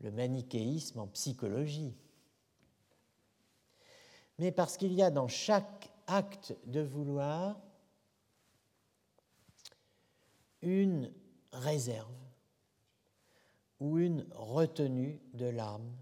[0.00, 1.96] le manichéisme en psychologie,
[4.38, 7.60] mais parce qu'il y a dans chaque acte de vouloir
[10.62, 11.12] une
[11.52, 12.12] réserve
[13.80, 15.92] ou une retenue de l'âme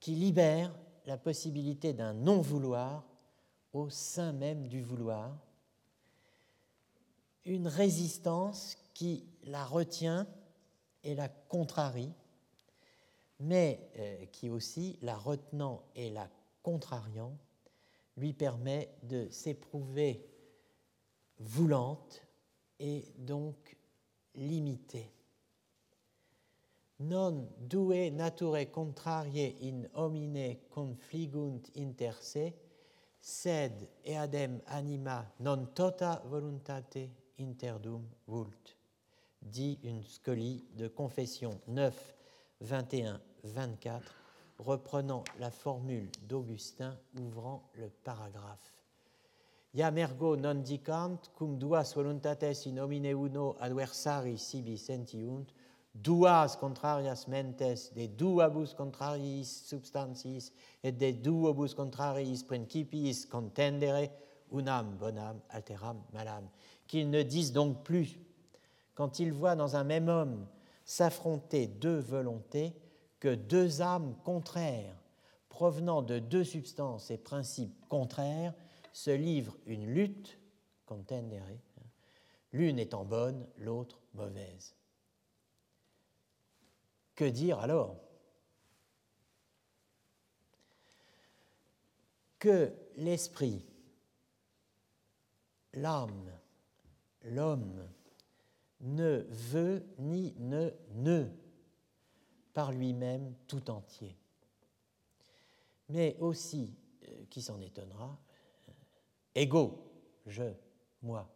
[0.00, 0.74] qui libère
[1.06, 3.04] la possibilité d'un non-vouloir
[3.72, 5.36] au sein même du vouloir,
[7.44, 10.26] une résistance qui la retient
[11.02, 12.12] et la contrarie,
[13.40, 16.28] mais euh, qui aussi, la retenant et la
[16.62, 17.36] contrariant,
[18.16, 20.24] lui permet de s'éprouver
[21.38, 22.22] voulante
[22.78, 23.76] et donc
[24.34, 25.10] limitée.
[27.00, 32.52] Non due nature contrarie in homine confligunt inter se,
[33.20, 38.76] sed eadem anima non tota voluntate interdum vult,
[39.42, 42.14] dit une scolie de Confession 9,
[42.60, 44.23] 21, 24,
[44.58, 48.84] reprenant la formule d'Augustin ouvrant le paragraphe.
[49.74, 55.50] Iam ergo non dicant cum duas voluntates in homine uno adversari sibi sentiunt,
[55.92, 60.52] duas contrarias mentes de duabus contrariis substantiis
[60.84, 64.10] et de duobus contrariis principiis contendere
[64.52, 66.48] unam bonam alteram malam.
[66.86, 68.20] Qu'ils ne disent donc plus,
[68.94, 70.46] quand ils voient dans un même homme
[70.84, 72.74] s'affronter deux volontés,
[73.24, 75.00] que deux âmes contraires,
[75.48, 78.52] provenant de deux substances et principes contraires,
[78.92, 80.38] se livrent une lutte,
[82.52, 84.76] l'une étant bonne, l'autre mauvaise.
[87.14, 87.96] Que dire alors?
[92.38, 93.64] Que l'esprit,
[95.72, 96.30] l'âme,
[97.22, 97.88] l'homme
[98.80, 101.30] ne veut ni ne ne
[102.54, 104.16] par lui-même tout entier.
[105.90, 106.74] Mais aussi,
[107.08, 108.18] euh, qui s'en étonnera,
[109.34, 109.92] ego,
[110.24, 110.44] je,
[111.02, 111.28] moi.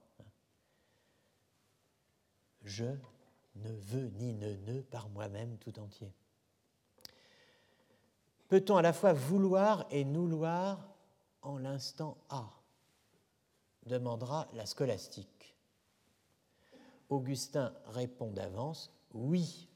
[2.62, 2.86] Je
[3.57, 6.12] ne veux ni ne ne par moi-même tout entier.
[8.49, 10.95] Peut-on à la fois vouloir et nouloir
[11.43, 12.51] en l'instant A
[13.85, 15.57] demandera la scolastique.
[17.09, 19.69] Augustin répond d'avance oui.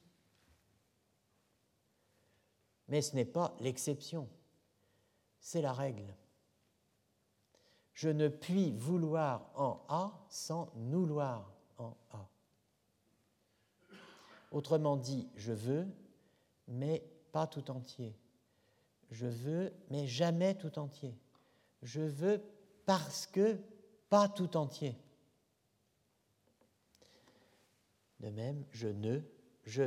[2.88, 4.28] Mais ce n'est pas l'exception,
[5.40, 6.14] c'est la règle.
[7.94, 12.28] Je ne puis vouloir en A sans nouloir en A.
[14.50, 15.86] Autrement dit, je veux,
[16.68, 17.02] mais
[17.32, 18.14] pas tout entier.
[19.10, 21.14] Je veux, mais jamais tout entier.
[21.82, 22.42] Je veux
[22.86, 23.58] parce que
[24.08, 24.96] pas tout entier.
[28.20, 29.20] De même, je ne,
[29.64, 29.84] je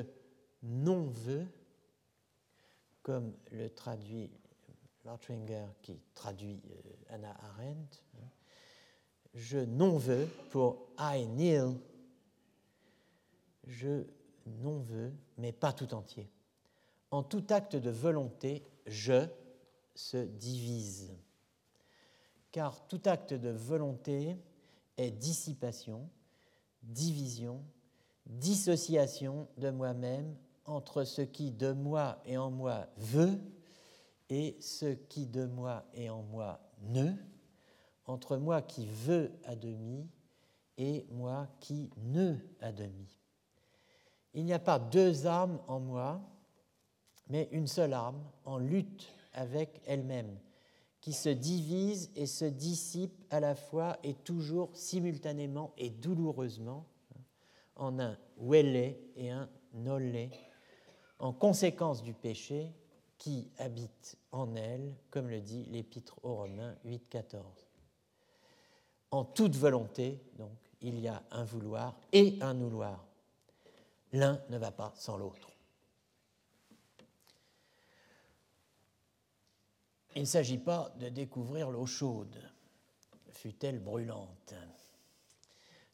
[0.61, 1.47] non veux,
[3.05, 4.31] comme le traduit
[5.05, 8.03] Lortwinger qui traduit euh, Anna Arendt.
[9.35, 11.77] Je non veux pour I nil,
[13.67, 14.07] je
[14.47, 16.27] non veux, mais pas tout entier.
[17.11, 19.27] En tout acte de volonté, je
[19.93, 21.13] se divise.
[22.51, 24.35] Car tout acte de volonté
[24.97, 26.09] est dissipation,
[26.81, 27.63] division,
[28.25, 33.39] dissociation de moi-même entre ce qui de moi et en moi veut
[34.29, 37.11] et ce qui de moi et en moi ne,
[38.05, 40.07] entre moi qui veux à demi
[40.77, 43.17] et moi qui ne à demi.
[44.33, 46.21] Il n'y a pas deux âmes en moi,
[47.29, 50.37] mais une seule âme en lutte avec elle-même,
[50.99, 56.85] qui se divise et se dissipe à la fois et toujours simultanément et douloureusement
[57.75, 60.29] en un welle et un nolle,
[61.19, 62.73] en conséquence du péché
[63.17, 67.41] qui habite en elle, comme le dit l'Épître aux Romains 8.14.
[69.11, 73.05] En toute volonté, donc, il y a un vouloir et un nouloir.
[74.11, 75.51] L'un ne va pas sans l'autre.
[80.15, 82.41] Il ne s'agit pas de découvrir l'eau chaude,
[83.31, 84.53] fut-elle brûlante,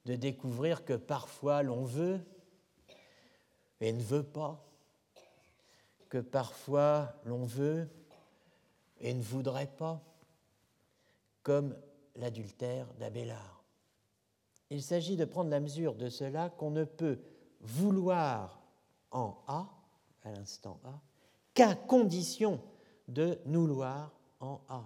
[0.06, 2.20] de découvrir que parfois l'on veut
[3.80, 4.64] et ne veut pas,
[6.12, 7.88] que parfois l'on veut
[9.00, 10.04] et ne voudrait pas,
[11.42, 11.74] comme
[12.18, 13.64] l'adultère d'Abélard.
[14.70, 17.18] Il s'agit de prendre la mesure de cela qu'on ne peut
[17.62, 18.62] vouloir
[19.12, 19.70] en A,
[20.24, 21.00] à l'instant A,
[21.54, 22.62] qu'à condition
[23.08, 24.12] de nouloir
[24.42, 24.84] en A.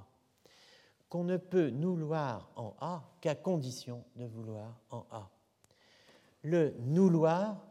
[1.09, 5.27] Qu'on ne peut nouloir en A qu'à condition de vouloir en A.
[6.43, 7.65] Le nouloir,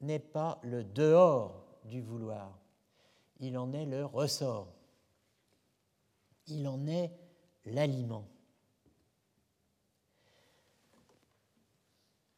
[0.00, 2.58] n'est pas le dehors du vouloir,
[3.42, 4.72] il en est le ressort,
[6.46, 7.10] il en est
[7.66, 8.26] l'aliment.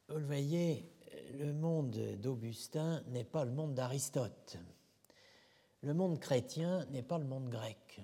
[0.09, 0.91] Vous le voyez,
[1.35, 4.57] le monde d'Augustin n'est pas le monde d'Aristote.
[5.83, 8.01] Le monde chrétien n'est pas le monde grec.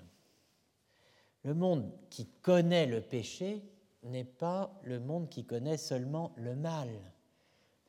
[1.44, 3.62] Le monde qui connaît le péché
[4.02, 6.90] n'est pas le monde qui connaît seulement le mal,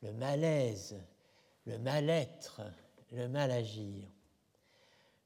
[0.02, 0.98] le malaise,
[1.66, 2.62] le mal-être,
[3.10, 4.08] le mal-agir.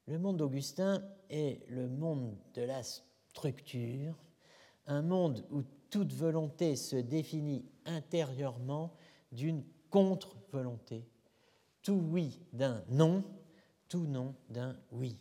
[0.07, 4.15] Le monde d'Augustin est le monde de la structure,
[4.85, 8.93] un monde où toute volonté se définit intérieurement
[9.33, 11.05] d'une contre-volonté,
[11.81, 13.21] tout oui d'un non,
[13.89, 15.17] tout non d'un oui.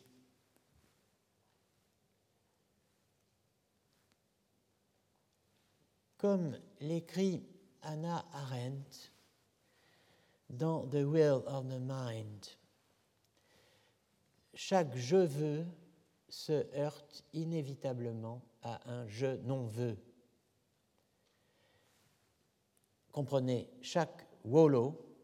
[6.17, 7.45] Comme l'écrit
[7.83, 9.13] Anna Arendt
[10.49, 12.47] dans The Will of the Mind,
[14.57, 15.67] chaque je veux
[16.29, 19.97] se heurte inévitablement à un je non veux.
[23.13, 25.15] Comprenez, chaque wolo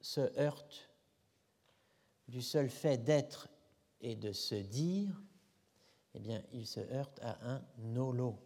[0.00, 0.90] se heurte
[2.26, 3.48] du seul fait d'être
[4.00, 5.14] et de se dire,
[6.14, 8.38] eh bien, il se heurte à un nolo.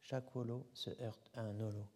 [0.00, 1.86] Chaque wolo se heurte à un nolo.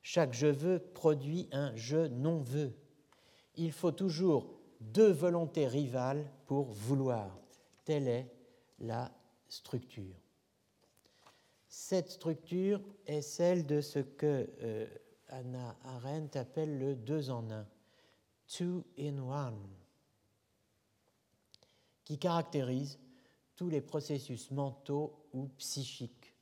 [0.00, 2.72] Chaque je veux produit un je non veux.
[3.56, 4.61] Il faut toujours
[4.92, 7.30] deux volontés rivales pour vouloir.
[7.84, 8.30] Telle est
[8.80, 9.10] la
[9.48, 10.16] structure.
[11.68, 14.86] Cette structure est celle de ce que euh,
[15.28, 17.66] Anna Arendt appelle le deux en un,
[18.46, 19.58] two in one,
[22.04, 22.98] qui caractérise
[23.56, 26.34] tous les processus mentaux ou psychiques,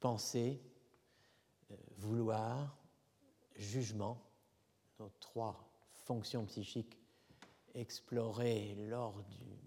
[0.00, 0.60] penser,
[1.70, 2.76] euh, vouloir,
[3.54, 4.20] jugement,
[4.98, 5.66] nos trois
[6.04, 6.98] fonctions psychiques
[7.76, 9.22] explorées lors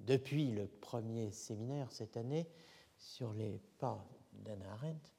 [0.06, 2.48] depuis le premier séminaire cette année
[2.98, 5.14] sur les pas d'Anna Arendt.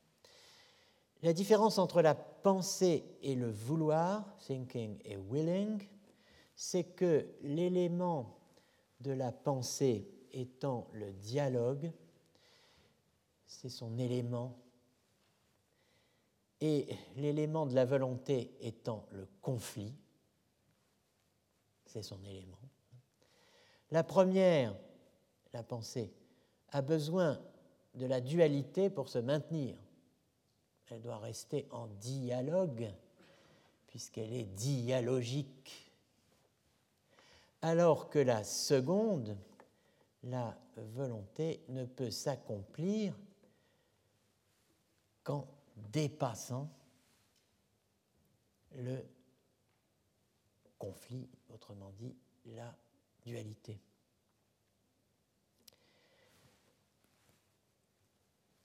[1.23, 5.87] La différence entre la pensée et le vouloir, thinking et willing,
[6.55, 8.39] c'est que l'élément
[9.01, 11.93] de la pensée étant le dialogue,
[13.47, 14.57] c'est son élément,
[16.61, 19.95] et l'élément de la volonté étant le conflit,
[21.87, 22.60] c'est son élément.
[23.91, 24.75] La première,
[25.53, 26.13] la pensée,
[26.73, 27.41] a besoin
[27.95, 29.77] de la dualité pour se maintenir
[30.91, 32.93] elle doit rester en dialogue,
[33.87, 35.93] puisqu'elle est dialogique.
[37.63, 39.37] Alors que la seconde,
[40.25, 43.17] la volonté, ne peut s'accomplir
[45.23, 45.47] qu'en
[45.77, 46.69] dépassant
[48.77, 49.05] le
[50.79, 52.75] conflit, autrement dit la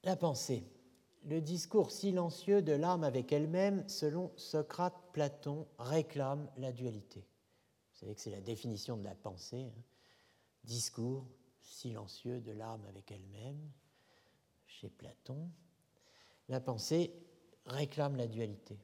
[0.04, 0.64] La pensée
[1.26, 7.22] le discours silencieux de l'âme avec elle-même, selon Socrate, Platon, réclame la dualité.
[7.22, 9.72] Vous savez que c'est la définition de la pensée.
[9.76, 9.82] Hein.
[10.64, 11.26] Discours
[11.62, 13.60] silencieux de l'âme avec elle-même,
[14.68, 15.50] chez Platon.
[16.48, 17.12] La pensée
[17.66, 18.78] réclame la dualité.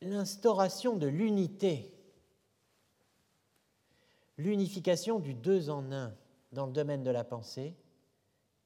[0.00, 1.92] L'instauration de l'unité,
[4.38, 6.14] l'unification du deux en un
[6.52, 7.76] dans le domaine de la pensée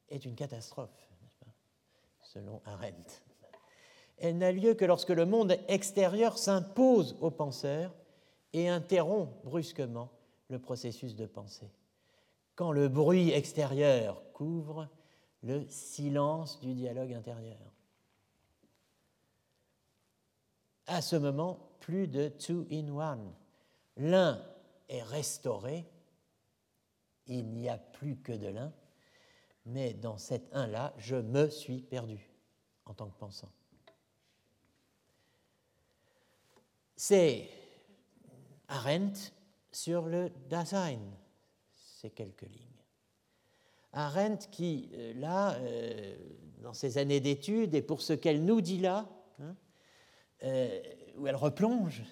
[0.09, 1.09] est une catastrophe
[2.23, 3.23] selon Arendt.
[4.19, 7.93] Elle n'a lieu que lorsque le monde extérieur s'impose au penseur
[8.53, 10.11] et interrompt brusquement
[10.49, 11.73] le processus de pensée.
[12.55, 14.89] Quand le bruit extérieur couvre
[15.43, 17.59] le silence du dialogue intérieur.
[20.86, 23.32] À ce moment, plus de two in one.
[23.97, 24.40] L'un
[24.93, 25.86] est restauré,
[27.27, 28.73] il n'y a plus que de l'un,
[29.64, 32.31] mais dans cet un-là, je me suis perdu
[32.85, 33.51] en tant que pensant.
[36.97, 37.48] C'est
[38.69, 39.32] Arendt
[39.70, 41.01] sur le Dasein,
[41.73, 42.69] ces quelques lignes.
[43.93, 46.16] Arendt qui, euh, là, euh,
[46.60, 49.09] dans ses années d'études, et pour ce qu'elle nous dit là,
[49.40, 49.56] hein,
[50.44, 50.82] euh,
[51.16, 52.02] où elle replonge,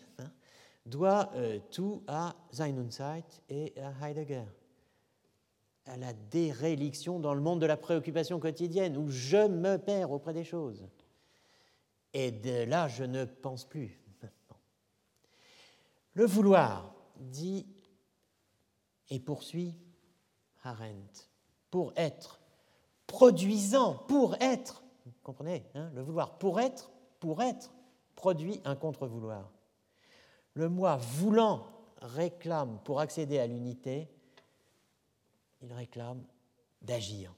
[0.90, 1.30] doit
[1.70, 4.44] tout à Sein Zeit et à Heidegger
[5.90, 10.32] à la déréliction dans le monde de la préoccupation quotidienne, où je me perds auprès
[10.32, 10.86] des choses.
[12.12, 14.00] Et de là, je ne pense plus.
[16.14, 17.66] Le vouloir, dit
[19.10, 19.74] et poursuit
[20.62, 21.28] Arendt,
[21.70, 22.40] pour être,
[23.06, 27.72] produisant, pour être, vous comprenez, hein, le vouloir, pour être, pour être,
[28.14, 29.50] produit un contre-vouloir.
[30.54, 31.66] Le moi voulant
[32.00, 34.08] réclame, pour accéder à l'unité,
[35.62, 36.24] il réclame
[36.82, 37.34] d'agir.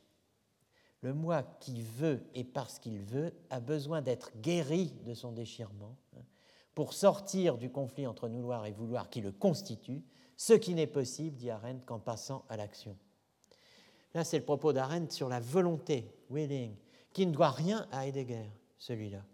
[1.00, 5.96] Le moi qui veut et parce qu'il veut a besoin d'être guéri de son déchirement
[6.16, 6.22] hein,
[6.74, 10.04] pour sortir du conflit entre vouloir et vouloir qui le constitue,
[10.36, 12.96] ce qui n'est possible, dit Arendt, qu'en passant à l'action.
[14.14, 16.76] Là, c'est le propos d'Arendt sur la volonté, willing,
[17.12, 19.24] qui ne doit rien à Heidegger, celui-là.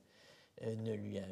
[0.62, 1.22] Euh, ne lui euh,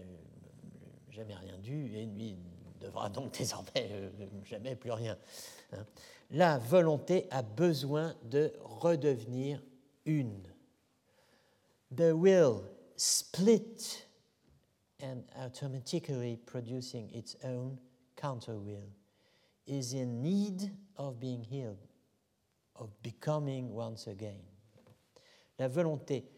[1.16, 2.36] jamais rien dû et lui
[2.78, 4.10] devra donc désormais euh,
[4.44, 5.16] jamais plus rien.
[5.72, 5.86] Hein.
[6.30, 9.62] La volonté a besoin de redevenir
[10.04, 10.42] une.
[11.94, 12.64] The will
[12.96, 14.06] split
[15.00, 17.78] and automatically producing its own
[18.16, 18.90] counter will
[19.66, 21.78] is in need of being healed,
[22.74, 24.42] of becoming once again.
[25.58, 26.28] La volonté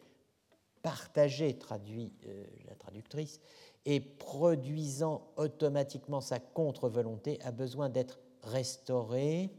[0.83, 3.41] partagée, traduit euh, la traductrice,
[3.85, 9.51] et produisant automatiquement sa contre-volonté a besoin d'être restaurée,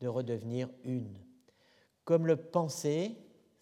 [0.00, 1.18] de redevenir une.
[2.04, 3.16] Comme le penser,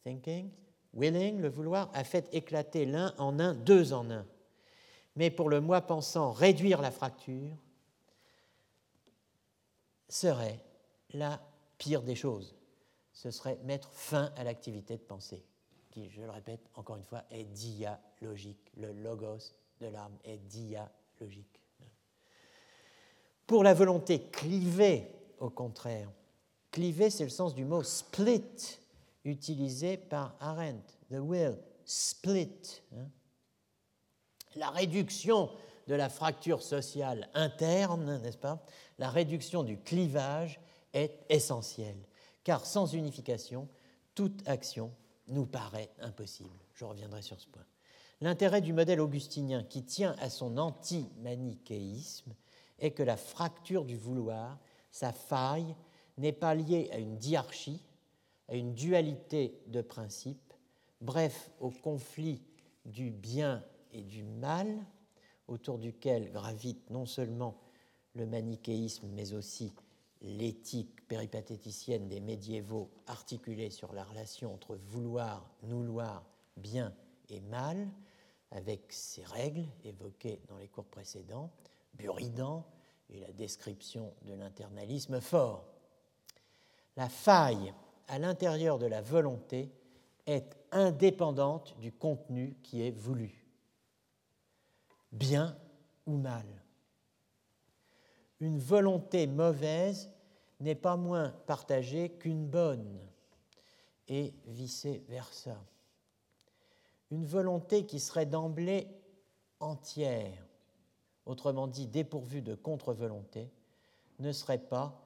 [0.05, 0.51] thinking,
[0.95, 4.27] willing, le vouloir, a fait éclater l'un en un, deux en un.
[5.17, 7.57] Mais pour le moi pensant, réduire la fracture
[10.09, 10.65] serait
[11.11, 11.41] la
[11.77, 12.55] pire des choses.
[13.13, 15.45] Ce serait mettre fin à l'activité de pensée,
[15.91, 18.71] qui, je le répète encore une fois, est dialogique.
[18.77, 21.61] Le logos de l'âme est dialogique.
[23.47, 26.11] Pour la volonté clivée, au contraire,
[26.71, 28.79] cliver, c'est le sens du mot split,
[29.25, 30.99] utilisé par Arendt.
[31.11, 32.83] The will, split.
[32.95, 33.09] Hein.
[34.57, 35.51] La réduction
[35.87, 38.63] de la fracture sociale interne, n'est-ce pas?
[38.99, 40.61] La réduction du clivage
[40.93, 42.07] est essentielle,
[42.45, 43.69] car sans unification,
[44.15, 44.93] toute action
[45.29, 46.59] nous paraît impossible.
[46.75, 47.65] Je reviendrai sur ce point.
[48.21, 52.35] L'intérêt du modèle augustinien qui tient à son anti-manichéisme
[52.81, 54.59] est que la fracture du vouloir,
[54.91, 55.77] sa faille,
[56.17, 57.85] n'est pas liée à une diarchie,
[58.49, 60.53] à une dualité de principes,
[61.01, 62.43] bref, au conflit
[62.85, 63.63] du bien
[63.93, 64.85] et du mal,
[65.47, 67.57] autour duquel gravite non seulement
[68.15, 69.73] le manichéisme, mais aussi
[70.23, 76.25] l'éthique péripatéticienne des médiévaux articulée sur la relation entre vouloir, nouloir,
[76.57, 76.93] bien
[77.29, 77.89] et mal,
[78.51, 81.51] avec ses règles évoquées dans les cours précédents,
[81.95, 82.65] Buridan
[83.11, 85.67] et la description de l'internalisme fort.
[86.97, 87.73] La faille
[88.09, 89.71] à l'intérieur de la volonté
[90.27, 93.45] est indépendante du contenu qui est voulu,
[95.13, 95.57] bien
[96.07, 96.47] ou mal.
[98.41, 100.11] Une volonté mauvaise
[100.61, 102.99] n'est pas moins partagée qu'une bonne,
[104.09, 105.57] et vice-versa
[107.11, 108.89] une volonté qui serait d'emblée
[109.61, 110.47] entière,
[111.27, 113.51] autrement dit dépourvue de contre-volonté,
[114.19, 115.01] ne serait pas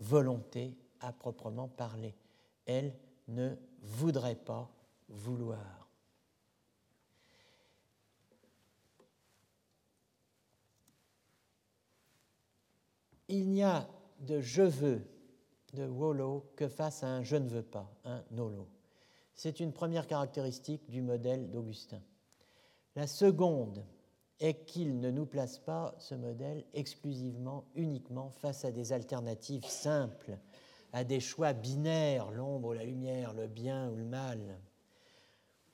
[0.00, 2.14] volonté à proprement parler.
[2.66, 2.94] Elle
[3.28, 4.70] ne voudrait pas
[5.08, 5.88] vouloir.
[13.28, 13.86] Il n'y a
[14.20, 15.06] de je veux
[15.74, 18.66] de Wolo que face à un je ne veux pas, un nolo.
[19.38, 22.02] C'est une première caractéristique du modèle d'Augustin.
[22.96, 23.84] La seconde
[24.40, 30.40] est qu'il ne nous place pas ce modèle exclusivement, uniquement face à des alternatives simples,
[30.92, 34.58] à des choix binaires, l'ombre ou la lumière, le bien ou le mal,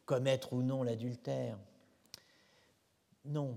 [0.05, 1.59] commettre ou non l'adultère.
[3.24, 3.57] Non.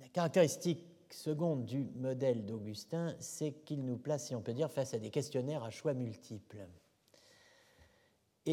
[0.00, 4.94] La caractéristique seconde du modèle d'Augustin, c'est qu'il nous place, si on peut dire, face
[4.94, 6.66] à des questionnaires à choix multiples.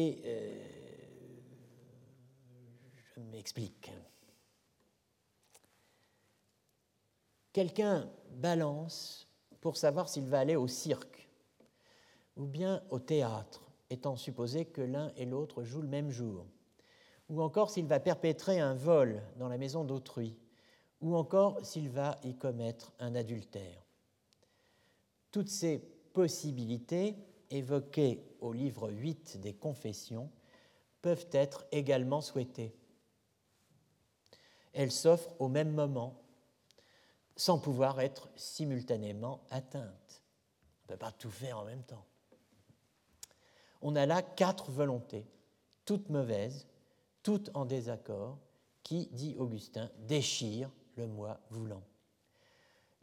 [0.00, 0.54] Et euh,
[2.94, 3.90] je m'explique.
[7.52, 9.26] Quelqu'un balance
[9.60, 11.28] pour savoir s'il va aller au cirque
[12.36, 16.46] ou bien au théâtre, étant supposé que l'un et l'autre jouent le même jour,
[17.28, 20.38] ou encore s'il va perpétrer un vol dans la maison d'autrui,
[21.00, 23.84] ou encore s'il va y commettre un adultère.
[25.32, 25.80] Toutes ces
[26.12, 27.16] possibilités
[27.50, 30.30] évoquées au livre 8 des Confessions
[31.02, 32.74] peuvent être également souhaitées.
[34.72, 36.22] Elles s'offrent au même moment,
[37.36, 40.22] sans pouvoir être simultanément atteintes.
[40.80, 42.04] On ne peut pas tout faire en même temps.
[43.80, 45.26] On a là quatre volontés,
[45.84, 46.66] toutes mauvaises,
[47.22, 48.38] toutes en désaccord,
[48.82, 51.82] qui, dit Augustin, déchirent le moi voulant.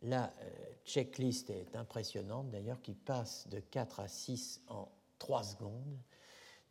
[0.01, 0.49] La euh,
[0.83, 5.97] checklist est impressionnante d'ailleurs, qui passe de 4 à 6 en 3 secondes.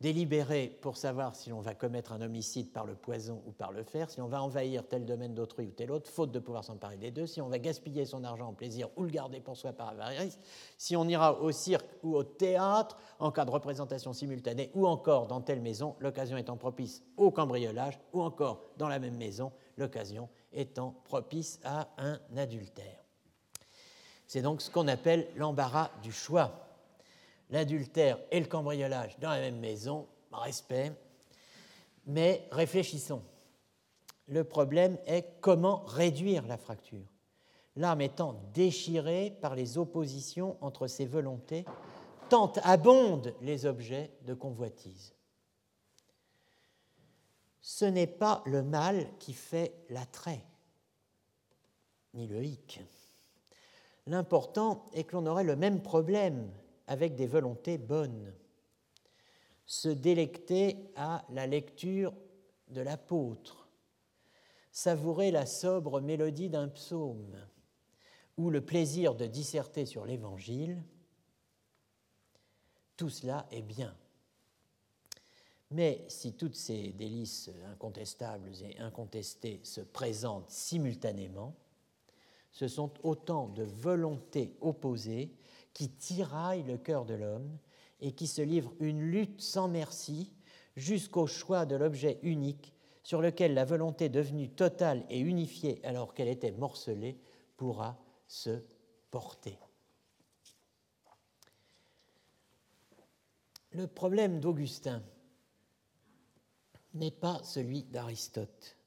[0.01, 3.83] délibérer pour savoir si l'on va commettre un homicide par le poison ou par le
[3.83, 6.97] fer, si on va envahir tel domaine d'autrui ou tel autre, faute de pouvoir s'emparer
[6.97, 9.71] des deux, si on va gaspiller son argent en plaisir ou le garder pour soi
[9.71, 10.37] par avarice,
[10.77, 15.27] si on ira au cirque ou au théâtre en cas de représentation simultanée, ou encore
[15.27, 20.27] dans telle maison, l'occasion étant propice au cambriolage, ou encore dans la même maison, l'occasion
[20.51, 22.99] étant propice à un adultère.
[24.27, 26.64] C'est donc ce qu'on appelle l'embarras du choix
[27.49, 30.91] l'adultère et le cambriolage dans la même maison, respect,
[32.05, 33.21] mais réfléchissons.
[34.27, 37.05] Le problème est comment réduire la fracture.
[37.75, 41.65] L'âme étant déchirée par les oppositions entre ses volontés,
[42.29, 45.13] tant abondent les objets de convoitise.
[47.61, 50.45] Ce n'est pas le mal qui fait l'attrait,
[52.13, 52.79] ni le hic.
[54.07, 56.51] L'important est que l'on aurait le même problème
[56.87, 58.33] avec des volontés bonnes.
[59.65, 62.13] Se délecter à la lecture
[62.69, 63.67] de l'apôtre,
[64.71, 67.35] savourer la sobre mélodie d'un psaume
[68.37, 70.83] ou le plaisir de disserter sur l'Évangile,
[72.97, 73.95] tout cela est bien.
[75.71, 81.55] Mais si toutes ces délices incontestables et incontestées se présentent simultanément,
[82.51, 85.35] ce sont autant de volontés opposées
[85.75, 87.59] qui tiraille le cœur de l'homme
[87.99, 90.33] et qui se livre une lutte sans merci
[90.77, 92.73] jusqu'au choix de l'objet unique
[93.03, 97.19] sur lequel la volonté devenue totale et unifiée alors qu'elle était morcelée
[97.57, 98.63] pourra se
[99.11, 99.59] porter.
[103.71, 105.03] Le problème d'Augustin
[106.93, 108.77] n'est pas celui d'Aristote,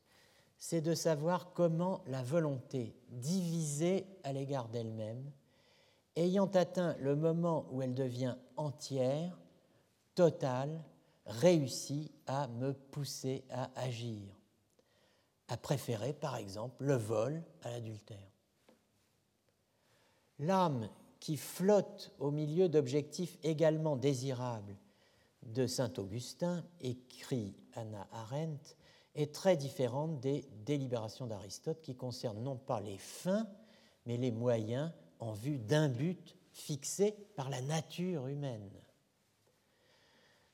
[0.57, 5.31] c'est de savoir comment la volonté divisée à l'égard d'elle-même
[6.19, 9.39] ayant atteint le moment où elle devient entière,
[10.15, 10.83] totale,
[11.27, 14.23] réussit à me pousser à agir,
[15.49, 18.19] à préférer par exemple le vol à l'adultère.
[20.41, 20.89] L'âme
[21.21, 24.77] qui flotte au milieu d'objectifs également désirables
[25.43, 28.77] de saint Augustin, écrit Anna Arendt,
[29.15, 33.49] est très différente des délibérations d'Aristote qui concernent non pas les fins,
[34.07, 38.71] mais les moyens en vue d'un but fixé par la nature humaine.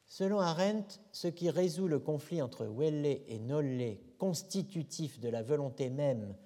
[0.06, 5.90] Selon Arendt, ce qui résout le conflit entre Welle et Nolle, constitutif de la volonté
[5.90, 6.36] même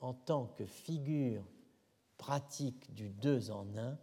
[0.00, 1.44] en tant que figure
[2.18, 3.98] pratique du deux en un,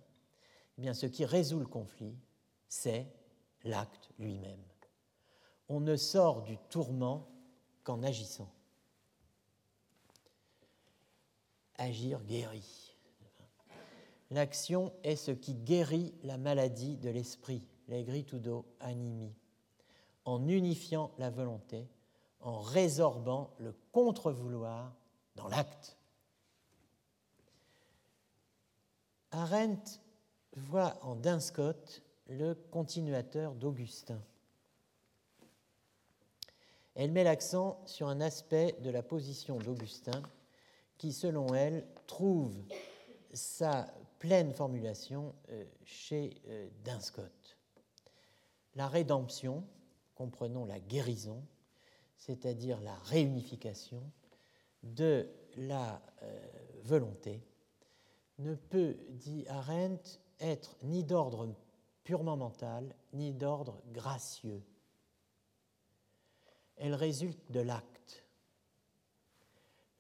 [0.78, 2.18] eh bien ce qui résout le conflit,
[2.68, 3.08] c'est
[3.64, 4.64] l'acte lui-même.
[5.70, 7.28] On ne sort du tourment
[7.84, 8.52] qu'en agissant.
[11.78, 12.83] Agir guérit.
[14.34, 19.32] L'action est ce qui guérit la maladie de l'esprit, l'egritudo animi,
[20.26, 21.88] en unifiant la volonté,
[22.40, 24.92] en résorbant le contre-vouloir
[25.36, 26.00] dans l'acte.
[29.30, 30.02] Arendt
[30.56, 34.20] voit en Dinscott le continuateur d'Augustin.
[36.96, 40.24] Elle met l'accent sur un aspect de la position d'Augustin
[40.98, 42.56] qui, selon elle, trouve
[43.32, 43.94] sa
[44.24, 47.58] pleine formulation euh, chez euh, Dinscott.
[48.74, 49.66] La rédemption,
[50.16, 51.46] comprenons la guérison,
[52.16, 54.02] c'est-à-dire la réunification
[54.82, 56.40] de la euh,
[56.84, 57.44] volonté,
[58.40, 61.54] ne peut, dit Arendt, être ni d'ordre
[62.06, 64.64] purement mental, ni d'ordre gracieux.
[66.78, 67.93] Elle résulte de l'acte.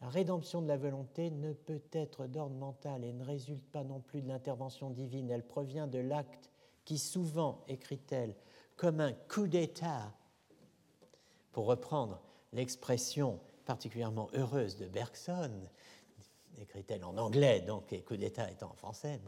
[0.03, 4.01] La rédemption de la volonté ne peut être d'ordre mental et ne résulte pas non
[4.01, 5.31] plus de l'intervention divine.
[5.31, 6.51] Elle provient de l'acte
[6.83, 8.35] qui souvent, écrit-elle,
[8.75, 10.11] comme un coup d'État,
[11.53, 12.19] pour reprendre
[12.51, 15.53] l'expression particulièrement heureuse de Bergson,
[16.57, 19.21] écrit-elle en anglais, donc et coup d'État étant en français,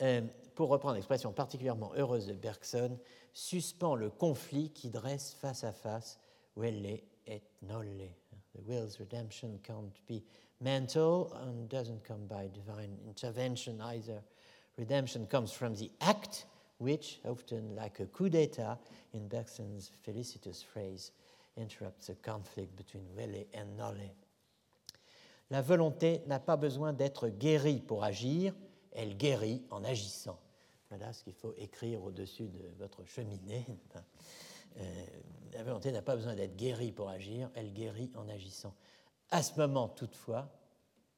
[0.00, 0.20] euh,
[0.56, 2.98] pour reprendre l'expression particulièrement heureuse de Bergson,
[3.32, 6.18] suspend le conflit qui dresse face à face
[6.56, 8.10] où elle est et nolle.
[8.54, 10.22] The will's redemption can't be
[10.60, 14.22] mental and doesn't come by divine intervention either.
[14.76, 16.46] Redemption comes from the act,
[16.78, 18.78] which, often like a coup d'etat,
[19.12, 21.12] in Bergson's felicitous phrase,
[21.56, 24.10] interrupts the conflict between will and nolle.
[25.50, 28.54] La volonté n'a pas besoin d'être guérie pour agir,
[28.92, 30.38] elle guérit en agissant.
[30.88, 33.66] Voilà ce qu'il faut écrire au-dessus de votre cheminée.
[34.78, 35.06] Euh,
[35.52, 38.74] la volonté n'a pas besoin d'être guérie pour agir, elle guérit en agissant.
[39.30, 40.48] À ce moment, toutefois,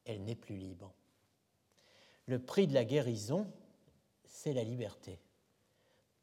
[0.05, 0.93] elle n'est plus libre.
[2.27, 3.47] Le prix de la guérison,
[4.25, 5.19] c'est la liberté.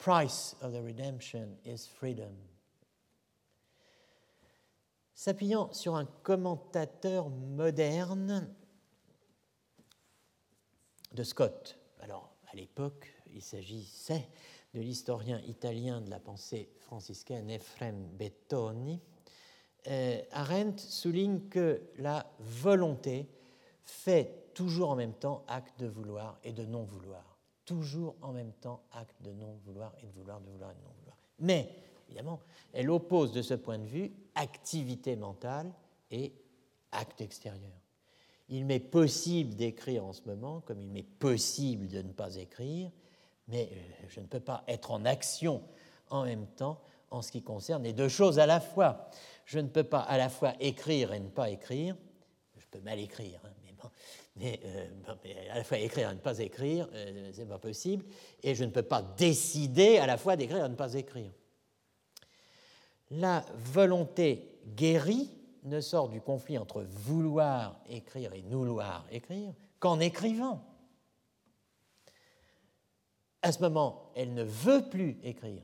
[0.02, 2.34] price of the redemption is freedom.
[5.14, 8.52] S'appuyant sur un commentateur moderne
[11.12, 14.28] de Scott, alors à l'époque, il s'agissait
[14.74, 19.00] de l'historien italien de la pensée franciscaine Ephraim Bettoni,
[19.88, 23.28] euh, Arendt souligne que la volonté
[23.84, 27.38] fait toujours en même temps acte de vouloir et de non vouloir.
[27.64, 30.82] Toujours en même temps acte de non vouloir et de vouloir, de vouloir et de
[30.82, 31.16] non vouloir.
[31.40, 31.68] Mais,
[32.08, 32.40] évidemment,
[32.72, 35.72] elle oppose de ce point de vue activité mentale
[36.10, 36.32] et
[36.92, 37.72] acte extérieur.
[38.48, 42.90] Il m'est possible d'écrire en ce moment, comme il m'est possible de ne pas écrire,
[43.48, 45.62] mais euh, je ne peux pas être en action
[46.10, 49.10] en même temps en ce qui concerne les deux choses à la fois.
[49.44, 51.96] Je ne peux pas à la fois écrire et ne pas écrire.
[52.56, 53.50] Je peux mal écrire, hein,
[54.40, 54.88] euh,
[55.24, 58.04] mais, à la fois écrire et ne pas écrire, euh, c'est pas possible.
[58.42, 61.30] Et je ne peux pas décider à la fois d'écrire et ne pas écrire.
[63.10, 65.30] La volonté guérie
[65.64, 70.64] ne sort du conflit entre vouloir écrire et vouloir écrire qu'en écrivant.
[73.42, 75.62] À ce moment, elle ne veut plus écrire.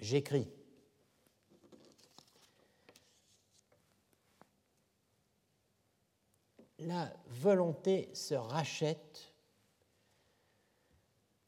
[0.00, 0.48] J'écris.
[6.78, 9.32] La volonté se rachète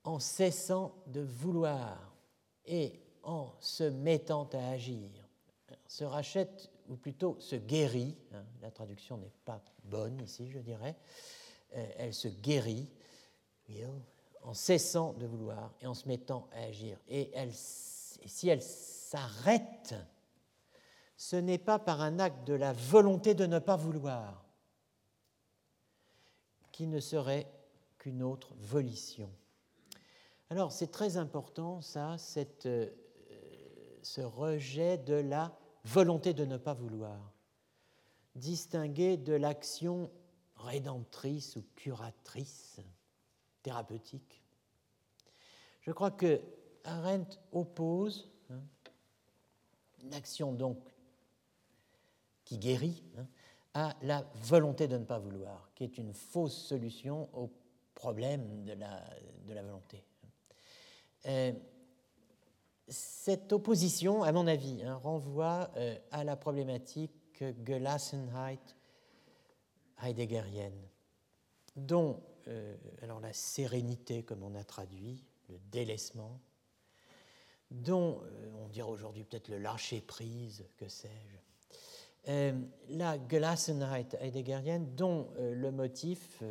[0.05, 2.17] en cessant de vouloir
[2.65, 5.11] et en se mettant à agir.
[5.87, 10.97] Se rachète, ou plutôt se guérit, hein, la traduction n'est pas bonne ici, je dirais,
[11.75, 12.89] euh, elle se guérit
[14.43, 16.98] en cessant de vouloir et en se mettant à agir.
[17.09, 19.94] Et si elle s'arrête,
[21.16, 24.44] ce n'est pas par un acte de la volonté de ne pas vouloir,
[26.70, 27.51] qui ne serait
[27.98, 29.31] qu'une autre volition.
[30.51, 32.16] Alors c'est très important, ça,
[32.66, 32.89] euh,
[34.02, 37.32] ce rejet de la volonté de ne pas vouloir,
[38.35, 40.10] distingué de l'action
[40.56, 42.81] rédemptrice ou curatrice,
[43.69, 44.43] thérapeutique.
[45.82, 46.40] Je crois que
[46.85, 48.62] Arendt oppose hein,
[50.03, 50.78] une action donc
[52.45, 53.27] qui guérit hein,
[53.74, 57.51] à la volonté de ne pas vouloir, qui est une fausse solution au
[57.95, 59.05] problème de la,
[59.45, 60.03] de la volonté.
[61.27, 61.53] Euh,
[62.89, 68.74] cette opposition, à mon avis, hein, renvoie euh, à la problématique Gelassenheit
[70.03, 70.89] heideggerienne,
[71.77, 76.41] dont euh, alors la sérénité, comme on a traduit, le délaissement,
[77.70, 81.37] dont euh, on dirait aujourd'hui peut-être le lâcher-prise, que sais-je.
[82.31, 82.53] Euh,
[82.89, 86.43] la Gelassenheit heideggerienne, dont le motif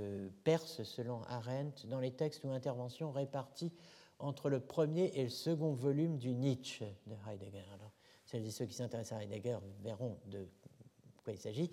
[0.43, 3.71] perce, selon Arendt, dans les textes ou interventions répartis
[4.19, 7.65] entre le premier et le second volume du Nietzsche de Heidegger.
[7.73, 7.91] Alors,
[8.25, 10.47] celles et ceux qui s'intéressent à Heidegger verront de
[11.23, 11.69] quoi il s'agit.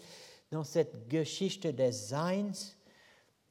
[0.51, 2.53] Dans cette Geschichte des Seins,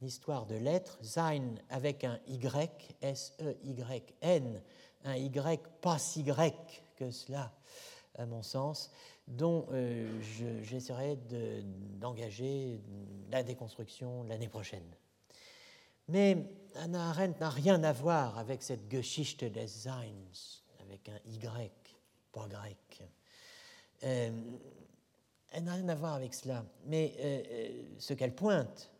[0.04, 4.62] l'histoire de l'être, Sein avec un Y, S-E-Y-N,
[5.06, 7.54] un Y pas si grec que cela,
[8.18, 8.92] à mon sens,
[9.28, 10.22] dont euh,
[10.62, 11.18] j'essaierai
[12.00, 12.82] d'engager
[13.32, 14.84] la déconstruction l'année prochaine.
[16.10, 16.38] Mais
[16.76, 20.12] Anna Arendt n'a rien à voir avec cette Geschichte des Seins,
[20.82, 21.72] avec un Y,
[22.34, 23.04] pas grec.
[24.04, 24.32] Euh,
[25.52, 26.66] elle n'a rien à voir avec cela.
[26.88, 28.93] Mais euh, ce qu'elle pointe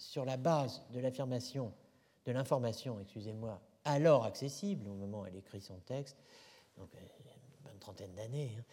[0.00, 1.72] sur la base de l'affirmation,
[2.24, 6.16] de l'information, excusez-moi, alors accessible au moment où elle écrit son texte,
[6.78, 8.56] donc euh, une trentaine d'années.
[8.58, 8.64] Hein.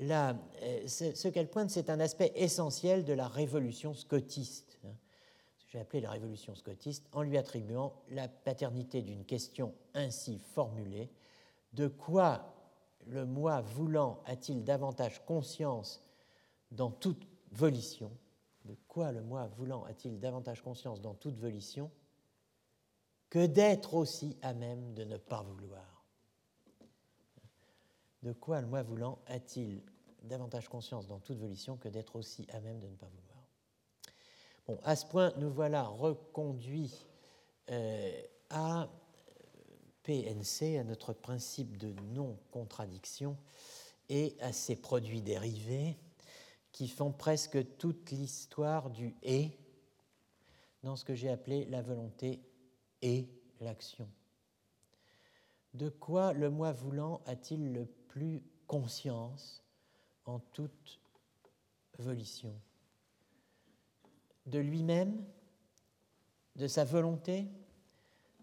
[0.00, 4.92] Là, euh, ce qu'elle pointe, c'est un aspect essentiel de la révolution scotiste, hein,
[5.56, 10.38] ce que j'ai appelé la révolution scotiste, en lui attribuant la paternité d'une question ainsi
[10.38, 11.10] formulée
[11.72, 12.54] de quoi
[13.06, 16.02] le moi voulant a-t-il davantage conscience
[16.70, 18.10] dans toute volition?
[18.64, 21.90] De quoi le moi voulant a-t-il davantage conscience dans toute volition
[23.28, 26.04] que d'être aussi à même de ne pas vouloir?
[28.22, 29.82] De quoi le moi voulant a-t-il
[30.22, 33.24] davantage conscience dans toute volition que d'être aussi à même de ne pas vouloir?
[34.66, 37.06] Bon, à ce point, nous voilà reconduits
[37.70, 38.88] euh, à
[40.04, 43.36] PNC, à notre principe de non-contradiction
[44.08, 45.98] et à ses produits dérivés
[46.74, 49.56] qui font presque toute l'histoire du et
[50.82, 52.42] dans ce que j'ai appelé la volonté
[53.00, 53.28] et
[53.60, 54.10] l'action.
[55.72, 59.62] De quoi le moi voulant a-t-il le plus conscience
[60.24, 61.00] en toute
[62.00, 62.60] volition?
[64.46, 65.24] De lui-même
[66.56, 67.46] De sa volonté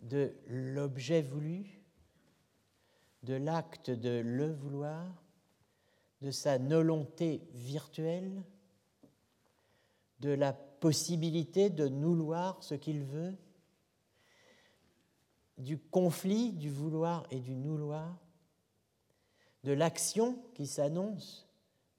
[0.03, 1.83] de l'objet voulu,
[3.23, 5.20] de l'acte de le vouloir,
[6.21, 8.43] de sa volonté virtuelle,
[10.19, 13.35] de la possibilité de vouloir ce qu'il veut,
[15.57, 18.17] du conflit du vouloir et du vouloir,
[19.63, 21.47] de l'action qui s'annonce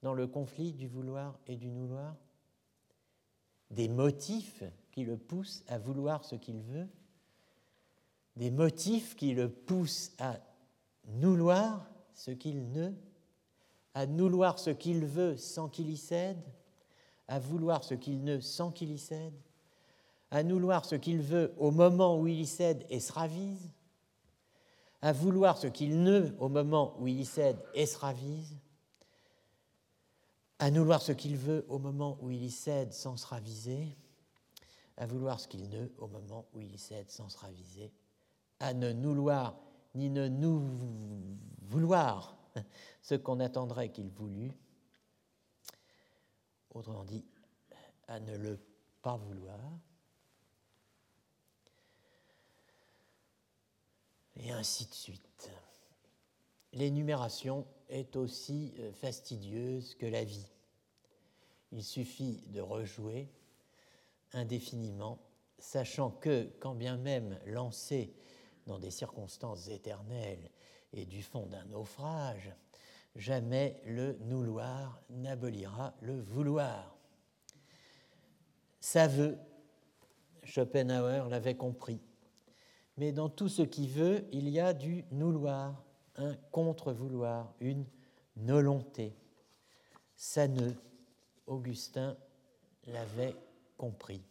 [0.01, 2.15] dans le conflit du vouloir et du vouloir,
[3.71, 6.87] des motifs qui le poussent à vouloir ce qu'il veut,
[8.35, 10.39] des motifs qui le poussent à
[11.05, 12.91] vouloir ce qu'il ne,
[13.93, 16.41] à vouloir ce qu'il veut sans qu'il y cède,
[17.27, 19.33] à vouloir ce qu'il ne sans qu'il y cède,
[20.31, 23.69] à vouloir ce qu'il veut au moment où il y cède et se ravise,
[25.01, 28.57] à vouloir ce qu'il ne au moment où il y cède et se ravise,
[30.59, 33.97] à vouloir ce qu'il veut au moment où il y cède sans se raviser,
[34.97, 37.91] à vouloir ce qu'il ne au moment où il y cède sans se raviser,
[38.59, 39.59] à ne vouloir
[39.95, 40.63] ni ne nous
[41.61, 42.37] vouloir
[43.01, 44.53] ce qu'on attendrait qu'il voulût,
[46.71, 47.25] autrement dit,
[48.07, 48.59] à ne le
[49.01, 49.59] pas vouloir.
[54.35, 55.51] Et ainsi de suite.
[56.73, 60.47] L'énumération est aussi euh, fastidieuse que la vie.
[61.71, 63.29] Il suffit de rejouer
[64.31, 65.19] indéfiniment,
[65.59, 68.15] sachant que, quand bien même lancé
[68.65, 70.49] dans des circonstances éternelles
[70.93, 72.51] et du fond d'un naufrage,
[73.15, 76.95] jamais le nouloir n'abolira le vouloir.
[78.79, 79.37] Ça veut,
[80.43, 82.01] Schopenhauer l'avait compris,
[82.97, 85.83] mais dans tout ce qui veut, il y a du nouloir,
[86.15, 87.85] un contre-vouloir, une
[88.35, 89.15] volonté.
[90.15, 90.71] Ça ne,
[91.47, 92.15] Augustin
[92.87, 93.35] l'avait
[93.77, 94.21] compris.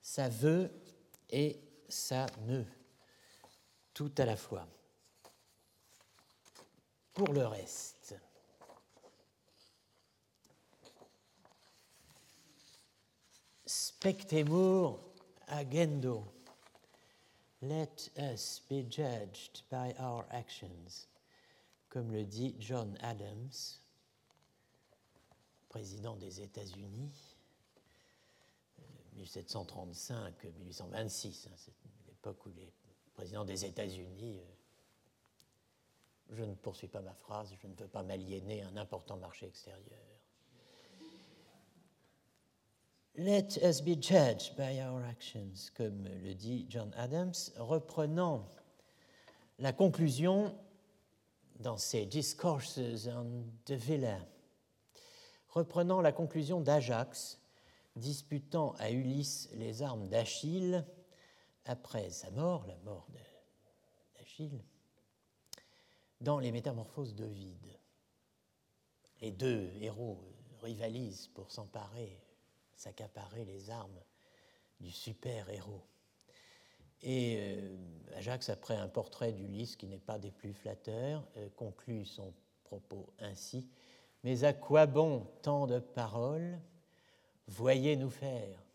[0.00, 0.70] Ça veut
[1.30, 2.62] et ça ne,
[3.96, 4.68] tout à la fois.
[7.14, 8.14] Pour le reste,
[13.64, 15.00] spectemur
[15.46, 16.30] agendo.
[17.62, 21.08] Let us be judged by our actions,
[21.88, 23.80] comme le dit John Adams,
[25.70, 27.10] président des États-Unis,
[29.16, 31.72] 1735-1826, hein, c'est
[32.06, 32.70] l'époque où les
[33.16, 34.56] présidents des États-Unis euh,
[36.30, 40.00] je ne poursuis pas ma phrase, je ne veux pas m'aliéner un important marché extérieur.
[43.14, 48.46] Let us be judged by our actions, comme le dit John Adams, reprenant
[49.58, 50.54] la conclusion
[51.60, 54.18] dans ses Discourses on the Villa,
[55.48, 57.40] reprenant la conclusion d'Ajax,
[57.94, 60.84] disputant à Ulysse les armes d'Achille
[61.66, 63.06] après sa mort, la mort
[64.16, 64.62] d'Achille
[66.20, 67.78] dans les métamorphoses d'Ovide.
[69.20, 70.20] Les deux héros
[70.62, 72.20] rivalisent pour s'emparer,
[72.74, 74.00] s'accaparer les armes
[74.80, 75.86] du super-héros.
[77.02, 77.76] Et euh,
[78.16, 82.32] Ajax, après un portrait d'Ulysse qui n'est pas des plus flatteurs, euh, conclut son
[82.64, 83.68] propos ainsi
[84.24, 86.58] Mais à quoi bon tant de paroles?
[87.46, 88.65] Voyez-nous faire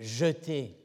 [0.00, 0.76] jeter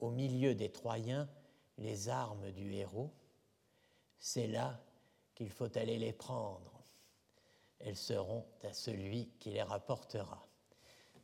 [0.00, 1.28] au milieu des Troyens
[1.76, 3.12] les armes du héros,
[4.18, 4.80] c'est là
[5.34, 6.82] qu'il faut aller les prendre.
[7.78, 10.48] Elles seront à celui qui les rapportera.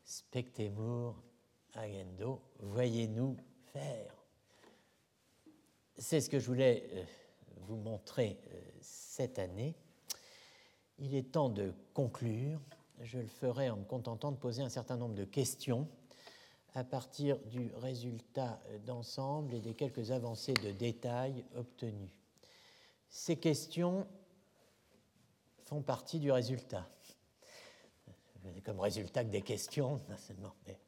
[0.04, 1.20] Spectemur
[1.72, 3.36] agendo, voyez-nous
[3.72, 4.14] faire.
[5.96, 7.04] C'est ce que je voulais euh,
[7.62, 9.74] vous montrer euh, cette année.
[10.98, 12.60] Il est temps de conclure.
[13.00, 15.88] Je le ferai en me contentant de poser un certain nombre de questions
[16.74, 22.12] à partir du résultat d'ensemble et des quelques avancées de détails obtenues.
[23.08, 24.06] Ces questions
[25.66, 26.88] font partie du résultat.
[28.64, 30.00] Comme résultat que des questions,
[30.66, 30.78] mais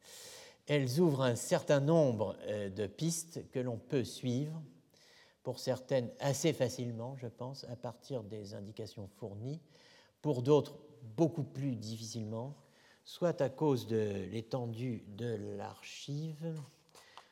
[0.67, 4.61] elles ouvrent un certain nombre euh, de pistes que l'on peut suivre,
[5.43, 9.61] pour certaines assez facilement, je pense, à partir des indications fournies,
[10.21, 10.77] pour d'autres
[11.17, 12.57] beaucoup plus difficilement,
[13.07, 16.61] soit à cause de l'étendue de l'archive,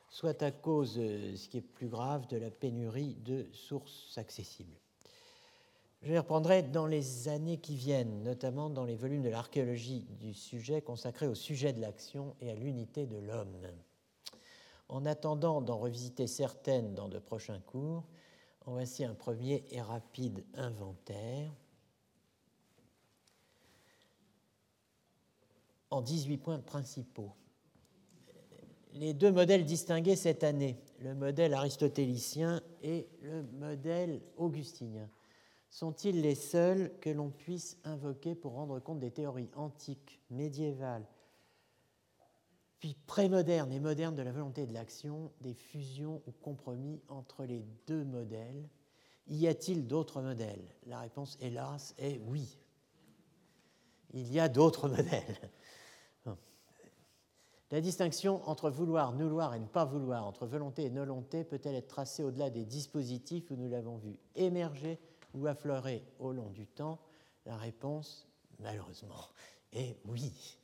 [0.09, 4.77] soit à cause, ce qui est plus grave, de la pénurie de sources accessibles.
[6.01, 10.33] Je les reprendrai dans les années qui viennent, notamment dans les volumes de l'archéologie du
[10.33, 13.57] sujet consacrés au sujet de l'action et à l'unité de l'homme.
[14.87, 18.05] En attendant d'en revisiter certaines dans de prochains cours,
[18.65, 21.51] en voici un premier et rapide inventaire.
[25.95, 27.31] En 18 points principaux.
[28.95, 35.09] les deux modèles distingués cette année, le modèle aristotélicien et le modèle augustinien,
[35.69, 41.07] sont-ils les seuls que l'on puisse invoquer pour rendre compte des théories antiques, médiévales,
[42.79, 47.45] puis prémodernes et modernes de la volonté et de l'action, des fusions ou compromis entre
[47.45, 48.69] les deux modèles?
[49.27, 50.75] Y a-t-il d'autres modèles?
[50.87, 52.59] La réponse, hélas, est oui.
[54.13, 55.51] Il y a d'autres modèles.
[57.75, 61.89] La distinction entre vouloir, vouloir et ne pas vouloir, entre volonté et volonté, peut-elle être
[61.89, 64.97] tracée au-delà des dispositifs où nous l'avons vu émerger
[65.33, 66.99] ou affleurer au long du temps?
[67.45, 68.29] La réponse,
[68.59, 69.25] malheureusement,
[69.73, 70.57] est oui.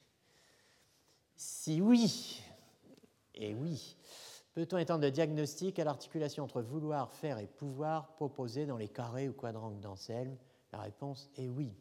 [1.35, 2.41] Si oui,
[3.35, 3.97] et oui,
[4.53, 9.27] peut-on étendre le diagnostic à l'articulation entre vouloir, faire et pouvoir proposé dans les carrés
[9.27, 10.37] ou quadrangles d'Anselme?
[10.71, 11.75] La réponse est oui.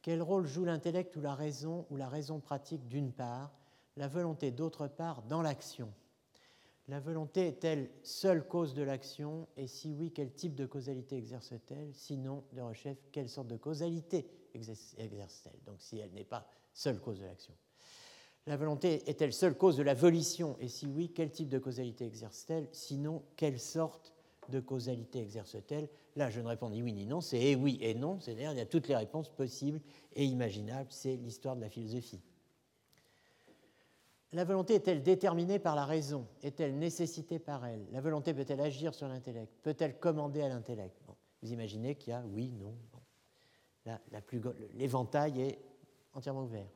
[0.00, 3.52] Quel rôle joue l'intellect ou la raison ou la raison pratique d'une part?
[3.96, 5.92] La volonté d'autre part dans l'action.
[6.88, 9.48] La volonté est-elle seule cause de l'action?
[9.56, 11.92] Et si oui, quel type de causalité exerce-t-elle?
[11.92, 15.58] Sinon, de rechef, quelle sorte de causalité exerce-t-elle?
[15.64, 17.54] Donc si elle n'est pas seule cause de l'action.
[18.46, 20.56] La volonté est-elle seule cause de la volition?
[20.60, 22.68] Et si oui, quel type de causalité exerce-t-elle?
[22.70, 24.12] Sinon, quelle sorte
[24.50, 25.88] de causalité exerce-t-elle?
[26.14, 28.58] Là, je ne réponds ni oui ni non, c'est et oui et non, c'est-à-dire il
[28.58, 29.80] y a toutes les réponses possibles
[30.14, 32.20] et imaginables, c'est l'histoire de la philosophie.
[34.32, 36.26] La volonté est-elle déterminée par la raison?
[36.42, 37.86] Est-elle nécessitée par elle?
[37.92, 39.52] La volonté peut-elle agir sur l'intellect?
[39.62, 41.00] Peut-elle commander à l'intellect?
[41.42, 42.74] Vous imaginez qu'il y a oui, non.
[44.74, 45.58] L'éventail est
[46.12, 46.66] entièrement ouvert.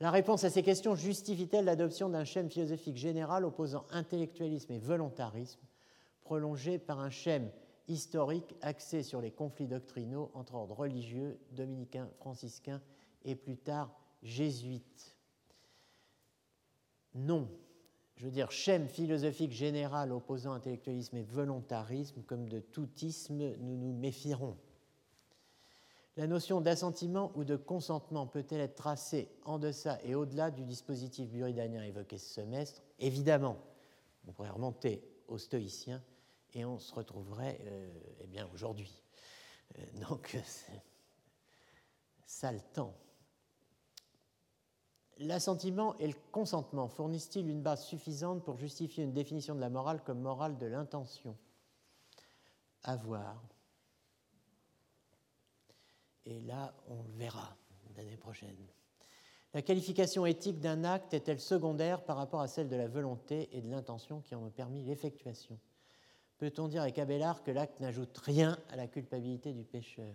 [0.00, 5.60] La réponse à ces questions justifie-t-elle l'adoption d'un schème philosophique général opposant intellectualisme et volontarisme,
[6.22, 7.50] prolongé par un schème
[7.88, 12.82] historique axé sur les conflits doctrinaux entre ordres religieux, dominicains, franciscains
[13.24, 15.16] et plus tard jésuites?
[17.14, 17.48] Non.
[18.16, 23.76] Je veux dire, schème philosophique général opposant intellectualisme et volontarisme, comme de tout isme, nous
[23.76, 24.56] nous méfierons.
[26.16, 31.30] La notion d'assentiment ou de consentement peut-elle être tracée en deçà et au-delà du dispositif
[31.30, 32.82] buridanien évoqué ce semestre?
[32.98, 33.56] Évidemment,
[34.28, 36.02] on pourrait remonter aux stoïciens
[36.52, 37.88] et on se retrouverait euh,
[38.34, 39.02] eh aujourd'hui.
[39.78, 40.36] Euh, donc,
[42.26, 42.94] ça le temps.
[45.18, 50.02] L'assentiment et le consentement fournissent-ils une base suffisante pour justifier une définition de la morale
[50.04, 51.36] comme morale de l'intention?
[52.84, 53.40] À voir.
[56.24, 57.56] Et là, on le verra
[57.96, 58.56] l'année prochaine.
[59.54, 63.60] La qualification éthique d'un acte est-elle secondaire par rapport à celle de la volonté et
[63.60, 65.58] de l'intention qui en ont permis l'effectuation?
[66.38, 70.14] Peut-on dire avec Abélard que l'acte n'ajoute rien à la culpabilité du pécheur?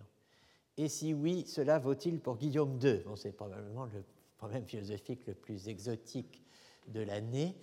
[0.76, 4.02] Et si oui, cela vaut-il pour Guillaume II C'est probablement le
[4.38, 6.42] problème philosophique le plus exotique
[6.86, 7.54] de l'année.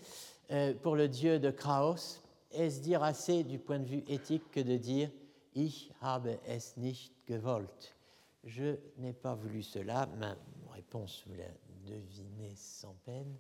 [0.52, 2.22] Euh, pour le dieu de Kraus,
[2.52, 5.10] est-ce dire assez du point de vue éthique que de dire
[5.56, 7.96] Ich habe es nicht gewollt
[8.44, 10.06] Je n'ai pas voulu cela.
[10.20, 10.36] Ma
[10.74, 11.48] réponse, vous la
[11.86, 13.34] devinez sans peine.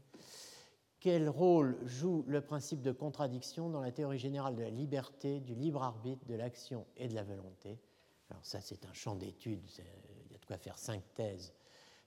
[1.00, 5.54] Quel rôle joue le principe de contradiction dans la théorie générale de la liberté, du
[5.54, 7.78] libre arbitre, de l'action et de la volonté?
[8.32, 11.54] Alors ça, c'est un champ d'étude, il y a de quoi faire cinq thèses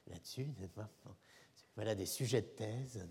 [0.08, 0.48] là-dessus.
[1.76, 3.06] Voilà des sujets de thèse.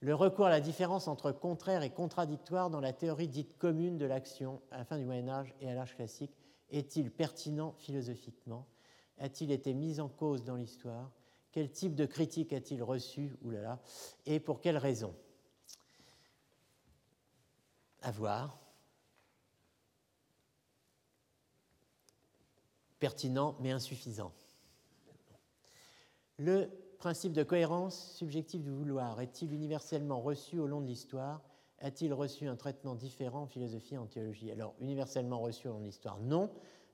[0.00, 4.06] Le recours à la différence entre contraire et contradictoire dans la théorie dite commune de
[4.06, 6.30] l'action à la fin du Moyen Âge et à l'âge classique
[6.70, 8.66] est-il pertinent philosophiquement?
[9.18, 11.10] A-t-il été mis en cause dans l'histoire?
[11.50, 13.36] Quel type de critique a-t-il reçu?
[13.42, 13.80] Oulala,
[14.26, 15.14] Et pour quelles raisons?
[18.02, 18.60] À voir.
[23.00, 24.32] Pertinent mais insuffisant.
[26.38, 31.42] Le principe de cohérence subjective du vouloir est-il universellement reçu au long de l'histoire?
[31.80, 34.52] A-t-il reçu un traitement différent en philosophie et en théologie?
[34.52, 36.50] Alors, universellement reçu au long de l'histoire, non.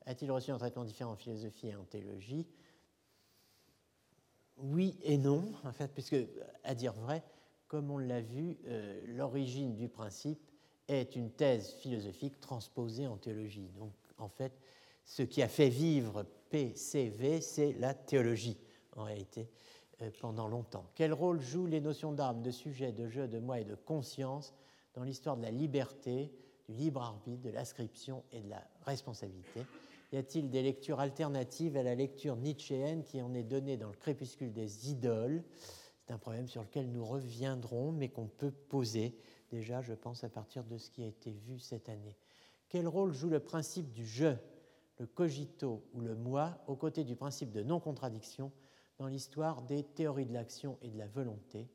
[0.06, 2.46] A-t-il reçu un traitement différent en philosophie et en théologie?
[4.56, 6.16] Oui et non, en fait, puisque,
[6.62, 7.22] à dire vrai,
[7.68, 10.40] comme on l'a vu, euh, l'origine du principe
[10.88, 13.68] est une thèse philosophique transposée en théologie.
[13.78, 14.58] Donc, en fait,
[15.04, 18.56] ce qui a fait vivre PCV, c'est la théologie
[18.96, 19.48] en réalité,
[20.02, 20.86] euh, pendant longtemps.
[20.94, 24.54] Quel rôle jouent les notions d'âme, de sujet, de jeu, de moi et de conscience
[24.94, 26.32] dans l'histoire de la liberté,
[26.68, 29.66] du libre arbitre, de l'ascription et de la responsabilité?
[30.12, 33.96] Y a-t-il des lectures alternatives à la lecture nietzschéenne qui en est donnée dans le
[33.96, 35.42] crépuscule des idoles?
[36.06, 39.16] C'est un problème sur lequel nous reviendrons, mais qu'on peut poser
[39.50, 42.16] déjà, je pense, à partir de ce qui a été vu cette année.
[42.68, 44.34] Quel rôle joue le principe du je,
[44.98, 48.52] le cogito ou le moi, aux côtés du principe de non-contradiction
[48.98, 51.68] dans l'histoire des théories de l'action et de la volonté,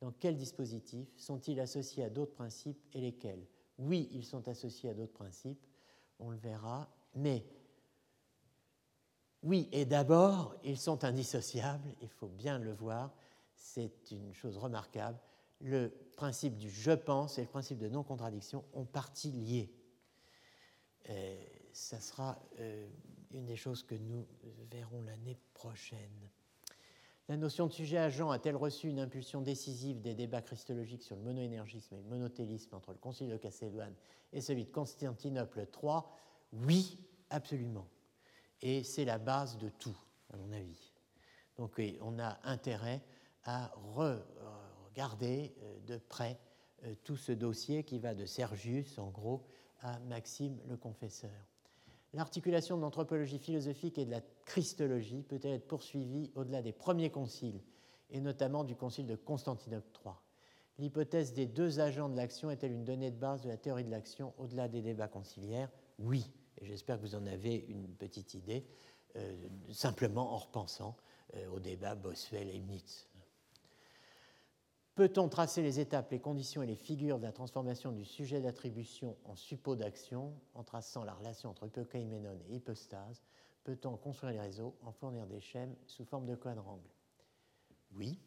[0.00, 3.46] Dans quels dispositifs sont-ils associés à d'autres principes et lesquels?
[3.78, 5.66] Oui, ils sont associés à d'autres principes,
[6.18, 7.46] on le verra, mais
[9.42, 13.14] oui, et d'abord, ils sont indissociables, il faut bien le voir,
[13.54, 15.18] c'est une chose remarquable.
[15.60, 19.72] Le principe du je pense et le principe de non-contradiction ont partie liés.
[21.08, 22.88] Euh, ça sera euh,
[23.30, 24.26] une des choses que nous
[24.70, 26.28] verrons l'année prochaine.
[27.28, 31.22] La notion de sujet agent a-t-elle reçu une impulsion décisive des débats christologiques sur le
[31.22, 33.94] monoénergisme et le monothélisme entre le Concile de Chalcédoine
[34.32, 36.02] et celui de Constantinople III
[36.52, 36.98] Oui,
[37.30, 37.88] absolument.
[38.62, 39.96] Et c'est la base de tout,
[40.32, 40.94] à mon avis.
[41.56, 43.02] Donc on a intérêt
[43.42, 46.38] à regarder euh, de près
[46.84, 49.46] euh, tout ce dossier qui va de Sergius, en gros,
[49.80, 51.55] à Maxime le Confesseur.
[52.14, 57.60] L'articulation de l'anthropologie philosophique et de la christologie peut être poursuivie au-delà des premiers conciles,
[58.10, 60.14] et notamment du concile de Constantinople III.
[60.78, 63.90] L'hypothèse des deux agents de l'action est-elle une donnée de base de la théorie de
[63.90, 65.70] l'action au-delà des débats conciliaires?
[65.98, 68.66] Oui, et j'espère que vous en avez une petite idée,
[69.16, 70.96] euh, simplement en repensant
[71.34, 73.08] euh, au débat Boswell-Leibniz.
[74.96, 79.14] Peut-on tracer les étapes, les conditions et les figures de la transformation du sujet d'attribution
[79.26, 83.22] en suppôt d'action en traçant la relation entre hypokaiménon et hypostase?
[83.62, 86.88] Peut-on construire les réseaux en fournir des schèmes sous forme de quadrangle?
[87.94, 88.18] Oui.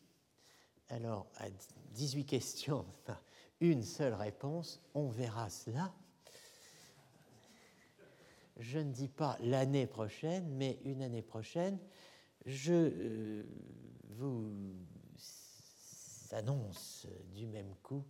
[0.89, 1.45] Alors, à
[1.93, 2.85] 18 questions,
[3.61, 5.91] une seule réponse, on verra cela.
[8.57, 11.79] Je ne dis pas l'année prochaine, mais une année prochaine,
[12.45, 13.43] je euh,
[14.09, 14.51] vous
[16.33, 18.03] annonce du même coup,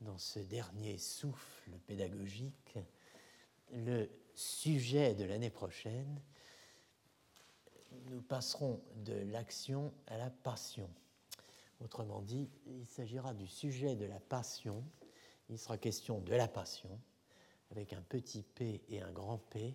[0.00, 2.78] dans ce dernier souffle pédagogique,
[3.72, 6.20] le sujet de l'année prochaine.
[8.10, 10.88] Nous passerons de l'action à la passion.
[11.80, 14.84] Autrement dit, il s'agira du sujet de la passion.
[15.48, 17.00] Il sera question de la passion,
[17.70, 19.74] avec un petit p et un grand p,